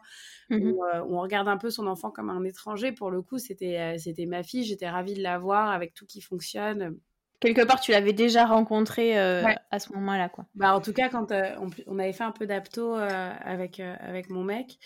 mmh 0.50 0.56
euh, 0.56 1.02
où, 1.04 1.16
on 1.16 1.20
regarde 1.20 1.48
un 1.48 1.56
peu 1.56 1.70
son 1.70 1.86
enfant 1.86 2.10
comme 2.10 2.28
un 2.28 2.44
étranger. 2.44 2.92
Pour 2.92 3.10
le 3.10 3.22
coup, 3.22 3.38
c'était, 3.38 3.78
euh, 3.78 3.98
c'était 3.98 4.26
ma 4.26 4.42
fille. 4.42 4.64
J'étais 4.64 4.90
ravie 4.90 5.14
de 5.14 5.22
la 5.22 5.38
voir 5.38 5.70
avec 5.70 5.94
tout 5.94 6.04
qui 6.04 6.20
fonctionne 6.20 6.98
quelque 7.44 7.66
part, 7.66 7.80
tu 7.80 7.92
l'avais 7.92 8.12
déjà 8.12 8.46
rencontré 8.46 9.18
euh, 9.18 9.44
à 9.70 9.78
ce 9.78 9.92
moment-là, 9.92 10.28
quoi. 10.28 10.46
Bah, 10.54 10.74
en 10.74 10.80
tout 10.80 10.92
cas, 10.92 11.08
quand 11.08 11.30
euh, 11.30 11.50
on, 11.86 11.98
avait 11.98 12.12
fait 12.12 12.24
un 12.24 12.32
peu 12.32 12.46
d'apto 12.46 12.96
euh, 12.96 13.32
avec, 13.44 13.80
avec 13.80 14.30
mon 14.30 14.42
mec. 14.42 14.78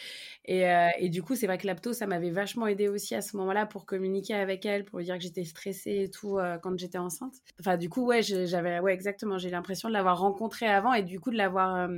Et, 0.44 0.64
et 0.98 1.08
du 1.10 1.22
coup, 1.22 1.36
c'est 1.36 1.46
vrai 1.46 1.58
que 1.58 1.66
l'apto, 1.66 1.92
ça 1.92 2.06
m'avait 2.06 2.30
vachement 2.30 2.66
aidé 2.66 2.88
aussi 2.88 3.14
à 3.14 3.20
ce 3.20 3.36
moment-là 3.36 3.66
pour 3.66 3.86
communiquer 3.86 4.34
avec 4.34 4.64
elle, 4.66 4.84
pour 4.84 4.98
lui 4.98 5.04
dire 5.04 5.16
que 5.16 5.22
j'étais 5.22 5.44
stressée 5.44 6.04
et 6.04 6.10
tout 6.10 6.38
quand 6.62 6.78
j'étais 6.78 6.98
enceinte. 6.98 7.34
Enfin, 7.60 7.76
du 7.76 7.88
coup, 7.88 8.06
ouais, 8.06 8.22
j'avais, 8.22 8.80
ouais, 8.80 8.94
exactement. 8.94 9.38
J'ai 9.38 9.50
l'impression 9.50 9.88
de 9.88 9.94
l'avoir 9.94 10.18
rencontré 10.20 10.66
avant 10.66 10.94
et 10.94 11.02
du 11.02 11.20
coup 11.20 11.30
de 11.30 11.36
l'avoir 11.36 11.88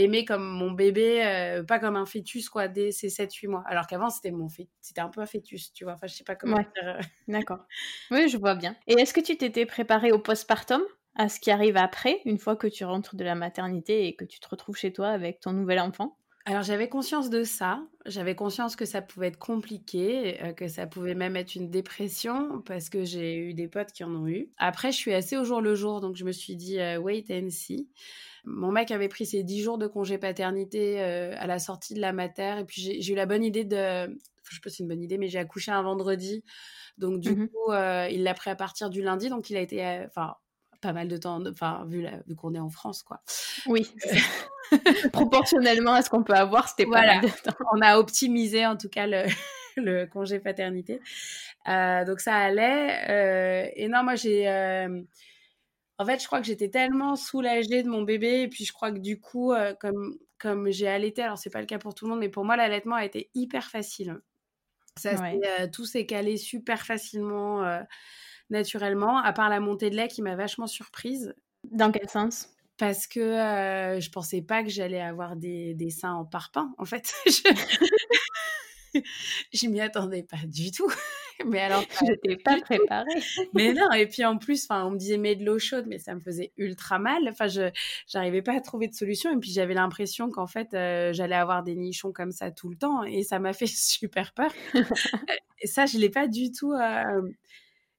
aimé 0.00 0.24
comme 0.24 0.44
mon 0.44 0.70
bébé, 0.70 1.24
euh, 1.24 1.62
pas 1.62 1.78
comme 1.78 1.96
un 1.96 2.06
fœtus, 2.06 2.48
quoi, 2.48 2.68
dès 2.68 2.92
ses 2.92 3.08
7-8 3.08 3.48
mois. 3.48 3.62
Alors 3.66 3.86
qu'avant, 3.86 4.10
c'était 4.10 4.30
mon 4.30 4.48
c'était 4.80 5.00
un 5.00 5.08
peu 5.08 5.20
un 5.20 5.26
fœtus, 5.26 5.72
tu 5.72 5.84
vois. 5.84 5.94
Enfin, 5.94 6.06
je 6.06 6.14
sais 6.14 6.24
pas 6.24 6.36
comment 6.36 6.56
dire. 6.56 6.66
Euh. 6.84 7.00
D'accord. 7.28 7.66
Oui, 8.10 8.28
je 8.28 8.36
vois 8.36 8.54
bien. 8.54 8.76
Et 8.86 8.94
est-ce 8.94 9.14
que 9.14 9.20
tu 9.20 9.36
t'étais 9.36 9.66
préparée 9.66 10.12
au 10.12 10.18
postpartum 10.18 10.82
à 11.16 11.28
ce 11.28 11.40
qui 11.40 11.50
arrive 11.50 11.76
après, 11.76 12.20
une 12.24 12.38
fois 12.38 12.56
que 12.56 12.66
tu 12.66 12.84
rentres 12.84 13.16
de 13.16 13.24
la 13.24 13.34
maternité 13.34 14.06
et 14.06 14.16
que 14.16 14.24
tu 14.24 14.40
te 14.40 14.48
retrouves 14.48 14.76
chez 14.76 14.92
toi 14.92 15.08
avec 15.08 15.40
ton 15.40 15.52
nouvel 15.52 15.80
enfant? 15.80 16.16
Alors 16.46 16.62
j'avais 16.62 16.88
conscience 16.88 17.28
de 17.28 17.44
ça, 17.44 17.82
j'avais 18.06 18.34
conscience 18.34 18.74
que 18.74 18.86
ça 18.86 19.02
pouvait 19.02 19.28
être 19.28 19.38
compliqué, 19.38 20.42
euh, 20.42 20.52
que 20.52 20.68
ça 20.68 20.86
pouvait 20.86 21.14
même 21.14 21.36
être 21.36 21.54
une 21.54 21.70
dépression 21.70 22.62
parce 22.62 22.88
que 22.88 23.04
j'ai 23.04 23.36
eu 23.36 23.54
des 23.54 23.68
potes 23.68 23.92
qui 23.92 24.04
en 24.04 24.14
ont 24.14 24.26
eu. 24.26 24.50
Après 24.56 24.90
je 24.90 24.96
suis 24.96 25.12
assez 25.12 25.36
au 25.36 25.44
jour 25.44 25.60
le 25.60 25.74
jour 25.74 26.00
donc 26.00 26.16
je 26.16 26.24
me 26.24 26.32
suis 26.32 26.56
dit 26.56 26.78
wait 26.98 27.26
and 27.30 27.50
see. 27.50 27.88
Mon 28.44 28.72
mec 28.72 28.90
avait 28.90 29.08
pris 29.08 29.26
ses 29.26 29.42
10 29.42 29.62
jours 29.62 29.78
de 29.78 29.86
congé 29.86 30.18
paternité 30.18 31.00
euh, 31.00 31.34
à 31.38 31.46
la 31.46 31.58
sortie 31.58 31.94
de 31.94 32.00
la 32.00 32.12
mater. 32.12 32.60
Et 32.60 32.64
puis, 32.64 33.00
j'ai 33.00 33.12
eu 33.12 33.16
la 33.16 33.26
bonne 33.26 33.44
idée 33.44 33.64
de. 33.64 33.76
je 34.48 34.54
sais 34.54 34.60
pas 34.62 34.70
si 34.70 34.76
c'est 34.76 34.82
une 34.82 34.88
bonne 34.88 35.02
idée, 35.02 35.18
mais 35.18 35.28
j'ai 35.28 35.38
accouché 35.38 35.70
un 35.70 35.82
vendredi. 35.82 36.44
Donc, 36.98 37.20
du 37.20 37.32
mmh 37.32 37.48
coup, 37.48 37.72
euh, 37.72 38.08
il 38.10 38.22
l'a 38.22 38.34
pris 38.34 38.50
à 38.50 38.56
partir 38.56 38.90
du 38.90 39.02
lundi. 39.02 39.28
Donc, 39.28 39.50
il 39.50 39.56
a 39.56 39.60
été. 39.60 39.84
Euh, 39.84 40.06
enfin, 40.06 40.34
pas 40.80 40.92
mal 40.92 41.08
de 41.08 41.16
temps. 41.16 41.42
Enfin, 41.46 41.84
vu, 41.88 42.06
vu 42.26 42.34
qu'on 42.34 42.54
est 42.54 42.60
en 42.60 42.70
France, 42.70 43.02
quoi. 43.02 43.20
Oui. 43.66 43.92
Proportionnellement 45.12 45.92
à 45.92 46.02
ce 46.02 46.10
qu'on 46.10 46.22
peut 46.22 46.34
avoir, 46.34 46.68
c'était 46.68 46.86
pas 46.86 47.04
mal 47.04 47.20
de 47.22 47.28
temps. 47.28 47.56
On 47.74 47.80
a 47.82 47.98
optimisé, 47.98 48.66
en 48.66 48.76
tout 48.76 48.88
cas, 48.88 49.06
le, 49.06 49.24
le 49.76 50.06
congé 50.06 50.38
paternité. 50.38 51.00
donc, 51.66 52.20
ça 52.20 52.36
allait. 52.36 53.72
et 53.76 53.88
non, 53.88 54.02
moi, 54.02 54.14
j'ai 54.14 54.46
en 56.00 56.06
fait, 56.06 56.18
je 56.18 56.26
crois 56.26 56.40
que 56.40 56.46
j'étais 56.46 56.70
tellement 56.70 57.14
soulagée 57.14 57.82
de 57.82 57.88
mon 57.90 58.00
bébé. 58.00 58.40
Et 58.40 58.48
puis, 58.48 58.64
je 58.64 58.72
crois 58.72 58.90
que 58.90 58.98
du 58.98 59.20
coup, 59.20 59.52
euh, 59.52 59.74
comme, 59.78 60.16
comme 60.38 60.70
j'ai 60.70 60.88
allaité, 60.88 61.20
alors 61.22 61.36
c'est 61.36 61.50
pas 61.50 61.60
le 61.60 61.66
cas 61.66 61.78
pour 61.78 61.94
tout 61.94 62.06
le 62.06 62.10
monde, 62.10 62.20
mais 62.20 62.30
pour 62.30 62.42
moi, 62.42 62.56
l'allaitement 62.56 62.94
a 62.94 63.04
été 63.04 63.30
hyper 63.34 63.68
facile. 63.68 64.18
Ça, 64.96 65.10
euh, 65.10 65.66
tout 65.70 65.84
s'est 65.84 66.06
calé 66.06 66.38
super 66.38 66.86
facilement, 66.86 67.64
euh, 67.64 67.82
naturellement, 68.48 69.18
à 69.18 69.34
part 69.34 69.50
la 69.50 69.60
montée 69.60 69.90
de 69.90 69.96
lait 69.96 70.08
qui 70.08 70.22
m'a 70.22 70.36
vachement 70.36 70.66
surprise. 70.66 71.34
Dans 71.70 71.92
quel 71.92 72.08
sens? 72.08 72.48
Parce 72.78 73.06
que 73.06 73.20
je 74.00 74.10
pensais 74.10 74.40
pas 74.40 74.62
que 74.62 74.70
j'allais 74.70 75.02
avoir 75.02 75.36
des, 75.36 75.74
des 75.74 75.90
seins 75.90 76.14
en 76.14 76.24
parpaing, 76.24 76.74
en 76.78 76.86
fait. 76.86 77.12
je 77.26 77.42
m'y 79.68 79.80
attendais 79.80 80.22
pas 80.22 80.44
du 80.46 80.70
tout. 80.70 80.90
mais 81.46 81.60
alors, 81.60 81.84
je 82.00 82.10
n'étais 82.10 82.36
pas 82.36 82.60
préparée. 82.60 83.08
mais 83.54 83.72
non, 83.72 83.90
et 83.92 84.06
puis 84.06 84.24
en 84.24 84.38
plus, 84.38 84.64
enfin, 84.64 84.84
on 84.86 84.90
me 84.90 84.96
disait 84.98 85.18
mets 85.18 85.36
de 85.36 85.44
l'eau 85.44 85.58
chaude, 85.58 85.86
mais 85.88 85.98
ça 85.98 86.14
me 86.14 86.20
faisait 86.20 86.52
ultra 86.56 86.98
mal. 86.98 87.28
Enfin, 87.28 87.48
je 87.48 87.70
n'arrivais 88.14 88.42
pas 88.42 88.54
à 88.54 88.60
trouver 88.60 88.88
de 88.88 88.94
solution. 88.94 89.32
Et 89.32 89.36
puis 89.38 89.50
j'avais 89.52 89.74
l'impression 89.74 90.30
qu'en 90.30 90.46
fait, 90.46 90.74
euh, 90.74 91.12
j'allais 91.12 91.36
avoir 91.36 91.62
des 91.62 91.76
nichons 91.76 92.12
comme 92.12 92.32
ça 92.32 92.50
tout 92.50 92.68
le 92.68 92.76
temps, 92.76 93.02
et 93.04 93.22
ça 93.22 93.38
m'a 93.38 93.52
fait 93.52 93.66
super 93.66 94.32
peur. 94.32 94.52
et 95.60 95.66
ça, 95.66 95.86
je 95.86 95.98
l'ai 95.98 96.10
pas 96.10 96.26
du 96.26 96.52
tout. 96.52 96.72
Euh, 96.72 97.22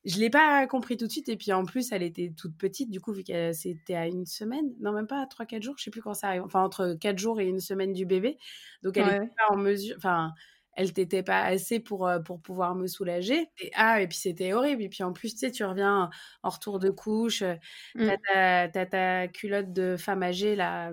je 0.03 0.19
l'ai 0.19 0.29
pas 0.29 0.65
compris 0.67 0.97
tout 0.97 1.05
de 1.05 1.11
suite. 1.11 1.29
Et 1.29 1.37
puis 1.37 1.53
en 1.53 1.65
plus, 1.65 1.91
elle 1.91 2.03
était 2.03 2.33
toute 2.35 2.57
petite, 2.57 2.89
du 2.89 2.99
coup, 2.99 3.13
vu 3.13 3.23
que 3.23 3.53
c'était 3.53 3.95
à 3.95 4.07
une 4.07 4.25
semaine, 4.25 4.73
non, 4.79 4.91
même 4.91 5.07
pas 5.07 5.21
à 5.21 5.25
3-4 5.25 5.61
jours, 5.61 5.75
je 5.77 5.83
sais 5.83 5.91
plus 5.91 6.01
quand 6.01 6.13
ça 6.13 6.27
arrive. 6.27 6.43
Enfin, 6.43 6.63
entre 6.63 6.97
4 6.99 7.17
jours 7.17 7.39
et 7.39 7.45
une 7.45 7.59
semaine 7.59 7.93
du 7.93 8.05
bébé. 8.05 8.37
Donc 8.83 8.97
elle 8.97 9.05
n'était 9.05 9.33
pas 9.37 9.53
en 9.53 9.57
mesure. 9.57 9.95
Enfin, 9.97 10.33
elle 10.73 10.93
t'était 10.93 11.23
pas 11.23 11.43
assez 11.43 11.79
pour, 11.79 12.07
euh, 12.07 12.19
pour 12.19 12.39
pouvoir 12.39 12.75
me 12.75 12.87
soulager. 12.87 13.49
Et, 13.59 13.71
ah, 13.75 14.01
et 14.01 14.07
puis 14.07 14.17
c'était 14.17 14.53
horrible. 14.53 14.83
Et 14.83 14.89
puis 14.89 15.03
en 15.03 15.13
plus, 15.13 15.33
tu 15.33 15.39
sais, 15.39 15.51
tu 15.51 15.63
reviens 15.63 16.09
en 16.43 16.49
retour 16.49 16.79
de 16.79 16.89
couche, 16.89 17.41
euh, 17.41 17.55
mmh. 17.95 18.09
t'as 18.33 18.67
ta, 18.69 18.85
ta, 18.85 19.27
culotte 19.27 19.73
de 19.73 19.97
femme 19.97 20.23
âgée 20.23 20.55
là. 20.55 20.91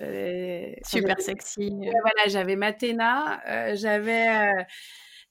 Euh, 0.00 0.72
Super 0.84 1.20
sexy. 1.20 1.70
voilà, 1.70 2.28
j'avais 2.28 2.56
ma 2.56 2.72
téna, 2.72 3.40
j'avais 3.74 4.50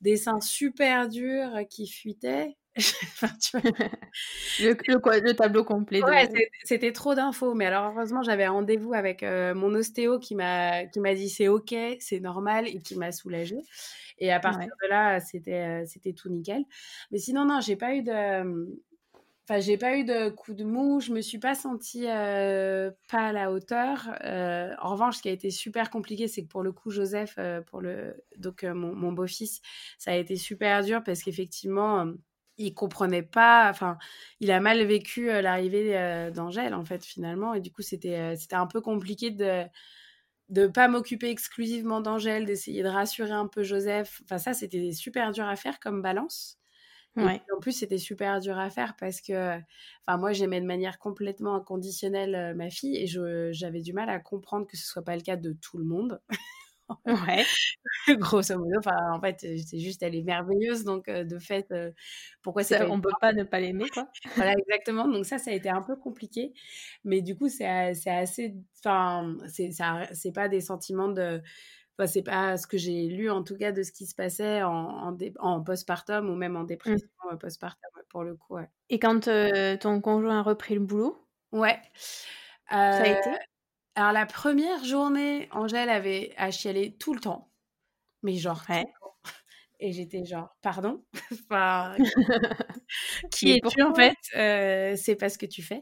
des 0.02 0.18
seins 0.18 0.42
super 0.42 1.08
durs 1.08 1.62
qui 1.70 1.88
fuitaient. 1.88 2.58
le, 4.60 5.32
tableau 5.34 5.64
complet. 5.64 6.02
c'était 6.64 6.92
trop 6.92 7.16
d'infos. 7.16 7.54
Mais 7.54 7.66
alors, 7.66 7.92
heureusement, 7.92 8.22
j'avais 8.22 8.48
rendez-vous 8.48 8.94
avec 8.94 9.24
euh, 9.24 9.56
mon 9.56 9.74
ostéo 9.74 10.20
qui 10.20 10.36
m'a 10.36 10.86
dit 10.86 11.30
c'est 11.30 11.48
OK, 11.48 11.74
c'est 12.00 12.20
normal 12.20 12.68
et 12.68 12.80
qui 12.80 12.96
m'a 12.96 13.12
soulagée. 13.12 13.60
Et 14.18 14.32
à 14.32 14.40
partir 14.40 14.68
de 14.84 14.90
là, 14.90 15.20
c'était 15.20 15.84
euh, 15.84 16.14
tout 16.16 16.30
nickel. 16.30 16.64
Mais 17.12 17.18
sinon, 17.18 17.46
non, 17.46 17.62
j'ai 17.62 17.76
pas 17.76 17.96
eu 17.96 18.04
de. 18.04 18.76
Enfin, 19.48 19.60
j'ai 19.60 19.78
pas 19.78 19.96
eu 19.96 20.04
de 20.04 20.30
coup 20.30 20.56
de 20.56 20.64
mou, 20.64 21.00
je 21.00 21.12
me 21.12 21.22
suis 21.22 21.38
pas 21.38 21.54
sentie 21.54 22.08
euh, 22.08 22.90
pas 23.12 23.28
à 23.28 23.32
la 23.32 23.52
hauteur. 23.52 24.10
en 24.24 24.90
revanche, 24.90 25.18
ce 25.18 25.22
qui 25.22 25.30
a 25.30 25.32
été 25.32 25.52
super 25.52 25.92
compliqué, 25.92 26.28
c'est 26.28 26.42
que 26.44 26.48
pour 26.48 26.64
le 26.64 26.72
coup, 26.72 26.90
Joseph, 26.90 27.38
pour 27.68 27.80
le 27.80 28.16
donc 28.38 28.64
mon, 28.64 28.96
mon 28.96 29.12
beau-fils, 29.12 29.62
ça 30.00 30.12
a 30.12 30.16
été 30.16 30.36
super 30.36 30.84
dur 30.84 31.04
parce 31.04 31.22
qu'effectivement, 31.22 32.12
il 32.58 32.74
comprenait 32.74 33.24
pas, 33.24 33.70
enfin, 33.70 33.98
il 34.40 34.52
a 34.52 34.60
mal 34.60 34.84
vécu 34.86 35.28
l'arrivée 35.28 36.32
d'Angèle 36.34 36.74
en 36.74 36.86
fait 36.86 37.04
finalement, 37.06 37.54
et 37.54 37.62
du 37.62 37.72
coup 37.72 37.82
c'était 37.82 38.36
c'était 38.38 38.56
un 38.56 38.68
peu 38.68 38.82
compliqué 38.82 39.32
de 39.32 39.64
de 40.50 40.68
pas 40.68 40.88
m'occuper 40.88 41.30
exclusivement 41.30 42.02
d'Angèle, 42.02 42.46
d'essayer 42.46 42.84
de 42.84 42.88
rassurer 42.90 43.32
un 43.32 43.48
peu 43.48 43.64
Joseph. 43.64 44.22
Enfin 44.26 44.38
ça 44.38 44.54
c'était 44.54 44.92
super 44.94 45.32
dur 45.32 45.46
à 45.48 45.56
faire 45.56 45.80
comme 45.80 46.02
balance. 46.02 46.60
Ouais. 47.18 47.42
en 47.56 47.60
plus 47.62 47.72
c'était 47.74 47.98
super 47.98 48.42
dur 48.42 48.58
à 48.60 48.70
faire 48.70 48.96
parce 49.00 49.22
que, 49.22 49.58
enfin 50.08 50.18
moi 50.18 50.34
j'aimais 50.34 50.62
de 50.62 50.66
manière 50.68 51.00
complètement 51.00 51.56
inconditionnelle 51.56 52.56
ma 52.56 52.70
fille 52.70 52.98
et 52.98 53.08
j'avais 53.54 53.82
du 53.82 53.94
mal 53.94 54.10
à 54.10 54.20
comprendre 54.20 54.68
que 54.68 54.78
ce 54.78 54.86
soit 54.86 55.04
pas 55.04 55.16
le 55.16 55.22
cas 55.22 55.38
de 55.38 55.54
tout 55.54 55.78
le 55.78 55.86
monde. 55.86 56.22
Ouais. 57.06 57.44
Grosso 58.20 58.58
modo, 58.58 58.78
enfin, 58.80 58.96
en 59.12 59.20
fait, 59.20 59.40
c'est 59.40 59.80
juste, 59.80 60.04
elle 60.04 60.16
est 60.16 60.24
merveilleuse, 60.24 60.84
donc 60.84 61.10
de 61.10 61.40
fait, 61.40 61.74
pourquoi 62.42 62.64
c'est 62.64 62.84
On 62.84 63.02
peut 63.02 63.10
pas 63.20 63.34
ne 63.34 63.44
pas 63.44 63.60
l'aimer, 63.60 63.90
quoi. 63.90 64.08
voilà, 64.36 64.54
exactement. 64.54 65.08
Donc 65.08 65.26
ça, 65.26 65.38
ça 65.38 65.52
a 65.52 65.54
été 65.54 65.70
un 65.70 65.82
peu 65.82 65.96
compliqué, 65.96 66.54
mais 67.04 67.22
du 67.22 67.36
coup, 67.36 67.50
c'est 67.50 67.66
assez, 67.66 68.56
enfin, 68.80 69.36
c'est 69.48 69.72
c'est 70.14 70.32
pas 70.32 70.48
des 70.48 70.62
sentiments 70.62 71.10
de, 71.10 71.42
enfin, 71.98 72.08
c'est 72.08 72.24
pas 72.24 72.58
ce 72.58 72.68
que 72.68 72.78
j'ai 72.78 73.08
lu 73.08 73.30
en 73.30 73.44
tout 73.44 73.58
cas 73.58 73.72
de 73.72 73.84
ce 73.84 73.92
qui 73.92 74.06
se 74.06 74.16
passait 74.16 74.62
en, 74.64 74.72
en, 74.72 75.18
en 75.40 75.64
postpartum 75.64 76.30
ou 76.30 76.36
même 76.36 76.56
en 76.56 76.64
mmh. 76.64 76.68
dépression 76.68 77.08
postpartum 77.40 77.90
pour 78.10 78.24
le 78.24 78.36
coup. 78.36 78.56
Ouais. 78.56 78.70
Et 78.90 79.00
quand 79.00 79.22
ton 79.80 80.02
conjoint 80.02 80.40
a 80.40 80.44
repris 80.44 80.76
le 80.76 80.82
boulot? 80.82 81.28
Ouais. 81.52 81.80
ça 82.70 83.02
a 83.02 83.08
été? 83.08 83.30
Alors 83.96 84.12
la 84.12 84.26
première 84.26 84.84
journée, 84.84 85.48
Angèle 85.52 85.90
avait 85.90 86.34
à 86.38 86.52
chialer 86.52 86.96
tout 86.98 87.14
le 87.14 87.20
temps. 87.20 87.52
Mais 88.24 88.36
genre, 88.36 88.64
et 89.80 89.92
j'étais 89.94 90.26
genre, 90.26 90.56
pardon? 90.62 91.04
Enfin, 91.50 91.96
Qui 93.32 93.52
es-tu 93.52 93.82
en 93.82 93.94
fait? 93.94 94.16
Euh, 94.36 94.96
C'est 94.96 95.16
pas 95.16 95.30
ce 95.30 95.38
que 95.38 95.46
tu 95.46 95.62
fais. 95.62 95.82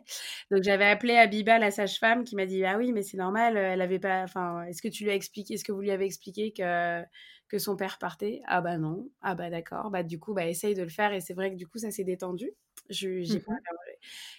Donc 0.52 0.64
j'avais 0.64 0.86
appelé 0.86 1.16
Abiba, 1.16 1.60
la 1.60 1.72
sage-femme, 1.72 2.24
qui 2.24 2.36
m'a 2.36 2.46
dit 2.46 2.64
Ah 2.66 2.78
oui, 2.78 2.92
mais 2.92 3.04
c'est 3.04 3.18
normal, 3.18 3.58
elle 3.58 3.82
avait 3.82 4.00
pas. 4.00 4.24
Enfin, 4.24 4.64
est-ce 4.64 4.82
que 4.82 4.88
tu 4.88 5.04
lui 5.04 5.12
as 5.12 5.16
expliqué, 5.16 5.56
est-ce 5.56 5.64
que 5.64 5.72
vous 5.72 5.82
lui 5.82 5.92
avez 5.92 6.06
expliqué 6.06 6.54
que, 6.54 7.04
que 7.50 7.60
son 7.60 7.76
père 7.76 7.98
partait? 8.00 8.42
Ah 8.48 8.62
bah 8.62 8.78
non. 8.78 9.10
Ah 9.22 9.36
bah 9.36 9.50
d'accord. 9.50 9.90
Bah 9.92 10.04
du 10.04 10.20
coup, 10.20 10.34
bah 10.34 10.48
essaye 10.48 10.76
de 10.76 10.84
le 10.84 10.90
faire. 10.90 11.14
Et 11.14 11.22
c'est 11.22 11.34
vrai 11.34 11.52
que 11.52 11.56
du 11.58 11.68
coup, 11.68 11.78
ça 11.78 11.92
s'est 11.92 12.04
détendu. 12.04 12.52
Je, 12.90 13.22
j'ai 13.22 13.40
pas 13.40 13.54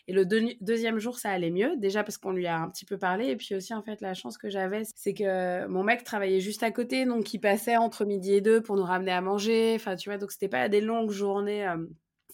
et 0.07 0.13
le 0.13 0.27
deuxième 0.61 0.99
jour, 0.99 1.19
ça 1.19 1.31
allait 1.31 1.51
mieux, 1.51 1.77
déjà 1.77 2.05
parce 2.05 2.19
qu'on 2.19 2.33
lui 2.33 2.47
a 2.47 2.59
un 2.59 2.69
petit 2.69 2.85
peu 2.85 2.99
parlé. 2.99 3.29
Et 3.29 3.37
puis 3.37 3.55
aussi, 3.55 3.73
en 3.75 3.83
fait, 3.83 4.01
la 4.01 4.15
chance 4.15 4.37
que 4.39 4.51
j'avais, 4.51 4.83
c'est 4.95 5.15
que 5.15 5.67
mon 5.67 5.83
mec 5.83 6.05
travaillait 6.05 6.41
juste 6.41 6.63
à 6.63 6.71
côté, 6.71 7.07
donc 7.07 7.33
il 7.33 7.41
passait 7.41 7.77
entre 7.77 8.05
midi 8.05 8.35
et 8.35 8.41
deux 8.41 8.63
pour 8.63 8.77
nous 8.77 8.85
ramener 8.85 9.13
à 9.13 9.21
manger. 9.21 9.75
Enfin, 9.77 9.97
tu 9.97 10.11
vois, 10.11 10.19
donc 10.19 10.33
c'était 10.33 10.49
pas 10.49 10.69
des 10.69 10.81
longues 10.81 11.11
journées. 11.11 11.67
Euh, 11.67 11.77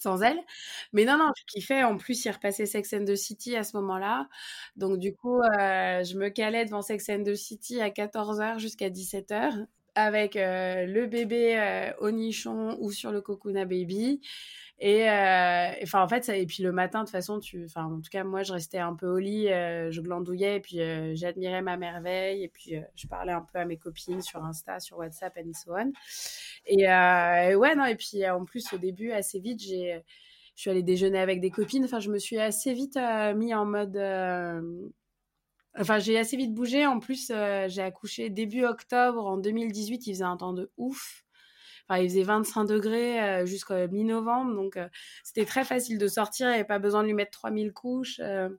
sans 0.01 0.21
elle. 0.23 0.39
Mais 0.93 1.05
non, 1.05 1.17
non, 1.17 1.31
je 1.37 1.43
kiffais. 1.45 1.83
En 1.83 1.97
plus, 1.97 2.25
il 2.25 2.31
repassait 2.31 2.65
Sex 2.65 2.93
and 2.93 3.05
the 3.05 3.15
City 3.15 3.55
à 3.55 3.63
ce 3.63 3.77
moment-là. 3.77 4.27
Donc, 4.75 4.97
du 4.99 5.13
coup, 5.13 5.39
euh, 5.39 6.03
je 6.03 6.17
me 6.17 6.29
calais 6.29 6.65
devant 6.65 6.81
Sex 6.81 7.07
and 7.09 7.23
the 7.23 7.35
City 7.35 7.81
à 7.81 7.89
14h 7.89 8.59
jusqu'à 8.59 8.89
17h 8.89 9.67
avec 9.95 10.35
euh, 10.35 10.85
le 10.85 11.07
bébé 11.07 11.91
au 11.99 12.11
nichon 12.11 12.77
ou 12.79 12.91
sur 12.91 13.11
le 13.11 13.21
Kokuna 13.21 13.65
Baby. 13.65 14.21
Euh, 14.83 15.71
et 15.79 15.83
enfin, 15.83 16.01
en 16.01 16.07
fait, 16.07 16.27
et 16.29 16.45
puis 16.47 16.63
le 16.63 16.71
matin, 16.71 17.01
de 17.01 17.05
toute 17.05 17.11
façon, 17.11 17.39
en 17.75 17.99
tout 18.01 18.09
cas, 18.09 18.23
moi, 18.23 18.41
je 18.41 18.51
restais 18.51 18.79
un 18.79 18.95
peu 18.95 19.07
au 19.07 19.19
lit, 19.19 19.47
euh, 19.49 19.91
je 19.91 20.01
glandouillais, 20.01 20.55
et 20.55 20.59
puis 20.59 20.81
euh, 20.81 21.13
j'admirais 21.13 21.61
ma 21.61 21.77
merveille, 21.77 22.43
et 22.43 22.47
puis 22.47 22.73
je 22.95 23.07
parlais 23.07 23.31
un 23.31 23.41
peu 23.41 23.59
à 23.59 23.65
mes 23.65 23.77
copines 23.77 24.21
sur 24.21 24.43
Insta, 24.43 24.79
sur 24.79 24.97
WhatsApp, 24.97 25.37
and 25.37 25.51
so 25.53 25.75
on. 25.75 25.91
Et, 26.65 26.87
ouais, 26.87 27.75
non, 27.75 27.85
et 27.85 27.95
puis 27.95 28.27
en 28.27 28.43
plus, 28.43 28.73
au 28.73 28.77
début, 28.77 29.11
assez 29.11 29.39
vite, 29.39 29.61
je 29.61 30.01
suis 30.55 30.69
allée 30.71 30.83
déjeuner 30.83 31.19
avec 31.19 31.41
des 31.41 31.51
copines. 31.51 31.85
Enfin, 31.85 31.99
je 31.99 32.09
me 32.09 32.17
suis 32.17 32.39
assez 32.39 32.73
vite 32.73 32.97
mis 33.35 33.53
en 33.53 33.65
mode. 33.65 33.97
Enfin, 35.79 35.99
j'ai 35.99 36.17
assez 36.17 36.37
vite 36.37 36.53
bougé. 36.53 36.85
En 36.85 36.99
plus, 36.99 37.31
j'ai 37.67 37.81
accouché 37.81 38.29
début 38.29 38.65
octobre 38.65 39.25
en 39.25 39.37
2018. 39.37 40.07
Il 40.07 40.13
faisait 40.13 40.23
un 40.23 40.37
temps 40.37 40.53
de 40.53 40.71
ouf 40.77 41.23
il 41.99 42.09
faisait 42.09 42.23
25 42.23 42.65
degrés 42.65 43.21
euh, 43.21 43.45
jusqu'à 43.45 43.87
mi-novembre, 43.87 44.55
donc 44.55 44.77
euh, 44.77 44.87
c'était 45.23 45.45
très 45.45 45.63
facile 45.63 45.97
de 45.97 46.07
sortir, 46.07 46.47
il 46.47 46.51
n'y 46.51 46.55
avait 46.55 46.63
pas 46.63 46.79
besoin 46.79 47.01
de 47.01 47.07
lui 47.07 47.13
mettre 47.13 47.31
3000 47.31 47.73
couches. 47.73 48.19
Euh. 48.23 48.49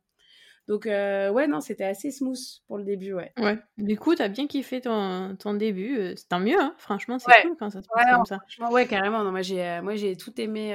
donc, 0.68 0.84
ouais, 0.86 1.46
non, 1.46 1.60
c'était 1.60 1.84
assez 1.84 2.10
smooth 2.10 2.38
pour 2.66 2.78
le 2.78 2.84
début, 2.84 3.14
ouais. 3.14 3.32
Ouais, 3.38 3.58
du 3.78 3.98
coup, 3.98 4.14
tu 4.14 4.22
as 4.22 4.28
bien 4.28 4.46
kiffé 4.46 4.80
ton, 4.80 5.36
ton 5.36 5.54
début, 5.54 6.14
c'est 6.16 6.28
tant 6.28 6.40
mieux, 6.40 6.60
hein. 6.60 6.74
franchement, 6.78 7.18
c'est 7.18 7.42
cool 7.42 7.56
quand 7.58 7.70
ça 7.70 7.82
se 7.82 7.88
passe 7.88 8.14
comme 8.14 8.26
ça. 8.26 8.70
Ouais, 8.70 8.86
carrément, 8.86 9.22
non, 9.24 9.30
moi 9.30 9.42
j'ai, 9.42 9.80
j'ai 9.94 10.16
tout 10.16 10.38
aimé, 10.40 10.74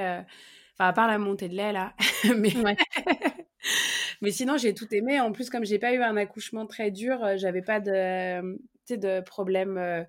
enfin, 0.74 0.88
à 0.88 0.92
part 0.92 1.08
la 1.08 1.18
montée 1.18 1.48
de 1.48 1.54
lait, 1.54 1.72
là, 1.72 1.94
mais... 2.36 2.52
mais 4.22 4.30
sinon, 4.32 4.56
j'ai 4.56 4.74
tout 4.74 4.92
aimé. 4.94 5.20
En 5.20 5.32
plus, 5.32 5.50
comme 5.50 5.64
j'ai 5.64 5.78
pas 5.78 5.92
eu 5.94 6.02
un 6.02 6.16
accouchement 6.16 6.66
très 6.66 6.90
dur, 6.90 7.20
j'avais 7.36 7.62
pas 7.62 7.80
de, 7.80 8.58
de 8.90 9.20
problème 9.20 10.06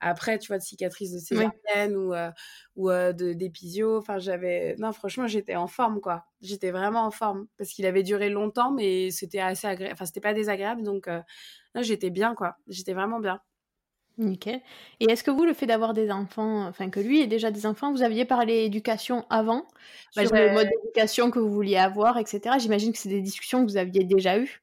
après, 0.00 0.38
tu 0.38 0.48
vois, 0.48 0.58
de 0.58 0.62
cicatrices 0.62 1.12
de 1.12 1.18
césarienne 1.18 1.96
ou, 1.96 2.14
euh, 2.14 2.30
ou 2.76 2.90
euh, 2.90 3.12
d'épisio. 3.12 3.98
Enfin, 3.98 4.18
j'avais. 4.18 4.76
Non, 4.78 4.92
franchement, 4.92 5.26
j'étais 5.26 5.56
en 5.56 5.66
forme, 5.66 6.00
quoi. 6.00 6.26
J'étais 6.40 6.70
vraiment 6.70 7.04
en 7.04 7.10
forme. 7.10 7.48
Parce 7.56 7.70
qu'il 7.70 7.86
avait 7.86 8.02
duré 8.02 8.28
longtemps, 8.30 8.70
mais 8.72 9.10
c'était 9.10 9.40
assez 9.40 9.66
agréable. 9.66 9.94
Enfin, 9.94 10.06
c'était 10.06 10.20
pas 10.20 10.34
désagréable. 10.34 10.82
Donc, 10.82 11.08
euh, 11.08 11.20
j'étais 11.76 12.10
bien, 12.10 12.34
quoi. 12.34 12.56
J'étais 12.68 12.94
vraiment 12.94 13.20
bien. 13.20 13.40
Nickel. 14.18 14.60
Et 15.00 15.10
est-ce 15.10 15.24
que 15.24 15.30
vous, 15.30 15.44
le 15.44 15.54
fait 15.54 15.66
d'avoir 15.66 15.94
des 15.94 16.10
enfants, 16.10 16.66
enfin 16.66 16.90
que 16.90 17.00
lui 17.00 17.20
ait 17.20 17.26
déjà 17.26 17.50
des 17.50 17.66
enfants, 17.66 17.92
vous 17.92 18.02
aviez 18.02 18.24
parlé 18.24 18.64
éducation 18.64 19.24
avant, 19.30 19.66
bah, 20.16 20.26
sur 20.26 20.34
le 20.34 20.52
mode 20.52 20.68
d'éducation 20.68 21.30
que 21.30 21.38
vous 21.38 21.50
vouliez 21.50 21.76
avoir, 21.76 22.18
etc. 22.18 22.56
J'imagine 22.58 22.92
que 22.92 22.98
c'est 22.98 23.08
des 23.08 23.20
discussions 23.20 23.64
que 23.64 23.70
vous 23.70 23.76
aviez 23.76 24.04
déjà 24.04 24.38
eues. 24.38 24.62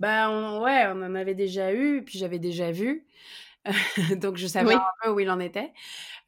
Bah 0.00 0.60
ouais, 0.60 0.86
on 0.88 1.02
en 1.02 1.14
avait 1.14 1.34
déjà 1.34 1.72
eu, 1.72 2.02
puis 2.04 2.18
j'avais 2.18 2.38
déjà 2.38 2.70
vu. 2.70 3.06
donc 4.16 4.36
je 4.36 4.46
savais 4.46 4.74
un 4.74 4.82
peu 5.02 5.10
où 5.10 5.20
il 5.20 5.30
en 5.30 5.40
était. 5.40 5.72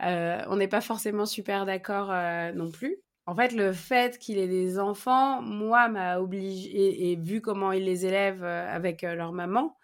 Euh, 0.02 0.40
on 0.48 0.56
n'est 0.56 0.68
pas 0.68 0.80
forcément 0.80 1.26
super 1.26 1.66
d'accord 1.66 2.08
euh, 2.10 2.52
non 2.52 2.70
plus. 2.70 2.98
En 3.26 3.34
fait, 3.34 3.52
le 3.52 3.72
fait 3.72 4.18
qu'il 4.18 4.38
ait 4.38 4.48
des 4.48 4.78
enfants, 4.78 5.42
moi, 5.42 5.88
m'a 5.88 6.18
obligé, 6.18 7.10
et, 7.10 7.16
vu 7.16 7.42
comment 7.42 7.72
il 7.72 7.84
les 7.84 8.06
élève 8.06 8.42
euh, 8.42 8.74
avec 8.74 9.02
leur 9.02 9.32
maman, 9.32 9.76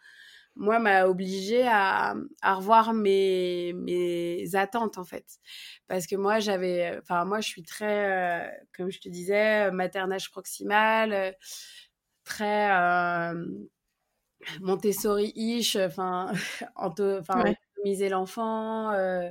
moi, 0.57 0.79
m'a 0.79 1.07
obligé 1.07 1.67
à, 1.67 2.15
à, 2.43 2.55
revoir 2.55 2.93
mes, 2.93 3.73
mes 3.75 4.55
attentes, 4.55 4.99
en 4.99 5.05
fait. 5.05 5.27
Parce 5.89 6.07
que 6.07 6.17
moi, 6.17 6.39
j'avais, 6.41 6.99
enfin, 7.03 7.25
moi, 7.25 7.41
je 7.41 7.49
suis 7.49 7.63
très, 7.63 8.51
comme 8.77 8.91
je 8.91 9.01
te 9.01 9.09
disais, 9.09 9.71
maternage 9.71 10.31
proximal, 10.31 11.37
très, 12.25 12.71
Montessori-ish, 14.61 15.77
enfin, 15.77 16.33
enfin, 16.77 17.55
optimiser 17.77 18.09
l'enfant. 18.09 18.91
Euh, 18.93 19.31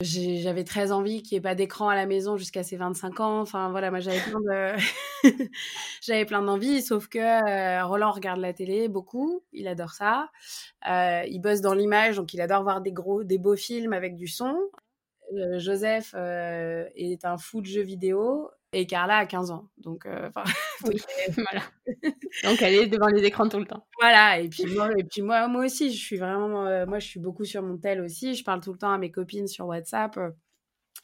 j'avais 0.00 0.62
très 0.62 0.92
envie 0.92 1.22
qu'il 1.22 1.34
n'y 1.34 1.38
ait 1.38 1.42
pas 1.42 1.56
d'écran 1.56 1.88
à 1.88 1.96
la 1.96 2.06
maison 2.06 2.36
jusqu'à 2.36 2.62
ses 2.62 2.76
25 2.76 3.18
ans. 3.18 3.40
Enfin, 3.40 3.70
voilà, 3.70 3.90
moi, 3.90 3.98
j'avais 3.98 4.20
plein 4.20 4.38
de, 4.38 4.76
j'avais 6.02 6.24
plein 6.24 6.40
d'envies, 6.42 6.82
sauf 6.82 7.08
que 7.08 7.18
euh, 7.18 7.84
Roland 7.84 8.12
regarde 8.12 8.38
la 8.40 8.52
télé 8.52 8.88
beaucoup. 8.88 9.42
Il 9.52 9.66
adore 9.66 9.90
ça. 9.90 10.30
Euh, 10.88 11.24
il 11.26 11.40
bosse 11.40 11.60
dans 11.60 11.74
l'image, 11.74 12.16
donc 12.16 12.32
il 12.32 12.40
adore 12.40 12.62
voir 12.62 12.80
des 12.80 12.92
gros, 12.92 13.24
des 13.24 13.38
beaux 13.38 13.56
films 13.56 13.92
avec 13.92 14.14
du 14.14 14.28
son. 14.28 14.56
Joseph 15.56 16.14
est 16.14 17.24
un 17.24 17.36
fou 17.36 17.60
de 17.60 17.66
jeux 17.66 17.82
vidéo. 17.82 18.50
Et 18.72 18.86
Carla 18.86 19.18
a 19.18 19.26
15 19.26 19.50
ans. 19.50 19.68
Donc, 19.78 20.06
oui, 20.84 21.00
voilà. 21.36 21.62
Donc, 22.44 22.62
elle 22.62 22.74
est 22.74 22.86
devant 22.86 23.06
les 23.08 23.24
écrans 23.24 23.48
tout 23.48 23.58
le 23.58 23.66
temps. 23.66 23.86
Voilà, 24.00 24.40
et 24.40 24.48
puis 24.48 24.66
moi, 24.66 24.90
et 24.96 25.04
puis 25.04 25.22
moi, 25.22 25.48
moi 25.48 25.64
aussi, 25.64 25.92
je 25.92 25.98
suis 25.98 26.16
vraiment, 26.16 26.86
moi, 26.86 26.98
je 26.98 27.06
suis 27.06 27.20
beaucoup 27.20 27.44
sur 27.44 27.62
mon 27.62 27.78
tel 27.78 28.00
aussi. 28.00 28.34
Je 28.34 28.44
parle 28.44 28.60
tout 28.60 28.72
le 28.72 28.78
temps 28.78 28.92
à 28.92 28.98
mes 28.98 29.10
copines 29.10 29.48
sur 29.48 29.66
WhatsApp. 29.66 30.18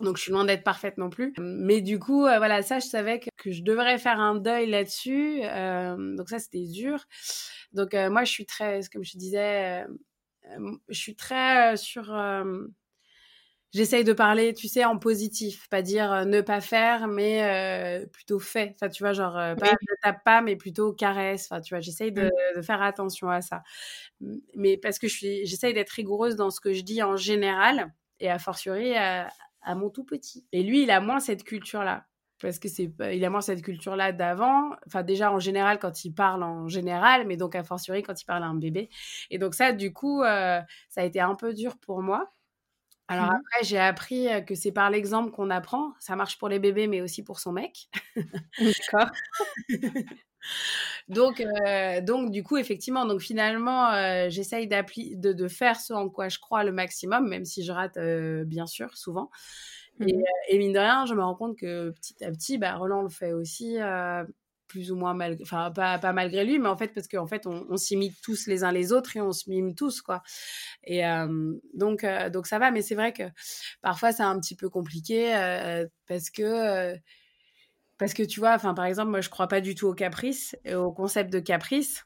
Donc, 0.00 0.16
je 0.16 0.22
suis 0.22 0.32
loin 0.32 0.44
d'être 0.44 0.64
parfaite 0.64 0.98
non 0.98 1.08
plus. 1.08 1.32
Mais 1.38 1.80
du 1.80 1.98
coup, 1.98 2.22
voilà, 2.22 2.62
ça, 2.62 2.80
je 2.80 2.86
savais 2.86 3.20
que, 3.20 3.28
que, 3.36 3.50
je 3.52 3.62
devrais 3.62 3.98
faire 3.98 4.20
un 4.20 4.34
deuil 4.34 4.68
là-dessus. 4.68 5.40
donc, 6.16 6.28
ça, 6.28 6.38
c'était 6.38 6.66
dur. 6.66 7.04
Donc, 7.72 7.94
moi, 7.94 8.24
je 8.24 8.30
suis 8.30 8.46
très, 8.46 8.80
comme 8.92 9.04
je 9.04 9.16
disais, 9.16 9.86
je 10.88 10.98
suis 10.98 11.16
très 11.16 11.76
sur 11.76 12.12
j'essaye 13.74 14.04
de 14.04 14.12
parler, 14.12 14.54
tu 14.54 14.68
sais, 14.68 14.84
en 14.84 14.98
positif, 14.98 15.68
pas 15.68 15.82
dire 15.82 16.12
euh, 16.12 16.24
ne 16.24 16.40
pas 16.40 16.60
faire, 16.60 17.08
mais 17.08 17.42
euh, 17.42 18.06
plutôt 18.06 18.38
fait. 18.38 18.72
Enfin, 18.76 18.88
tu 18.88 19.02
vois, 19.02 19.12
genre, 19.12 19.36
euh, 19.36 19.54
pas 19.56 19.72
ne 19.72 19.96
tape 20.00 20.22
pas, 20.24 20.40
mais 20.40 20.56
plutôt 20.56 20.92
caresse. 20.92 21.48
Enfin, 21.50 21.60
tu 21.60 21.74
vois, 21.74 21.80
j'essaye 21.80 22.12
de, 22.12 22.22
mmh. 22.22 22.56
de, 22.56 22.62
faire 22.62 22.80
attention 22.82 23.28
à 23.28 23.42
ça. 23.42 23.62
Mais 24.54 24.76
parce 24.76 24.98
que 24.98 25.08
je 25.08 25.14
suis, 25.14 25.46
j'essaye 25.46 25.74
d'être 25.74 25.90
rigoureuse 25.90 26.36
dans 26.36 26.50
ce 26.50 26.60
que 26.60 26.72
je 26.72 26.82
dis 26.82 27.02
en 27.02 27.16
général, 27.16 27.92
et 28.20 28.30
a 28.30 28.38
fortiori 28.38 28.96
à, 28.96 29.28
à 29.62 29.74
mon 29.74 29.90
tout 29.90 30.04
petit. 30.04 30.46
Et 30.52 30.62
lui, 30.62 30.84
il 30.84 30.90
a 30.90 31.00
moins 31.00 31.20
cette 31.20 31.44
culture-là 31.44 32.06
parce 32.40 32.58
que 32.58 32.68
c'est 32.68 32.92
il 33.12 33.24
a 33.24 33.30
moins 33.30 33.40
cette 33.40 33.62
culture 33.62 33.96
là 33.96 34.12
d'avant 34.12 34.72
enfin 34.86 35.02
déjà 35.02 35.32
en 35.32 35.38
général 35.38 35.78
quand 35.78 36.04
il 36.04 36.12
parle 36.12 36.42
en 36.42 36.68
général 36.68 37.26
mais 37.26 37.36
donc 37.36 37.54
a 37.54 37.62
fortiori 37.62 38.02
quand 38.02 38.20
il 38.20 38.24
parle 38.26 38.42
à 38.42 38.46
un 38.46 38.56
bébé 38.56 38.90
et 39.30 39.38
donc 39.38 39.54
ça 39.54 39.72
du 39.72 39.92
coup 39.94 40.22
ça 40.24 40.64
a 40.96 41.04
été 41.04 41.20
un 41.20 41.36
peu 41.36 41.54
dur 41.54 41.78
pour 41.78 42.02
moi 42.02 42.34
alors 43.08 43.26
mmh 43.26 43.36
après, 43.36 43.64
j'ai 43.64 43.78
appris 43.78 44.28
que 44.46 44.54
c'est 44.54 44.72
par 44.72 44.88
l'exemple 44.90 45.30
qu'on 45.30 45.50
apprend. 45.50 45.92
Ça 46.00 46.16
marche 46.16 46.38
pour 46.38 46.48
les 46.48 46.58
bébés, 46.58 46.86
mais 46.86 47.02
aussi 47.02 47.22
pour 47.22 47.38
son 47.38 47.52
mec. 47.52 47.88
D'accord. 48.58 49.10
donc, 51.08 51.44
donc, 52.02 52.30
du 52.30 52.42
coup, 52.42 52.56
effectivement, 52.56 53.04
donc 53.04 53.20
finalement, 53.20 53.90
j'essaye 54.30 54.66
de, 54.66 55.32
de, 55.32 55.48
faire 55.48 55.78
ce 55.80 55.92
en 55.92 56.08
quoi 56.08 56.28
je 56.28 56.38
crois 56.38 56.64
le 56.64 56.72
maximum, 56.72 57.28
même 57.28 57.44
si 57.44 57.62
je 57.62 57.72
rate, 57.72 57.98
bien 58.46 58.66
sûr, 58.66 58.96
souvent. 58.96 59.30
Mmh 59.98 60.08
et, 60.08 60.24
et, 60.48 60.58
mine 60.58 60.72
de 60.72 60.78
rien, 60.78 61.06
je 61.06 61.14
me 61.14 61.22
rends 61.22 61.36
compte 61.36 61.58
que 61.58 61.90
petit 61.90 62.24
à 62.24 62.30
petit, 62.30 62.58
bah, 62.58 62.74
Roland 62.74 63.02
le 63.02 63.10
fait 63.10 63.32
aussi 63.32 63.76
plus 64.74 64.90
ou 64.90 64.96
moins 64.96 65.14
mal, 65.14 65.38
enfin 65.40 65.70
pas, 65.70 66.00
pas 66.00 66.12
malgré 66.12 66.44
lui, 66.44 66.58
mais 66.58 66.68
en 66.68 66.76
fait 66.76 66.88
parce 66.88 67.06
qu'en 67.06 67.28
fait 67.28 67.46
on, 67.46 67.64
on 67.70 67.76
s'imite 67.76 68.20
tous 68.22 68.48
les 68.48 68.64
uns 68.64 68.72
les 68.72 68.92
autres 68.92 69.16
et 69.16 69.20
on 69.20 69.30
se 69.30 69.48
mime 69.48 69.76
tous 69.76 70.02
quoi. 70.02 70.20
Et 70.82 71.06
euh, 71.06 71.54
donc 71.74 72.02
euh, 72.02 72.28
donc 72.28 72.48
ça 72.48 72.58
va, 72.58 72.72
mais 72.72 72.82
c'est 72.82 72.96
vrai 72.96 73.12
que 73.12 73.22
parfois 73.82 74.10
c'est 74.10 74.24
un 74.24 74.38
petit 74.40 74.56
peu 74.56 74.68
compliqué 74.68 75.32
euh, 75.36 75.86
parce 76.08 76.28
que 76.30 76.96
parce 77.98 78.14
que 78.14 78.24
tu 78.24 78.40
vois, 78.40 78.54
enfin 78.54 78.74
par 78.74 78.86
exemple 78.86 79.10
moi 79.10 79.20
je 79.20 79.30
crois 79.30 79.46
pas 79.46 79.60
du 79.60 79.76
tout 79.76 79.86
au 79.86 79.94
caprice 79.94 80.56
au 80.74 80.90
concept 80.92 81.32
de 81.32 81.38
caprice. 81.38 82.02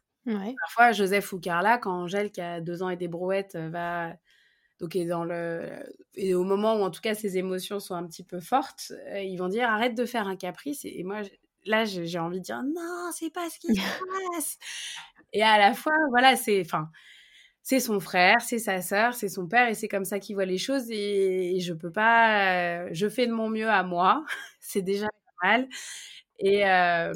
Parfois 0.60 0.92
Joseph 0.92 1.32
ou 1.32 1.40
Carla 1.40 1.78
quand 1.78 1.92
Angèle 1.92 2.30
qui 2.30 2.42
a 2.42 2.60
deux 2.60 2.82
ans 2.82 2.90
et 2.90 2.96
des 2.98 3.08
brouettes 3.08 3.56
va 3.56 4.12
donc 4.80 4.94
et 4.94 5.06
dans 5.06 5.24
le 5.24 5.70
et 6.14 6.34
au 6.34 6.44
moment 6.44 6.74
où 6.76 6.82
en 6.82 6.90
tout 6.90 7.00
cas 7.00 7.14
ses 7.14 7.38
émotions 7.38 7.80
sont 7.80 7.94
un 7.94 8.06
petit 8.06 8.24
peu 8.24 8.40
fortes, 8.40 8.92
ils 9.16 9.38
vont 9.38 9.48
dire 9.48 9.70
arrête 9.70 9.96
de 9.96 10.04
faire 10.04 10.28
un 10.28 10.36
caprice 10.36 10.84
et 10.84 11.02
moi 11.02 11.22
là, 11.68 11.84
j'ai 11.84 12.18
envie 12.18 12.38
de 12.40 12.44
dire 12.44 12.62
non, 12.62 13.10
c'est 13.12 13.30
pas 13.32 13.48
ce 13.50 13.58
qui 13.58 13.74
se 13.74 13.80
passe. 14.34 14.58
Et 15.32 15.42
à 15.42 15.58
la 15.58 15.74
fois, 15.74 15.92
voilà, 16.10 16.36
c'est, 16.36 16.60
enfin, 16.62 16.90
c'est 17.62 17.80
son 17.80 18.00
frère, 18.00 18.40
c'est 18.40 18.58
sa 18.58 18.82
sœur, 18.82 19.14
c'est 19.14 19.28
son 19.28 19.46
père, 19.48 19.68
et 19.68 19.74
c'est 19.74 19.88
comme 19.88 20.04
ça 20.06 20.20
qu'il 20.20 20.36
voit 20.36 20.46
les 20.46 20.58
choses. 20.58 20.90
Et, 20.90 21.60
je 21.60 21.74
peux 21.74 21.92
pas, 21.92 22.84
euh, 22.84 22.88
je 22.92 23.08
fais 23.08 23.26
de 23.26 23.32
mon 23.32 23.50
mieux 23.50 23.68
à 23.68 23.82
moi, 23.84 24.24
c'est 24.60 24.82
déjà 24.82 25.08
mal. 25.42 25.68
Et, 26.40 26.66
euh, 26.66 27.12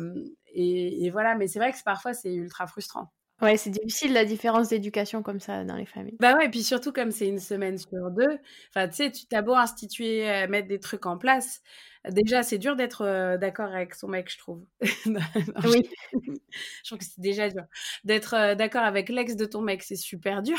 et, 0.55 1.07
et, 1.07 1.11
voilà, 1.11 1.37
mais 1.37 1.49
c'est 1.49 1.59
vrai 1.59 1.73
que 1.73 1.79
parfois 1.85 2.15
c'est 2.15 2.35
ultra 2.35 2.67
frustrant. 2.67 3.11
Ouais, 3.43 3.57
c'est 3.57 3.71
difficile 3.71 4.13
la 4.13 4.25
différence 4.25 4.69
d'éducation 4.69 5.23
comme 5.23 5.41
ça 5.41 5.65
dans 5.65 5.75
les 5.77 5.85
familles. 5.85 6.17
Bah 6.21 6.37
ouais, 6.37 6.47
et 6.47 6.49
puis 6.49 6.63
surtout 6.63 6.93
comme 6.93 7.11
c'est 7.11 7.27
une 7.27 7.41
semaine 7.41 7.77
sur 7.77 8.11
deux, 8.11 8.39
enfin 8.69 8.87
tu 8.89 8.95
sais, 8.95 9.11
tu 9.11 9.27
t'as 9.27 9.43
beau 9.43 9.55
instituer, 9.55 10.31
euh, 10.31 10.47
mettre 10.49 10.69
des 10.69 10.79
trucs 10.79 11.07
en 11.07 11.19
place, 11.19 11.61
déjà 12.09 12.45
c'est 12.45 12.59
dur 12.59 12.77
d'être 12.77 13.37
d'accord 13.39 13.75
avec 13.75 13.95
son 13.97 14.07
mec, 14.07 14.31
je 14.31 14.39
trouve. 14.39 14.65
oui. 15.65 15.83
je 16.85 16.89
trouve 16.89 16.99
que 16.99 17.05
c'est 17.05 17.21
déjà 17.21 17.49
dur. 17.49 17.65
D'être 18.05 18.55
d'accord 18.55 18.83
avec 18.85 19.09
l'ex 19.09 19.35
de 19.35 19.45
ton 19.45 19.61
mec, 19.61 19.83
c'est 19.83 19.97
super 19.97 20.43
dur. 20.43 20.59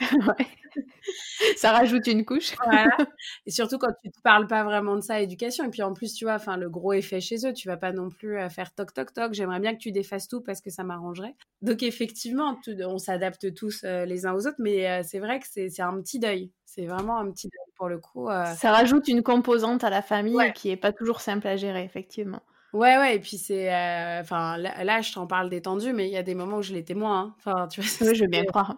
Ça 1.56 1.72
rajoute 1.72 2.06
une 2.06 2.24
couche. 2.24 2.54
voilà. 2.64 2.96
Et 3.46 3.50
surtout 3.50 3.78
quand 3.78 3.92
tu 4.02 4.08
ne 4.08 4.22
parles 4.22 4.46
pas 4.46 4.64
vraiment 4.64 4.96
de 4.96 5.00
ça, 5.00 5.20
éducation. 5.20 5.64
Et 5.64 5.70
puis 5.70 5.82
en 5.82 5.92
plus, 5.92 6.14
tu 6.14 6.24
vois, 6.24 6.34
enfin, 6.34 6.56
le 6.56 6.68
gros 6.68 6.92
effet 6.92 7.20
chez 7.20 7.46
eux, 7.46 7.52
tu 7.52 7.68
vas 7.68 7.76
pas 7.76 7.92
non 7.92 8.10
plus 8.10 8.38
euh, 8.38 8.48
faire 8.48 8.74
toc 8.74 8.92
toc 8.92 9.12
toc. 9.12 9.34
J'aimerais 9.34 9.60
bien 9.60 9.74
que 9.74 9.80
tu 9.80 9.92
défasses 9.92 10.28
tout 10.28 10.40
parce 10.40 10.60
que 10.60 10.70
ça 10.70 10.84
m'arrangerait. 10.84 11.34
Donc 11.62 11.82
effectivement, 11.82 12.58
on 12.66 12.98
s'adapte 12.98 13.54
tous 13.54 13.82
euh, 13.84 14.04
les 14.04 14.26
uns 14.26 14.34
aux 14.34 14.46
autres, 14.46 14.58
mais 14.58 14.88
euh, 14.88 15.02
c'est 15.04 15.18
vrai 15.18 15.40
que 15.40 15.46
c'est 15.48 15.80
un 15.80 16.00
petit 16.00 16.18
deuil. 16.18 16.52
C'est 16.64 16.86
vraiment 16.86 17.18
un 17.18 17.30
petit 17.30 17.48
deuil 17.48 17.74
pour 17.76 17.88
le 17.88 17.98
coup. 17.98 18.28
Ça 18.28 18.72
rajoute 18.72 19.08
une 19.08 19.22
composante 19.22 19.84
à 19.84 19.90
la 19.90 20.02
famille 20.02 20.52
qui 20.54 20.70
est 20.70 20.76
pas 20.76 20.92
toujours 20.92 21.20
simple 21.20 21.46
à 21.46 21.56
gérer, 21.56 21.82
effectivement. 21.82 22.42
Ouais, 22.74 22.98
ouais, 22.98 23.16
et 23.16 23.18
puis 23.20 23.38
c'est. 23.38 23.72
Euh, 23.72 24.20
enfin, 24.20 24.58
là, 24.58 25.00
je 25.00 25.12
t'en 25.14 25.26
parle 25.26 25.48
détendu, 25.48 25.94
mais 25.94 26.06
il 26.06 26.12
y 26.12 26.18
a 26.18 26.22
des 26.22 26.34
moments 26.34 26.58
où 26.58 26.62
je 26.62 26.74
l'étais 26.74 26.92
moins. 26.94 27.20
Hein. 27.20 27.34
Enfin, 27.38 27.66
tu 27.68 27.80
vois. 27.80 27.90
Oui, 28.12 28.14
je 28.14 28.22
veux 28.24 28.28
bien 28.28 28.44
croire. 28.44 28.76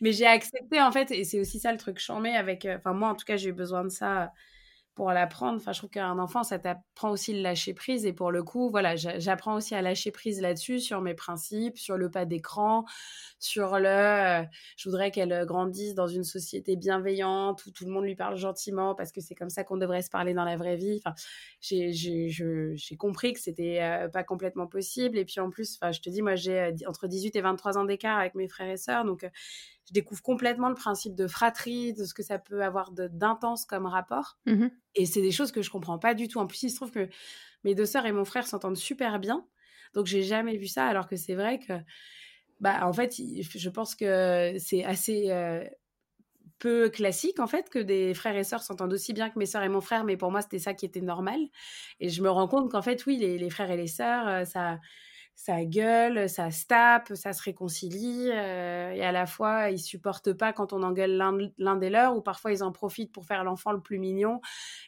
mais 0.00 0.12
j'ai 0.12 0.26
accepté, 0.26 0.80
en 0.80 0.90
fait, 0.92 1.10
et 1.10 1.24
c'est 1.24 1.38
aussi 1.40 1.58
ça 1.60 1.70
le 1.72 1.78
truc 1.78 1.98
chambé 1.98 2.30
avec. 2.30 2.64
Euh, 2.64 2.76
enfin, 2.78 2.94
moi, 2.94 3.10
en 3.10 3.14
tout 3.14 3.24
cas, 3.26 3.36
j'ai 3.36 3.50
eu 3.50 3.52
besoin 3.52 3.84
de 3.84 3.90
ça 3.90 4.32
pour 5.00 5.12
l'apprendre. 5.12 5.56
Enfin, 5.56 5.72
je 5.72 5.78
trouve 5.78 5.88
qu'un 5.88 6.18
enfant, 6.18 6.42
ça 6.42 6.58
t'apprend 6.58 7.08
aussi 7.08 7.32
le 7.32 7.40
lâcher 7.40 7.72
prise. 7.72 8.04
Et 8.04 8.12
pour 8.12 8.30
le 8.30 8.42
coup, 8.42 8.68
voilà, 8.68 8.96
j'apprends 8.96 9.54
aussi 9.54 9.74
à 9.74 9.80
lâcher 9.80 10.10
prise 10.10 10.42
là-dessus, 10.42 10.78
sur 10.78 11.00
mes 11.00 11.14
principes, 11.14 11.78
sur 11.78 11.96
le 11.96 12.10
pas 12.10 12.26
d'écran, 12.26 12.84
sur 13.38 13.78
le. 13.78 13.86
Euh, 13.88 14.42
je 14.76 14.90
voudrais 14.90 15.10
qu'elle 15.10 15.46
grandisse 15.46 15.94
dans 15.94 16.06
une 16.06 16.22
société 16.22 16.76
bienveillante 16.76 17.64
où 17.64 17.70
tout 17.70 17.86
le 17.86 17.92
monde 17.92 18.04
lui 18.04 18.14
parle 18.14 18.36
gentiment 18.36 18.94
parce 18.94 19.10
que 19.10 19.22
c'est 19.22 19.34
comme 19.34 19.48
ça 19.48 19.64
qu'on 19.64 19.78
devrait 19.78 20.02
se 20.02 20.10
parler 20.10 20.34
dans 20.34 20.44
la 20.44 20.58
vraie 20.58 20.76
vie. 20.76 21.00
Enfin, 21.02 21.14
j'ai 21.62 22.96
compris 22.98 23.32
que 23.32 23.40
c'était 23.40 23.78
euh, 23.80 24.08
pas 24.08 24.22
complètement 24.22 24.66
possible. 24.66 25.16
Et 25.16 25.24
puis 25.24 25.40
en 25.40 25.48
plus, 25.48 25.78
enfin, 25.80 25.92
je 25.92 26.02
te 26.02 26.10
dis, 26.10 26.20
moi, 26.20 26.34
j'ai 26.34 26.60
euh, 26.60 26.72
entre 26.86 27.08
18 27.08 27.34
et 27.36 27.40
23 27.40 27.78
ans 27.78 27.84
d'écart 27.84 28.18
avec 28.18 28.34
mes 28.34 28.48
frères 28.48 28.68
et 28.68 28.76
sœurs. 28.76 29.06
Donc, 29.06 29.26
je 29.88 29.92
découvre 29.92 30.22
complètement 30.22 30.68
le 30.68 30.74
principe 30.74 31.14
de 31.14 31.26
fratrie, 31.26 31.92
de 31.94 32.04
ce 32.04 32.14
que 32.14 32.22
ça 32.22 32.38
peut 32.38 32.62
avoir 32.62 32.92
d'intense 32.92 33.64
comme 33.64 33.86
rapport. 33.86 34.38
Mmh 34.46 34.70
et 34.94 35.06
c'est 35.06 35.22
des 35.22 35.30
choses 35.32 35.52
que 35.52 35.62
je 35.62 35.70
comprends 35.70 35.98
pas 35.98 36.14
du 36.14 36.28
tout. 36.28 36.38
En 36.38 36.46
plus, 36.46 36.64
il 36.64 36.70
se 36.70 36.76
trouve 36.76 36.90
que 36.90 37.08
mes 37.64 37.74
deux 37.74 37.86
sœurs 37.86 38.06
et 38.06 38.12
mon 38.12 38.24
frère 38.24 38.46
s'entendent 38.46 38.76
super 38.76 39.20
bien. 39.20 39.46
Donc, 39.94 40.06
j'ai 40.06 40.22
jamais 40.22 40.56
vu 40.56 40.66
ça, 40.66 40.86
alors 40.86 41.08
que 41.08 41.16
c'est 41.16 41.34
vrai 41.34 41.58
que, 41.60 41.74
bah, 42.60 42.86
en 42.86 42.92
fait, 42.92 43.14
je 43.16 43.68
pense 43.70 43.94
que 43.94 44.54
c'est 44.58 44.84
assez 44.84 45.30
euh, 45.30 45.64
peu 46.58 46.90
classique, 46.90 47.40
en 47.40 47.46
fait, 47.46 47.70
que 47.70 47.78
des 47.78 48.12
frères 48.14 48.36
et 48.36 48.44
sœurs 48.44 48.62
s'entendent 48.62 48.92
aussi 48.92 49.12
bien 49.14 49.30
que 49.30 49.38
mes 49.38 49.46
sœurs 49.46 49.62
et 49.62 49.68
mon 49.68 49.80
frère. 49.80 50.04
Mais 50.04 50.16
pour 50.16 50.30
moi, 50.30 50.42
c'était 50.42 50.58
ça 50.58 50.74
qui 50.74 50.84
était 50.86 51.00
normal. 51.00 51.40
Et 52.00 52.10
je 52.10 52.22
me 52.22 52.30
rends 52.30 52.48
compte 52.48 52.70
qu'en 52.70 52.82
fait, 52.82 53.06
oui, 53.06 53.16
les, 53.16 53.38
les 53.38 53.50
frères 53.50 53.70
et 53.70 53.76
les 53.76 53.86
sœurs, 53.86 54.28
euh, 54.28 54.44
ça 54.44 54.78
ça 55.42 55.64
gueule, 55.64 56.28
ça 56.28 56.50
se 56.50 56.66
tape, 56.66 57.14
ça 57.14 57.32
se 57.32 57.42
réconcilie, 57.42 58.28
euh, 58.30 58.92
et 58.92 59.02
à 59.02 59.10
la 59.12 59.24
fois 59.26 59.70
ils 59.70 59.78
supportent 59.78 60.34
pas 60.34 60.52
quand 60.52 60.74
on 60.74 60.82
engueule 60.82 61.12
l'un 61.58 61.76
des 61.76 61.88
leurs, 61.90 62.14
ou 62.16 62.20
parfois 62.20 62.52
ils 62.52 62.62
en 62.62 62.72
profitent 62.72 63.10
pour 63.12 63.24
faire 63.24 63.42
l'enfant 63.42 63.72
le 63.72 63.80
plus 63.80 63.98
mignon. 63.98 64.40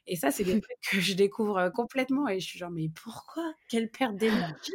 Et 0.06 0.16
ça, 0.16 0.30
c'est 0.32 0.44
des 0.44 0.60
trucs 0.62 0.80
que 0.90 1.00
je 1.00 1.14
découvre 1.14 1.58
euh, 1.58 1.70
complètement, 1.70 2.28
et 2.28 2.40
je 2.40 2.46
suis 2.48 2.58
genre 2.58 2.70
mais 2.72 2.88
pourquoi? 2.90 3.54
Quelle 3.68 3.90
perte 3.90 4.16
d'énergie 4.16 4.72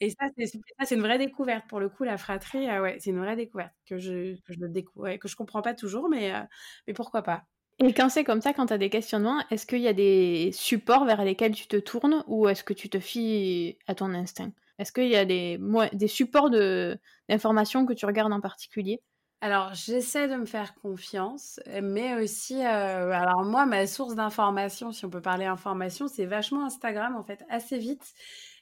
Et 0.00 0.10
ça, 0.10 0.26
c'est 0.36 0.94
une 0.94 1.00
vraie 1.02 1.18
découverte 1.18 1.66
pour 1.68 1.80
le 1.80 1.88
coup, 1.88 2.04
la 2.04 2.18
fratrie. 2.18 2.68
Ah 2.68 2.82
ouais, 2.82 2.96
c'est 3.00 3.10
une 3.10 3.18
vraie 3.20 3.36
découverte 3.36 3.74
que 3.86 3.98
je 3.98 4.36
que 4.42 4.52
je 4.52 4.66
découvre, 4.66 5.14
que 5.16 5.28
je 5.28 5.36
comprends 5.36 5.62
pas 5.62 5.74
toujours, 5.74 6.08
mais 6.08 6.34
euh, 6.34 6.40
mais 6.86 6.94
pourquoi 6.94 7.22
pas 7.22 7.44
et 7.82 7.94
quand 7.94 8.08
c'est 8.08 8.24
comme 8.24 8.40
ça, 8.42 8.52
quand 8.52 8.66
tu 8.66 8.72
as 8.72 8.78
des 8.78 8.90
questionnements, 8.90 9.42
est-ce 9.50 9.66
qu'il 9.66 9.80
y 9.80 9.88
a 9.88 9.92
des 9.92 10.50
supports 10.52 11.04
vers 11.04 11.24
lesquels 11.24 11.52
tu 11.52 11.66
te 11.66 11.76
tournes 11.76 12.24
ou 12.26 12.48
est-ce 12.48 12.62
que 12.62 12.74
tu 12.74 12.88
te 12.90 13.00
fies 13.00 13.78
à 13.86 13.94
ton 13.94 14.12
instinct? 14.14 14.52
Est-ce 14.78 14.92
qu'il 14.92 15.08
y 15.08 15.16
a 15.16 15.24
des, 15.24 15.58
des 15.92 16.08
supports 16.08 16.50
d'informations 16.50 17.86
que 17.86 17.92
tu 17.92 18.06
regardes 18.06 18.32
en 18.32 18.40
particulier? 18.40 19.00
Alors, 19.42 19.72
j'essaie 19.72 20.28
de 20.28 20.36
me 20.36 20.44
faire 20.44 20.74
confiance, 20.74 21.60
mais 21.82 22.22
aussi, 22.22 22.56
euh, 22.56 23.10
alors 23.10 23.42
moi, 23.42 23.64
ma 23.64 23.86
source 23.86 24.14
d'information, 24.14 24.92
si 24.92 25.06
on 25.06 25.10
peut 25.10 25.22
parler 25.22 25.46
information, 25.46 26.08
c'est 26.08 26.26
vachement 26.26 26.66
Instagram, 26.66 27.16
en 27.16 27.22
fait, 27.22 27.42
assez 27.48 27.78
vite. 27.78 28.12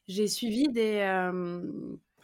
J'ai 0.06 0.28
suivi 0.28 0.68
des, 0.68 1.00
euh, 1.00 1.60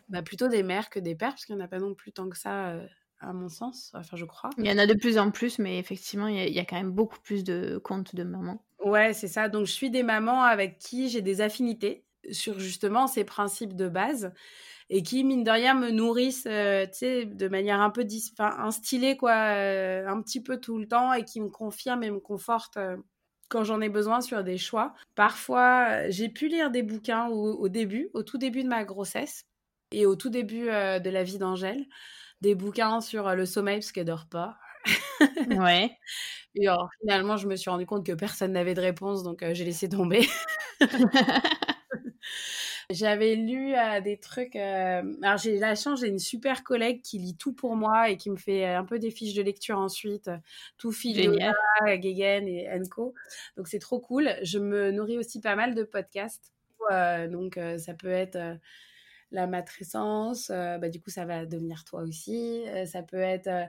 bah, 0.08 0.22
plutôt 0.22 0.46
des 0.46 0.62
mères 0.62 0.88
que 0.88 1.00
des 1.00 1.16
pères, 1.16 1.30
parce 1.30 1.46
qu'il 1.46 1.56
n'y 1.56 1.62
en 1.62 1.64
a 1.64 1.68
pas 1.68 1.80
non 1.80 1.94
plus 1.94 2.12
tant 2.12 2.28
que 2.28 2.38
ça 2.38 2.68
euh, 2.68 2.86
à 3.20 3.32
mon 3.32 3.48
sens. 3.48 3.90
Enfin, 3.94 4.16
je 4.16 4.24
crois. 4.24 4.50
Il 4.58 4.66
y 4.66 4.72
en 4.72 4.78
a 4.78 4.86
de 4.86 4.94
plus 4.94 5.18
en 5.18 5.30
plus, 5.30 5.58
mais 5.58 5.78
effectivement, 5.78 6.26
il 6.26 6.52
y 6.52 6.58
a, 6.58 6.64
quand 6.64 6.76
même 6.76 6.92
beaucoup 6.92 7.20
plus 7.20 7.44
de 7.44 7.78
comptes 7.78 8.14
de 8.14 8.22
mamans. 8.22 8.64
Ouais, 8.84 9.12
c'est 9.12 9.28
ça. 9.28 9.48
Donc, 9.48 9.66
je 9.66 9.72
suis 9.72 9.90
des 9.90 10.02
mamans 10.02 10.42
avec 10.42 10.78
qui 10.78 11.08
j'ai 11.08 11.22
des 11.22 11.40
affinités 11.40 12.04
sur 12.30 12.58
justement 12.58 13.06
ces 13.06 13.24
principes 13.24 13.74
de 13.74 13.88
base 13.88 14.32
et 14.90 15.02
qui, 15.02 15.24
mine 15.24 15.44
de 15.44 15.50
rien, 15.50 15.74
me 15.74 15.90
nourrissent 15.90 16.46
euh, 16.46 16.86
de 17.02 17.48
manière 17.48 17.80
un 17.80 17.90
peu 17.90 18.06
instillée, 18.38 19.16
quoi, 19.16 19.32
euh, 19.32 20.06
un 20.06 20.20
petit 20.20 20.42
peu 20.42 20.60
tout 20.60 20.78
le 20.78 20.86
temps 20.86 21.12
et 21.12 21.24
qui 21.24 21.40
me 21.40 21.48
confirment 21.48 22.02
et 22.02 22.10
me 22.10 22.20
confortent 22.20 22.76
euh, 22.76 22.96
quand 23.48 23.64
j'en 23.64 23.80
ai 23.80 23.88
besoin 23.88 24.20
sur 24.20 24.44
des 24.44 24.58
choix. 24.58 24.94
Parfois, 25.14 26.08
j'ai 26.10 26.28
pu 26.28 26.48
lire 26.48 26.70
des 26.70 26.82
bouquins 26.82 27.28
au, 27.28 27.68
début, 27.68 28.10
au 28.14 28.22
tout 28.22 28.38
début 28.38 28.62
de 28.62 28.68
ma 28.68 28.84
grossesse 28.84 29.46
et 29.90 30.06
au 30.06 30.16
tout 30.16 30.30
début 30.30 30.64
de 30.64 31.10
la 31.10 31.22
vie 31.22 31.38
d'Angèle, 31.38 31.86
des 32.44 32.54
bouquins 32.54 33.00
sur 33.00 33.34
le 33.34 33.46
sommeil 33.46 33.78
parce 33.78 33.90
qu'elle 33.90 34.04
dort 34.04 34.26
pas. 34.26 34.58
ouais. 35.50 35.90
Et 36.54 36.68
alors, 36.68 36.88
finalement, 37.00 37.36
je 37.36 37.48
me 37.48 37.56
suis 37.56 37.70
rendu 37.70 37.84
compte 37.84 38.06
que 38.06 38.12
personne 38.12 38.52
n'avait 38.52 38.74
de 38.74 38.80
réponse, 38.80 39.24
donc 39.24 39.44
j'ai 39.52 39.64
laissé 39.64 39.88
tomber. 39.88 40.28
J'avais 42.90 43.34
lu 43.34 43.74
euh, 43.74 44.00
des 44.00 44.18
trucs. 44.18 44.56
Euh, 44.56 45.02
alors, 45.22 45.38
j'ai 45.38 45.58
la 45.58 45.74
chance, 45.74 46.00
j'ai 46.00 46.08
une 46.08 46.18
super 46.18 46.62
collègue 46.64 47.00
qui 47.02 47.18
lit 47.18 47.36
tout 47.36 47.54
pour 47.54 47.76
moi 47.76 48.10
et 48.10 48.16
qui 48.16 48.30
me 48.30 48.36
fait 48.36 48.66
un 48.66 48.84
peu 48.84 48.98
des 48.98 49.10
fiches 49.10 49.34
de 49.34 49.42
lecture 49.42 49.78
ensuite. 49.78 50.30
Tout 50.76 50.94
Yoga, 51.02 51.54
Gegen 51.86 52.46
et 52.46 52.68
Enco. 52.70 53.14
Donc, 53.56 53.68
c'est 53.68 53.78
trop 53.78 54.00
cool. 54.00 54.30
Je 54.42 54.58
me 54.58 54.90
nourris 54.90 55.18
aussi 55.18 55.40
pas 55.40 55.56
mal 55.56 55.74
de 55.74 55.82
podcasts. 55.82 56.52
Donc, 57.30 57.58
ça 57.78 57.94
peut 57.94 58.10
être 58.10 58.58
la 59.30 59.46
matrescence. 59.46 60.48
bah, 60.48 60.88
du 60.88 61.00
coup, 61.00 61.10
ça 61.10 61.24
va 61.24 61.46
devenir 61.46 61.84
toi 61.84 62.02
aussi. 62.02 62.64
ça 62.86 63.02
peut 63.02 63.20
être 63.20 63.68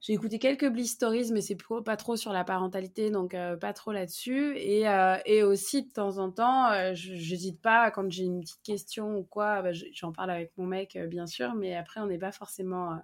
j'ai 0.00 0.12
écouté 0.12 0.38
quelques 0.38 0.68
Bliss 0.68 0.92
Stories, 0.92 1.32
mais 1.32 1.40
c'est 1.40 1.56
pas 1.84 1.96
trop 1.96 2.16
sur 2.16 2.32
la 2.32 2.44
parentalité, 2.44 3.10
donc 3.10 3.34
euh, 3.34 3.56
pas 3.56 3.72
trop 3.72 3.92
là-dessus. 3.92 4.56
Et, 4.56 4.88
euh, 4.88 5.16
et, 5.24 5.42
aussi, 5.42 5.84
de 5.84 5.92
temps 5.92 6.18
en 6.18 6.30
temps, 6.30 6.70
euh, 6.70 6.92
j'hésite 6.94 7.60
pas, 7.60 7.90
quand 7.90 8.10
j'ai 8.10 8.24
une 8.24 8.40
petite 8.40 8.62
question 8.62 9.16
ou 9.16 9.24
quoi, 9.24 9.62
bah, 9.62 9.72
j'en 9.72 10.12
parle 10.12 10.30
avec 10.30 10.52
mon 10.58 10.66
mec, 10.66 10.96
bien 11.08 11.26
sûr, 11.26 11.54
mais 11.54 11.74
après, 11.74 12.00
on 12.00 12.06
n'est 12.06 12.18
pas 12.18 12.32
forcément... 12.32 13.00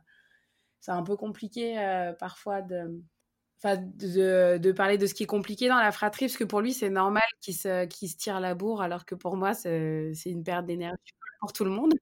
c'est 0.81 0.93
un 0.93 1.03
peu 1.03 1.17
compliqué 1.17 1.77
parfois 2.19 2.63
de... 2.63 3.03
De, 3.65 4.59
de, 4.59 4.73
parler 4.73 4.99
de 4.99 5.07
ce 5.07 5.15
qui 5.15 5.23
est 5.23 5.27
compliqué 5.27 5.69
dans 5.69 5.79
la 5.79 5.93
fratrie, 5.93 6.27
parce 6.27 6.37
que 6.37 6.43
pour 6.45 6.61
lui, 6.61 6.73
c'est 6.73 6.91
normal 6.91 7.23
qu'il 7.41 7.55
se, 7.55 7.87
se 7.89 8.17
tire 8.17 8.41
la 8.41 8.57
bourre, 8.57 8.83
alors 8.83 9.07
que 9.07 9.15
pour 9.15 9.37
moi, 9.37 9.55
c'est 9.55 10.13
une 10.27 10.43
perte 10.43 10.67
d'énergie 10.67 11.15
pour 11.43 11.53
tout 11.53 11.65
le 11.65 11.71
monde. 11.71 11.95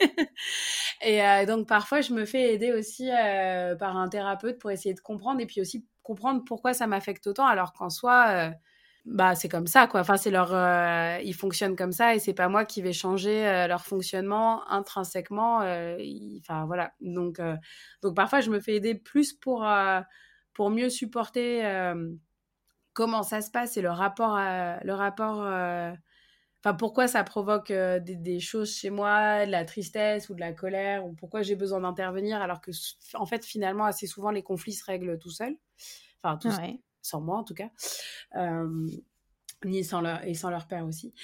et 1.02 1.22
euh, 1.22 1.46
donc 1.46 1.68
parfois, 1.68 2.00
je 2.00 2.12
me 2.14 2.24
fais 2.24 2.54
aider 2.54 2.72
aussi 2.72 3.10
euh, 3.10 3.76
par 3.76 3.96
un 3.96 4.08
thérapeute 4.08 4.58
pour 4.58 4.70
essayer 4.70 4.94
de 4.94 5.00
comprendre 5.00 5.40
et 5.40 5.46
puis 5.46 5.60
aussi 5.60 5.86
comprendre 6.02 6.42
pourquoi 6.46 6.72
ça 6.74 6.86
m'affecte 6.86 7.26
autant, 7.26 7.46
alors 7.46 7.74
qu'en 7.74 7.90
soi, 7.90 8.26
euh, 8.30 8.50
bah 9.06 9.34
c'est 9.34 9.48
comme 9.48 9.66
ça 9.66 9.86
quoi. 9.86 10.00
Enfin, 10.00 10.16
c'est 10.16 10.30
leur, 10.30 10.50
ils 11.22 11.34
fonctionnent 11.34 11.76
comme 11.76 11.92
ça 11.92 12.14
et 12.14 12.18
c'est 12.18 12.34
pas 12.34 12.48
moi 12.48 12.64
qui 12.64 12.82
vais 12.82 12.92
changer 12.92 13.66
leur 13.68 13.84
fonctionnement 13.84 14.68
intrinsèquement. 14.70 15.58
Enfin 15.58 16.66
voilà. 16.66 16.92
Donc 17.00 17.40
donc 18.02 18.16
parfois, 18.16 18.40
je 18.40 18.50
me 18.50 18.60
fais 18.60 18.76
aider 18.76 18.94
plus 18.94 19.32
pour 19.32 19.66
pour 20.54 20.70
mieux 20.70 20.90
supporter 20.90 21.62
comment 22.92 23.22
ça 23.22 23.40
se 23.40 23.50
passe 23.50 23.76
et 23.76 23.82
le 23.82 23.90
rapport 23.90 24.38
le 24.38 24.92
rapport 24.92 25.44
Enfin, 26.62 26.74
pourquoi 26.74 27.08
ça 27.08 27.24
provoque 27.24 27.70
euh, 27.70 27.98
des, 28.00 28.38
choses 28.38 28.74
chez 28.74 28.90
moi, 28.90 29.46
de 29.46 29.50
la 29.50 29.64
tristesse 29.64 30.28
ou 30.28 30.34
de 30.34 30.40
la 30.40 30.52
colère, 30.52 31.06
ou 31.06 31.14
pourquoi 31.14 31.42
j'ai 31.42 31.56
besoin 31.56 31.80
d'intervenir, 31.80 32.42
alors 32.42 32.60
que, 32.60 32.70
en 33.14 33.24
fait, 33.24 33.44
finalement, 33.44 33.84
assez 33.84 34.06
souvent, 34.06 34.30
les 34.30 34.42
conflits 34.42 34.74
se 34.74 34.84
règlent 34.84 35.18
tout 35.18 35.30
seuls. 35.30 35.56
Enfin, 36.22 36.36
tout 36.36 36.50
sans 37.02 37.20
moi, 37.22 37.38
en 37.38 37.44
tout 37.44 37.54
cas. 37.54 37.70
ni 39.64 39.84
sans 39.84 40.00
leur, 40.00 40.24
et 40.24 40.34
sans 40.34 40.50
leur 40.50 40.66
père 40.66 40.84
aussi. 40.84 41.14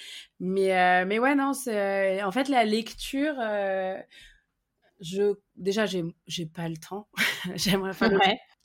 Mais, 0.40 0.76
euh, 0.76 1.04
mais 1.06 1.18
ouais, 1.18 1.34
non, 1.34 1.52
c'est, 1.52 2.22
en 2.22 2.30
fait, 2.30 2.48
la 2.48 2.64
lecture, 2.64 3.34
euh, 3.38 3.98
je, 5.00 5.34
déjà, 5.56 5.86
j'ai, 5.86 6.04
j'ai 6.26 6.46
pas 6.46 6.68
le 6.68 6.76
temps. 6.76 7.08
J'aimerais 7.54 7.92
faire 7.92 8.10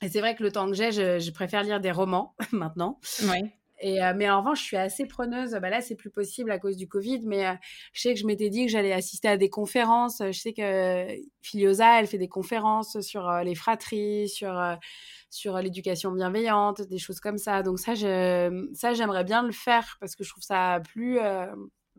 Et 0.00 0.08
c'est 0.08 0.20
vrai 0.20 0.34
que 0.34 0.42
le 0.42 0.52
temps 0.52 0.66
que 0.66 0.74
j'ai, 0.74 0.92
je, 0.92 1.18
je 1.18 1.30
préfère 1.30 1.62
lire 1.62 1.80
des 1.80 1.92
romans 1.92 2.34
maintenant. 2.52 2.98
Ouais. 3.24 3.52
Euh, 3.84 4.12
mais 4.16 4.30
en 4.30 4.38
revanche, 4.40 4.60
je 4.60 4.64
suis 4.64 4.76
assez 4.76 5.06
preneuse. 5.06 5.52
Bah 5.60 5.70
là, 5.70 5.80
c'est 5.80 5.96
plus 5.96 6.10
possible 6.10 6.50
à 6.50 6.58
cause 6.58 6.76
du 6.76 6.88
Covid, 6.88 7.20
mais 7.26 7.46
euh, 7.46 7.52
je 7.92 8.02
sais 8.02 8.14
que 8.14 8.20
je 8.20 8.26
m'étais 8.26 8.48
dit 8.48 8.66
que 8.66 8.70
j'allais 8.72 8.92
assister 8.92 9.28
à 9.28 9.36
des 9.36 9.50
conférences. 9.50 10.22
Je 10.24 10.38
sais 10.38 10.52
que 10.52 11.06
Filiosa, 11.42 11.98
elle 12.00 12.06
fait 12.06 12.18
des 12.18 12.28
conférences 12.28 13.00
sur 13.00 13.28
euh, 13.28 13.42
les 13.42 13.54
fratries, 13.54 14.28
sur 14.28 14.60
sur 15.30 15.58
l'éducation 15.58 16.12
bienveillante, 16.12 16.82
des 16.82 16.98
choses 16.98 17.20
comme 17.20 17.38
ça. 17.38 17.62
Donc 17.62 17.78
ça, 17.78 17.94
ça, 17.96 18.94
j'aimerais 18.94 19.24
bien 19.24 19.42
le 19.42 19.52
faire 19.52 19.96
parce 20.00 20.14
que 20.14 20.24
je 20.24 20.30
trouve 20.30 20.42
ça 20.42 20.80
plus 20.84 21.18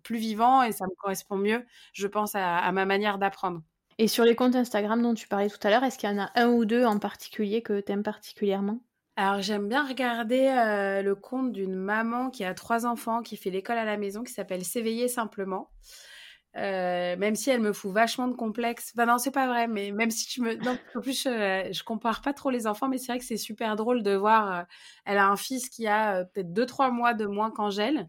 plus 0.04 0.18
vivant 0.18 0.64
et 0.64 0.72
ça 0.72 0.86
me 0.86 0.96
correspond 0.96 1.38
mieux, 1.38 1.66
je 1.94 2.08
pense, 2.08 2.36
à, 2.36 2.58
à 2.60 2.72
ma 2.72 2.86
manière 2.86 3.18
d'apprendre. 3.18 3.62
Et 3.98 4.08
sur 4.08 4.24
les 4.24 4.36
comptes 4.36 4.56
Instagram 4.56 5.02
dont 5.02 5.16
tu 5.16 5.28
parlais 5.28 5.50
tout 5.50 5.58
à 5.64 5.72
l'heure, 5.72 5.84
est-ce 5.84 5.98
qu'il 5.98 6.08
y 6.10 6.14
en 6.14 6.20
a 6.22 6.32
un 6.36 6.50
ou 6.50 6.64
deux 6.66 6.86
en 6.86 7.00
particulier 7.00 7.64
que 7.64 7.82
tu 7.82 7.92
aimes 7.92 8.04
particulièrement? 8.04 8.84
Alors 9.16 9.42
j'aime 9.42 9.68
bien 9.70 9.88
regarder 9.88 10.48
euh, 10.48 11.04
le 11.04 11.14
compte 11.16 11.52
d'une 11.52 11.76
maman 11.76 12.32
qui 12.32 12.44
a 12.44 12.54
trois 12.54 12.86
enfants, 12.86 13.22
qui 13.22 13.38
fait 13.38 13.52
l'école 13.52 13.78
à 13.78 13.86
la 13.86 13.98
maison, 13.98 14.24
qui 14.24 14.34
s'appelle 14.34 14.64
S'éveiller 14.64 15.08
simplement. 15.08 15.70
Euh, 16.56 17.16
même 17.18 17.36
si 17.36 17.50
elle 17.50 17.62
me 17.62 17.74
fout 17.74 17.92
vachement 17.92 18.28
de 18.28 18.36
complexe. 18.36 18.92
Enfin 18.96 19.08
non, 19.08 19.18
c'est 19.18 19.32
pas 19.32 19.48
vrai, 19.48 19.68
mais 19.68 19.92
même 19.92 20.12
si 20.12 20.32
je 20.32 20.42
me... 20.42 20.56
Non, 20.56 20.78
en 20.96 21.02
plus, 21.02 21.24
je, 21.24 21.70
je 21.72 21.84
compare 21.84 22.22
pas 22.22 22.34
trop 22.34 22.50
les 22.52 22.68
enfants, 22.68 22.88
mais 22.90 22.98
c'est 22.98 23.12
vrai 23.12 23.20
que 23.20 23.26
c'est 23.26 23.38
super 23.38 23.76
drôle 23.76 24.04
de 24.04 24.16
voir... 24.16 24.52
Euh, 24.52 24.64
elle 25.06 25.18
a 25.18 25.28
un 25.28 25.36
fils 25.36 25.70
qui 25.70 25.88
a 25.88 26.26
peut-être 26.26 26.54
deux, 26.54 26.66
trois 26.66 26.92
mois 26.92 27.14
de 27.14 27.26
moins 27.26 27.52
qu'Angèle. 27.52 28.08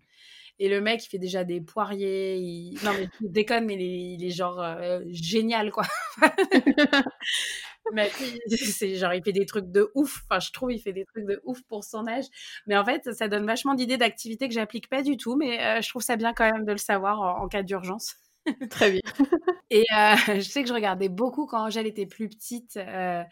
Et 0.59 0.69
le 0.69 0.81
mec, 0.81 1.05
il 1.05 1.09
fait 1.09 1.19
déjà 1.19 1.43
des 1.43 1.61
poiriers. 1.61 2.75
Non, 2.85 2.93
mais 2.93 3.09
il 3.21 3.33
déconne, 3.33 3.64
mais 3.64 3.75
il 3.75 4.25
est 4.25 4.31
genre 4.31 4.64
génial, 5.11 5.73
quoi. 5.73 5.85
mais 7.92 8.11
c'est 8.49 8.94
genre 8.97 9.14
il 9.14 9.23
fait 9.23 9.33
des 9.33 9.47
trucs 9.47 9.70
de 9.70 9.90
ouf 9.94 10.25
enfin 10.25 10.40
je 10.40 10.51
trouve 10.53 10.73
il 10.73 10.81
fait 10.81 10.92
des 10.92 11.05
trucs 11.05 11.27
de 11.27 11.40
ouf 11.44 11.62
pour 11.62 11.85
son 11.85 12.07
âge 12.07 12.27
mais 12.66 12.77
en 12.77 12.85
fait 12.85 13.12
ça 13.12 13.29
donne 13.29 13.47
vachement 13.47 13.75
d'idées 13.75 13.99
d'activités 13.99 14.49
que 14.49 14.55
j'applique 14.55 14.88
pas 14.88 15.03
du 15.03 15.16
tout 15.16 15.37
mais 15.37 15.61
euh, 15.61 15.81
je 15.83 15.88
trouve 15.88 16.03
ça 16.03 16.16
bien 16.16 16.33
quand 16.33 16.51
même 16.51 16.64
de 16.64 16.73
le 16.73 16.79
savoir 16.79 17.20
en, 17.20 17.49
cas 17.49 17.62
d'urgence 17.62 18.16
Très 18.68 18.90
bien. 18.90 19.01
Et 19.70 19.87
euh, 19.97 20.16
je 20.37 20.40
sais 20.40 20.62
que 20.62 20.68
je 20.68 20.75
regardais 20.75 21.09
beaucoup 21.09 21.47
quand 21.47 21.64
Angèle 21.64 21.87
était 21.87 22.05
plus 22.05 22.29
petite 22.29 22.77
euh, 22.77 23.23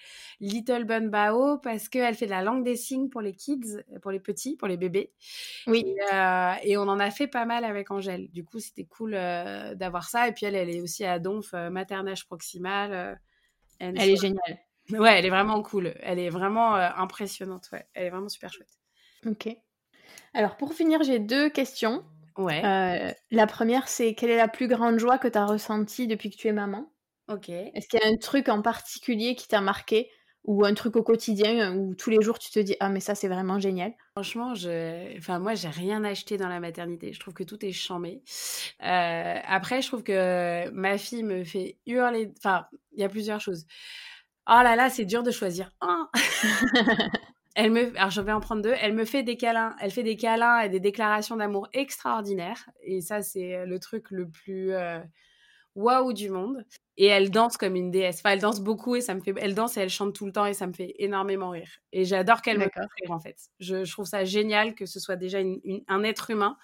Little 0.41 0.85
Bun 0.85 1.09
Bao 1.09 1.59
parce 1.59 1.91
qu'elle 1.91 2.15
fait 2.15 2.25
de 2.25 2.31
la 2.31 2.41
langue 2.41 2.65
des 2.65 2.77
signes 2.77 3.11
pour 3.11 3.21
les 3.21 3.35
kids, 3.35 3.77
pour 4.01 4.11
les 4.11 4.21
petits, 4.21 4.57
pour 4.57 4.69
les 4.69 4.79
bébés. 4.79 5.12
Oui. 5.67 5.85
Et, 6.65 6.79
on 6.79 6.88
en 6.88 6.99
a 6.99 7.11
fait 7.11 7.27
pas 7.27 7.45
mal 7.45 7.67
avec 7.67 7.91
Angèle. 7.91 8.31
Du 8.31 8.43
coup, 8.43 8.59
c'était 8.59 8.87
cool 8.87 9.12
d'avoir 9.12 10.09
ça. 10.09 10.29
Et 10.29 10.33
puis 10.33 10.47
elle, 10.47 10.55
elle 10.55 10.71
est 10.71 10.81
aussi 10.81 11.05
à 11.05 11.19
Donf, 11.19 11.53
maternage 11.53 12.27
proximal. 12.27 13.21
Elle 13.83 14.11
est 14.11 14.16
géniale. 14.16 14.59
Ouais, 14.90 15.18
elle 15.18 15.27
est 15.27 15.31
vraiment 15.31 15.62
cool. 15.62 15.95
Elle 16.01 16.18
est 16.18 16.31
vraiment 16.31 16.77
euh, 16.77 16.88
impressionnante. 16.97 17.68
Ouais, 17.73 17.87
elle 17.95 18.07
est 18.07 18.11
vraiment 18.11 18.29
super 18.29 18.53
chouette. 18.53 18.79
Ok. 19.27 19.49
Alors 20.35 20.57
pour 20.57 20.75
finir, 20.75 21.03
j'ai 21.03 21.18
deux 21.18 21.51
questions. 21.51 22.05
Ouais. 22.37 22.64
Euh, 22.64 23.12
la 23.31 23.47
première, 23.47 23.88
c'est 23.88 24.14
quelle 24.14 24.31
est 24.31 24.37
la 24.37 24.49
plus 24.49 24.68
grande 24.68 24.99
joie 24.99 25.18
que 25.18 25.29
tu 25.29 25.38
as 25.38 25.47
ressentie 25.47 26.07
depuis 26.07 26.31
que 26.31 26.37
tu 26.37 26.49
es 26.49 26.53
maman? 26.53 26.90
Ok. 27.29 27.49
Est-ce 27.49 27.88
qu'il 27.88 28.01
y 28.01 28.03
a 28.03 28.09
un 28.09 28.16
truc 28.16 28.49
en 28.49 28.62
particulier 28.62 29.35
qui 29.35 29.49
t'a 29.49 29.61
marqué? 29.61 30.11
Ou 30.44 30.64
un 30.64 30.74
truc 30.74 30.96
au 30.96 31.02
quotidien 31.02 31.74
où 31.76 31.94
tous 31.94 32.11
les 32.11 32.20
jours 32.20 32.38
tu 32.38 32.50
te 32.50 32.59
dis 32.59 32.76
ah 32.81 32.88
mais 32.88 33.00
ça 33.00 33.14
c'est 33.14 33.28
vraiment 33.28 33.61
génial 33.61 33.94
Franchement, 34.14 34.55
je... 34.55 35.16
enfin 35.16 35.38
moi 35.38 35.55
j'ai 35.55 35.68
rien 35.68 36.05
acheté 36.05 36.37
dans 36.37 36.48
la 36.48 36.61
maternité. 36.61 37.14
Je 37.14 37.20
trouve 37.20 37.33
que 37.33 37.44
tout 37.44 37.64
est 37.64 37.72
chambé. 37.72 38.20
Euh, 38.83 39.38
après, 39.46 39.81
je 39.81 39.87
trouve 39.88 40.02
que 40.02 40.68
ma 40.70 40.98
fille 40.98 41.22
me 41.22 41.44
fait 41.44 41.78
hurler. 41.87 42.31
Enfin, 42.37 42.66
il 42.92 43.00
y 43.00 43.05
a 43.05 43.09
plusieurs 43.09 43.40
choses. 43.40 43.64
Oh 44.46 44.61
là 44.62 44.76
là, 44.76 44.90
c'est 44.90 45.07
dur 45.07 45.22
de 45.22 45.31
choisir 45.31 45.70
un. 45.81 46.11
elle 47.55 47.70
me, 47.70 47.96
alors 47.96 48.11
je 48.11 48.20
vais 48.20 48.33
en 48.33 48.40
prendre 48.40 48.61
deux. 48.61 48.74
Elle 48.83 48.92
me 48.92 49.07
fait 49.07 49.22
des 49.22 49.38
câlins. 49.38 49.74
Elle 49.81 49.90
fait 49.90 50.02
des 50.02 50.16
câlins 50.16 50.61
et 50.61 50.68
des 50.68 50.81
déclarations 50.81 51.37
d'amour 51.37 51.68
extraordinaires. 51.72 52.68
Et 52.83 53.00
ça, 53.00 53.22
c'est 53.22 53.64
le 53.64 53.78
truc 53.78 54.11
le 54.11 54.28
plus 54.28 54.72
euh, 54.72 54.98
waouh 55.75 56.13
du 56.13 56.31
monde. 56.31 56.65
Et 56.99 57.07
elle 57.07 57.31
danse 57.31 57.57
comme 57.57 57.75
une 57.75 57.91
déesse. 57.91 58.19
Enfin, 58.19 58.35
elle 58.35 58.41
danse 58.41 58.61
beaucoup 58.61 58.97
et 58.97 59.01
ça 59.01 59.15
me 59.15 59.21
fait. 59.21 59.33
Elle 59.39 59.55
danse 59.55 59.77
et 59.77 59.81
elle 59.81 59.91
chante 59.91 60.15
tout 60.15 60.27
le 60.27 60.33
temps 60.33 60.47
et 60.47 60.53
ça 60.53 60.67
me 60.67 60.73
fait 60.73 60.95
énormément 60.99 61.51
rire. 61.51 61.71
Et 61.93 62.05
j'adore 62.05 62.43
qu'elle 62.43 62.59
me 62.59 62.69
fasse 62.69 62.91
rire 63.01 63.11
en 63.11 63.19
fait. 63.19 63.37
Je, 63.61 63.91
trouve 63.91 64.07
ça 64.07 64.25
génial 64.25 64.75
que 64.75 64.85
ce 64.85 65.01
soit 65.01 65.17
déjà 65.17 65.39
un 65.89 66.03
être 66.05 66.31
humain 66.31 66.57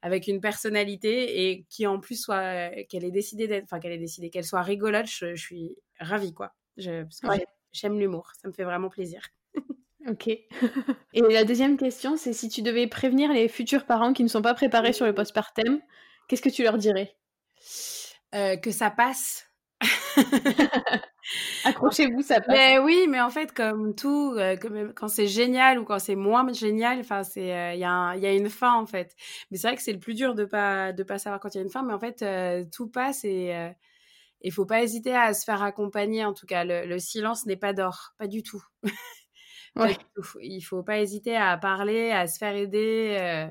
avec 0.00 0.28
une 0.28 0.40
personnalité 0.40 1.48
et 1.48 1.64
qui 1.70 1.86
en 1.86 1.98
plus 1.98 2.22
soit 2.22 2.70
qu'elle 2.88 3.04
ait 3.04 3.10
décidé 3.10 3.48
d'être, 3.48 3.64
enfin 3.64 3.80
qu'elle 3.80 3.92
ait 3.92 3.98
décidé 3.98 4.30
qu'elle 4.30 4.44
soit 4.44 4.62
rigolote. 4.62 5.06
Je, 5.06 5.34
suis 5.34 5.76
ravie 5.98 6.32
quoi. 6.32 6.52
Je, 6.76 7.04
j'aime 7.72 7.98
l'humour. 7.98 8.30
Ça 8.40 8.48
me 8.48 8.52
fait 8.52 8.64
vraiment 8.64 8.88
plaisir. 8.88 9.22
Ok. 10.06 10.28
et 10.28 10.48
la 11.14 11.44
deuxième 11.44 11.78
question, 11.78 12.18
c'est 12.18 12.34
si 12.34 12.50
tu 12.50 12.60
devais 12.60 12.86
prévenir 12.86 13.32
les 13.32 13.48
futurs 13.48 13.86
parents 13.86 14.12
qui 14.12 14.22
ne 14.22 14.28
sont 14.28 14.42
pas 14.42 14.52
préparés 14.52 14.92
sur 14.92 15.06
le 15.06 15.14
postpartum, 15.14 15.80
qu'est-ce 16.28 16.42
que 16.42 16.50
tu 16.50 16.62
leur 16.62 16.76
dirais? 16.76 17.16
Euh, 18.34 18.56
Que 18.56 18.70
ça 18.70 18.90
passe 18.90 19.50
Accrochez-vous, 21.64 22.22
ça 22.22 22.40
passe. 22.40 22.54
Mais 22.54 22.78
oui, 22.78 23.06
mais 23.08 23.20
en 23.20 23.30
fait, 23.30 23.52
comme 23.52 23.94
tout, 23.94 24.34
euh, 24.36 24.56
quand 24.94 25.08
c'est 25.08 25.26
génial 25.26 25.78
ou 25.78 25.84
quand 25.84 25.98
c'est 25.98 26.14
moins 26.14 26.50
génial, 26.52 27.00
enfin, 27.00 27.22
c'est, 27.22 27.54
euh, 27.54 27.72
il 27.74 27.80
y, 27.80 27.84
a 27.84 28.16
y 28.16 28.26
a 28.26 28.32
une 28.32 28.50
fin 28.50 28.74
en 28.74 28.86
fait. 28.86 29.14
Mais 29.50 29.56
c'est 29.56 29.68
vrai 29.68 29.76
que 29.76 29.82
c'est 29.82 29.92
le 29.92 29.98
plus 29.98 30.14
dur 30.14 30.34
de 30.34 30.44
pas 30.44 30.92
de 30.92 31.02
pas 31.02 31.18
savoir 31.18 31.40
quand 31.40 31.54
il 31.54 31.58
y 31.58 31.60
a 31.60 31.64
une 31.64 31.70
fin, 31.70 31.82
mais 31.82 31.94
en 31.94 31.98
fait, 31.98 32.24
tout 32.70 32.88
passe 32.88 33.24
et 33.24 33.54
il 34.42 34.52
faut 34.52 34.66
pas 34.66 34.82
hésiter 34.82 35.14
à 35.14 35.32
se 35.34 35.44
faire 35.44 35.62
accompagner. 35.62 36.24
En 36.24 36.34
tout 36.34 36.46
cas, 36.46 36.64
le, 36.64 36.98
silence 36.98 37.46
n'est 37.46 37.56
pas 37.56 37.72
d'or, 37.72 38.14
pas 38.18 38.26
du 38.28 38.42
tout. 38.42 38.62
Il 40.40 40.60
faut 40.60 40.82
pas 40.82 41.00
hésiter 41.00 41.36
à 41.36 41.56
parler, 41.56 42.10
à 42.10 42.26
se 42.26 42.38
faire 42.38 42.54
aider. 42.54 43.48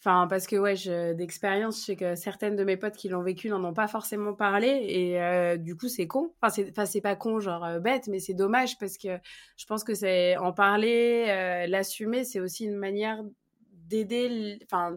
Enfin, 0.00 0.28
parce 0.28 0.46
que 0.46 0.54
ouais, 0.54 0.74
d'expérience, 1.14 1.80
je 1.80 1.84
sais 1.86 1.96
que 1.96 2.14
certaines 2.14 2.54
de 2.54 2.62
mes 2.62 2.76
potes 2.76 2.94
qui 2.96 3.08
l'ont 3.08 3.22
vécu 3.22 3.48
n'en 3.48 3.64
ont 3.64 3.74
pas 3.74 3.88
forcément 3.88 4.32
parlé 4.32 4.68
et 4.88 5.20
euh, 5.20 5.56
du 5.56 5.74
coup, 5.76 5.88
c'est 5.88 6.06
con. 6.06 6.32
Enfin, 6.40 6.50
c'est, 6.50 6.86
c'est 6.86 7.00
pas 7.00 7.16
con, 7.16 7.40
genre 7.40 7.64
euh, 7.64 7.80
bête, 7.80 8.06
mais 8.06 8.20
c'est 8.20 8.34
dommage 8.34 8.78
parce 8.78 8.96
que 8.96 9.18
je 9.56 9.66
pense 9.66 9.82
que 9.82 9.94
c'est 9.94 10.36
en 10.36 10.52
parler, 10.52 11.24
euh, 11.28 11.66
l'assumer, 11.66 12.22
c'est 12.22 12.38
aussi 12.38 12.64
une 12.66 12.76
manière 12.76 13.24
d'aider, 13.72 14.60
enfin, 14.64 14.96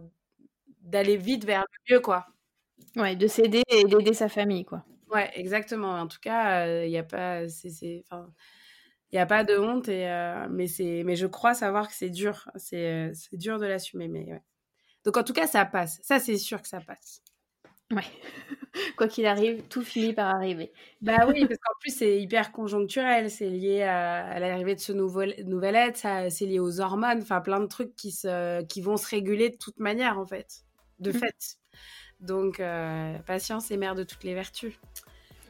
d'aller 0.81 1.17
vite 1.17 1.45
vers 1.45 1.65
le 1.89 1.95
mieux, 1.95 1.99
quoi. 1.99 2.27
Ouais, 2.95 3.15
de 3.15 3.25
s'aider 3.25 3.63
et 3.69 3.85
d'aider 3.85 4.13
sa 4.13 4.29
famille, 4.29 4.65
quoi. 4.65 4.83
Ouais, 5.09 5.31
exactement. 5.33 5.93
En 5.99 6.07
tout 6.07 6.19
cas, 6.21 6.83
il 6.83 6.89
n'y 6.89 6.97
a 6.99 7.03
pas, 7.03 7.49
c'est, 7.49 8.03
enfin, 8.05 8.31
il 9.11 9.15
y 9.15 9.19
a 9.19 9.25
pas 9.25 9.43
de 9.43 9.57
honte 9.57 9.89
et 9.89 10.05
mais 10.51 10.67
c'est, 10.67 11.01
mais 11.05 11.15
je 11.15 11.25
crois 11.25 11.55
savoir 11.55 11.87
que 11.87 11.93
c'est 11.95 12.11
dur, 12.11 12.49
c'est, 12.55 13.11
c'est 13.15 13.37
dur 13.37 13.57
de 13.57 13.65
l'assumer, 13.65 14.07
mais 14.07 14.31
ouais. 14.31 14.41
Donc 15.05 15.17
en 15.17 15.23
tout 15.23 15.33
cas, 15.33 15.47
ça 15.47 15.65
passe. 15.65 15.99
Ça, 16.03 16.19
c'est 16.19 16.37
sûr 16.37 16.61
que 16.61 16.67
ça 16.67 16.79
passe. 16.79 17.21
Ouais. 17.91 18.03
Quoi 18.97 19.07
qu'il 19.07 19.25
arrive, 19.25 19.63
tout 19.63 19.81
finit 19.81 20.13
par 20.13 20.33
arriver. 20.33 20.71
Bah 21.01 21.25
oui, 21.27 21.45
parce 21.45 21.59
qu'en 21.59 21.73
plus, 21.79 21.95
c'est 21.95 22.21
hyper 22.21 22.51
conjoncturel. 22.51 23.29
C'est 23.29 23.49
lié 23.49 23.83
à, 23.83 24.39
l'arrivée 24.39 24.75
de 24.75 24.79
ce 24.79 24.93
nouveau, 24.93 25.23
nouvel 25.43 25.75
être, 25.75 26.07
c'est 26.29 26.45
lié 26.45 26.59
aux 26.59 26.79
hormones, 26.79 27.19
enfin 27.21 27.41
plein 27.41 27.59
de 27.59 27.65
trucs 27.65 27.95
qui, 27.95 28.11
se, 28.11 28.63
qui 28.63 28.81
vont 28.81 28.97
se 28.97 29.07
réguler 29.07 29.49
de 29.49 29.57
toute 29.57 29.79
manière, 29.79 30.19
en 30.19 30.25
fait. 30.25 30.63
De 30.99 31.11
mmh. 31.11 31.15
fait. 31.15 31.57
Donc, 32.19 32.59
euh, 32.59 33.17
patience 33.25 33.71
est 33.71 33.77
mère 33.77 33.95
de 33.95 34.03
toutes 34.03 34.23
les 34.23 34.35
vertus. 34.35 34.73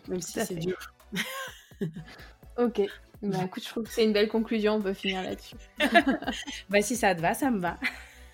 Même 0.07 0.21
si 0.21 0.39
c'est 0.39 0.55
dur. 0.55 0.79
ok. 2.57 2.81
Bah 3.21 3.37
écoute, 3.45 3.63
je 3.63 3.69
trouve 3.69 3.83
que 3.83 3.89
c'est 3.89 4.03
une 4.03 4.13
belle 4.13 4.29
conclusion. 4.29 4.75
On 4.75 4.81
peut 4.81 4.93
finir 4.93 5.21
là-dessus. 5.21 5.55
bah 6.69 6.81
si 6.81 6.95
ça 6.95 7.13
te 7.13 7.21
va, 7.21 7.35
ça 7.35 7.51
me 7.51 7.59
va. 7.59 7.77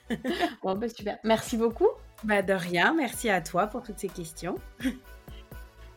bon, 0.64 0.76
bah 0.76 0.90
super. 0.90 1.18
Merci 1.24 1.58
beaucoup. 1.58 1.90
Bah 2.24 2.42
de 2.42 2.54
rien, 2.54 2.94
merci 2.94 3.30
à 3.30 3.42
toi 3.42 3.68
pour 3.68 3.84
toutes 3.84 4.00
ces 4.00 4.10
questions. 4.10 4.56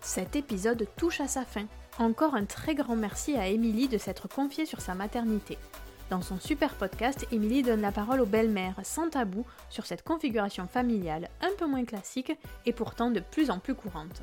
Cet 0.01 0.37
épisode 0.37 0.87
touche 0.97 1.21
à 1.21 1.29
sa 1.29 1.45
fin. 1.45 1.67
Encore 1.99 2.35
un 2.35 2.45
très 2.45 2.75
grand 2.75 2.97
merci 2.97 3.37
à 3.37 3.49
Émilie 3.49 3.89
de 3.89 3.99
s'être 3.99 4.29
confiée 4.29 4.65
sur 4.65 4.81
sa 4.81 4.95
maternité. 4.95 5.59
Dans 6.09 6.23
son 6.23 6.41
super 6.41 6.75
podcast, 6.75 7.27
Émilie 7.31 7.63
donne 7.63 7.83
la 7.83 7.93
parole 7.93 8.21
aux 8.21 8.27
belles-mères 8.27 8.81
sans 8.83 9.09
tabou 9.11 9.45
sur 9.69 9.87
cette 9.87 10.03
configuration 10.03 10.67
familiale 10.67 11.29
un 11.41 11.51
peu 11.57 11.67
moins 11.67 11.85
classique 11.85 12.33
et 12.67 12.73
pourtant 12.73 13.11
de 13.11 13.21
plus 13.21 13.51
en 13.51 13.59
plus 13.59 13.75
courante. 13.75 14.23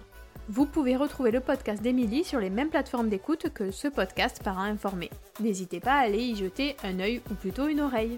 Vous 0.49 0.65
pouvez 0.65 0.95
retrouver 0.95 1.31
le 1.31 1.39
podcast 1.39 1.81
d'Émilie 1.81 2.23
sur 2.23 2.39
les 2.39 2.49
mêmes 2.49 2.69
plateformes 2.69 3.09
d'écoute 3.09 3.53
que 3.53 3.71
ce 3.71 3.87
podcast 3.87 4.41
Parents 4.43 4.61
informé. 4.61 5.09
N'hésitez 5.39 5.79
pas 5.79 5.95
à 5.95 5.99
aller 5.99 6.23
y 6.23 6.35
jeter 6.35 6.75
un 6.83 6.99
œil 6.99 7.21
ou 7.29 7.35
plutôt 7.35 7.67
une 7.67 7.81
oreille. 7.81 8.17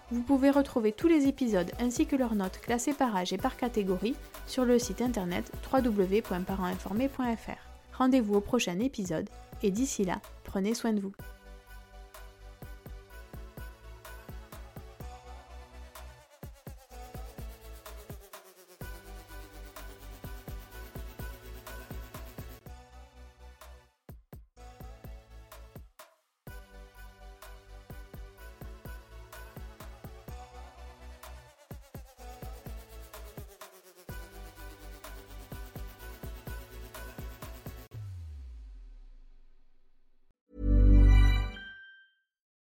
Vous 0.11 0.23
pouvez 0.23 0.51
retrouver 0.51 0.91
tous 0.91 1.07
les 1.07 1.27
épisodes 1.27 1.71
ainsi 1.79 2.05
que 2.05 2.17
leurs 2.17 2.35
notes 2.35 2.59
classées 2.59 2.93
par 2.93 3.15
âge 3.15 3.31
et 3.31 3.37
par 3.37 3.55
catégorie 3.55 4.15
sur 4.45 4.65
le 4.65 4.77
site 4.77 5.01
internet 5.01 5.49
www.parentinformé.fr. 5.71 7.97
Rendez-vous 7.97 8.35
au 8.35 8.41
prochain 8.41 8.77
épisode 8.79 9.29
et 9.63 9.71
d'ici 9.71 10.03
là, 10.03 10.19
prenez 10.43 10.73
soin 10.73 10.91
de 10.91 10.99
vous. 10.99 11.13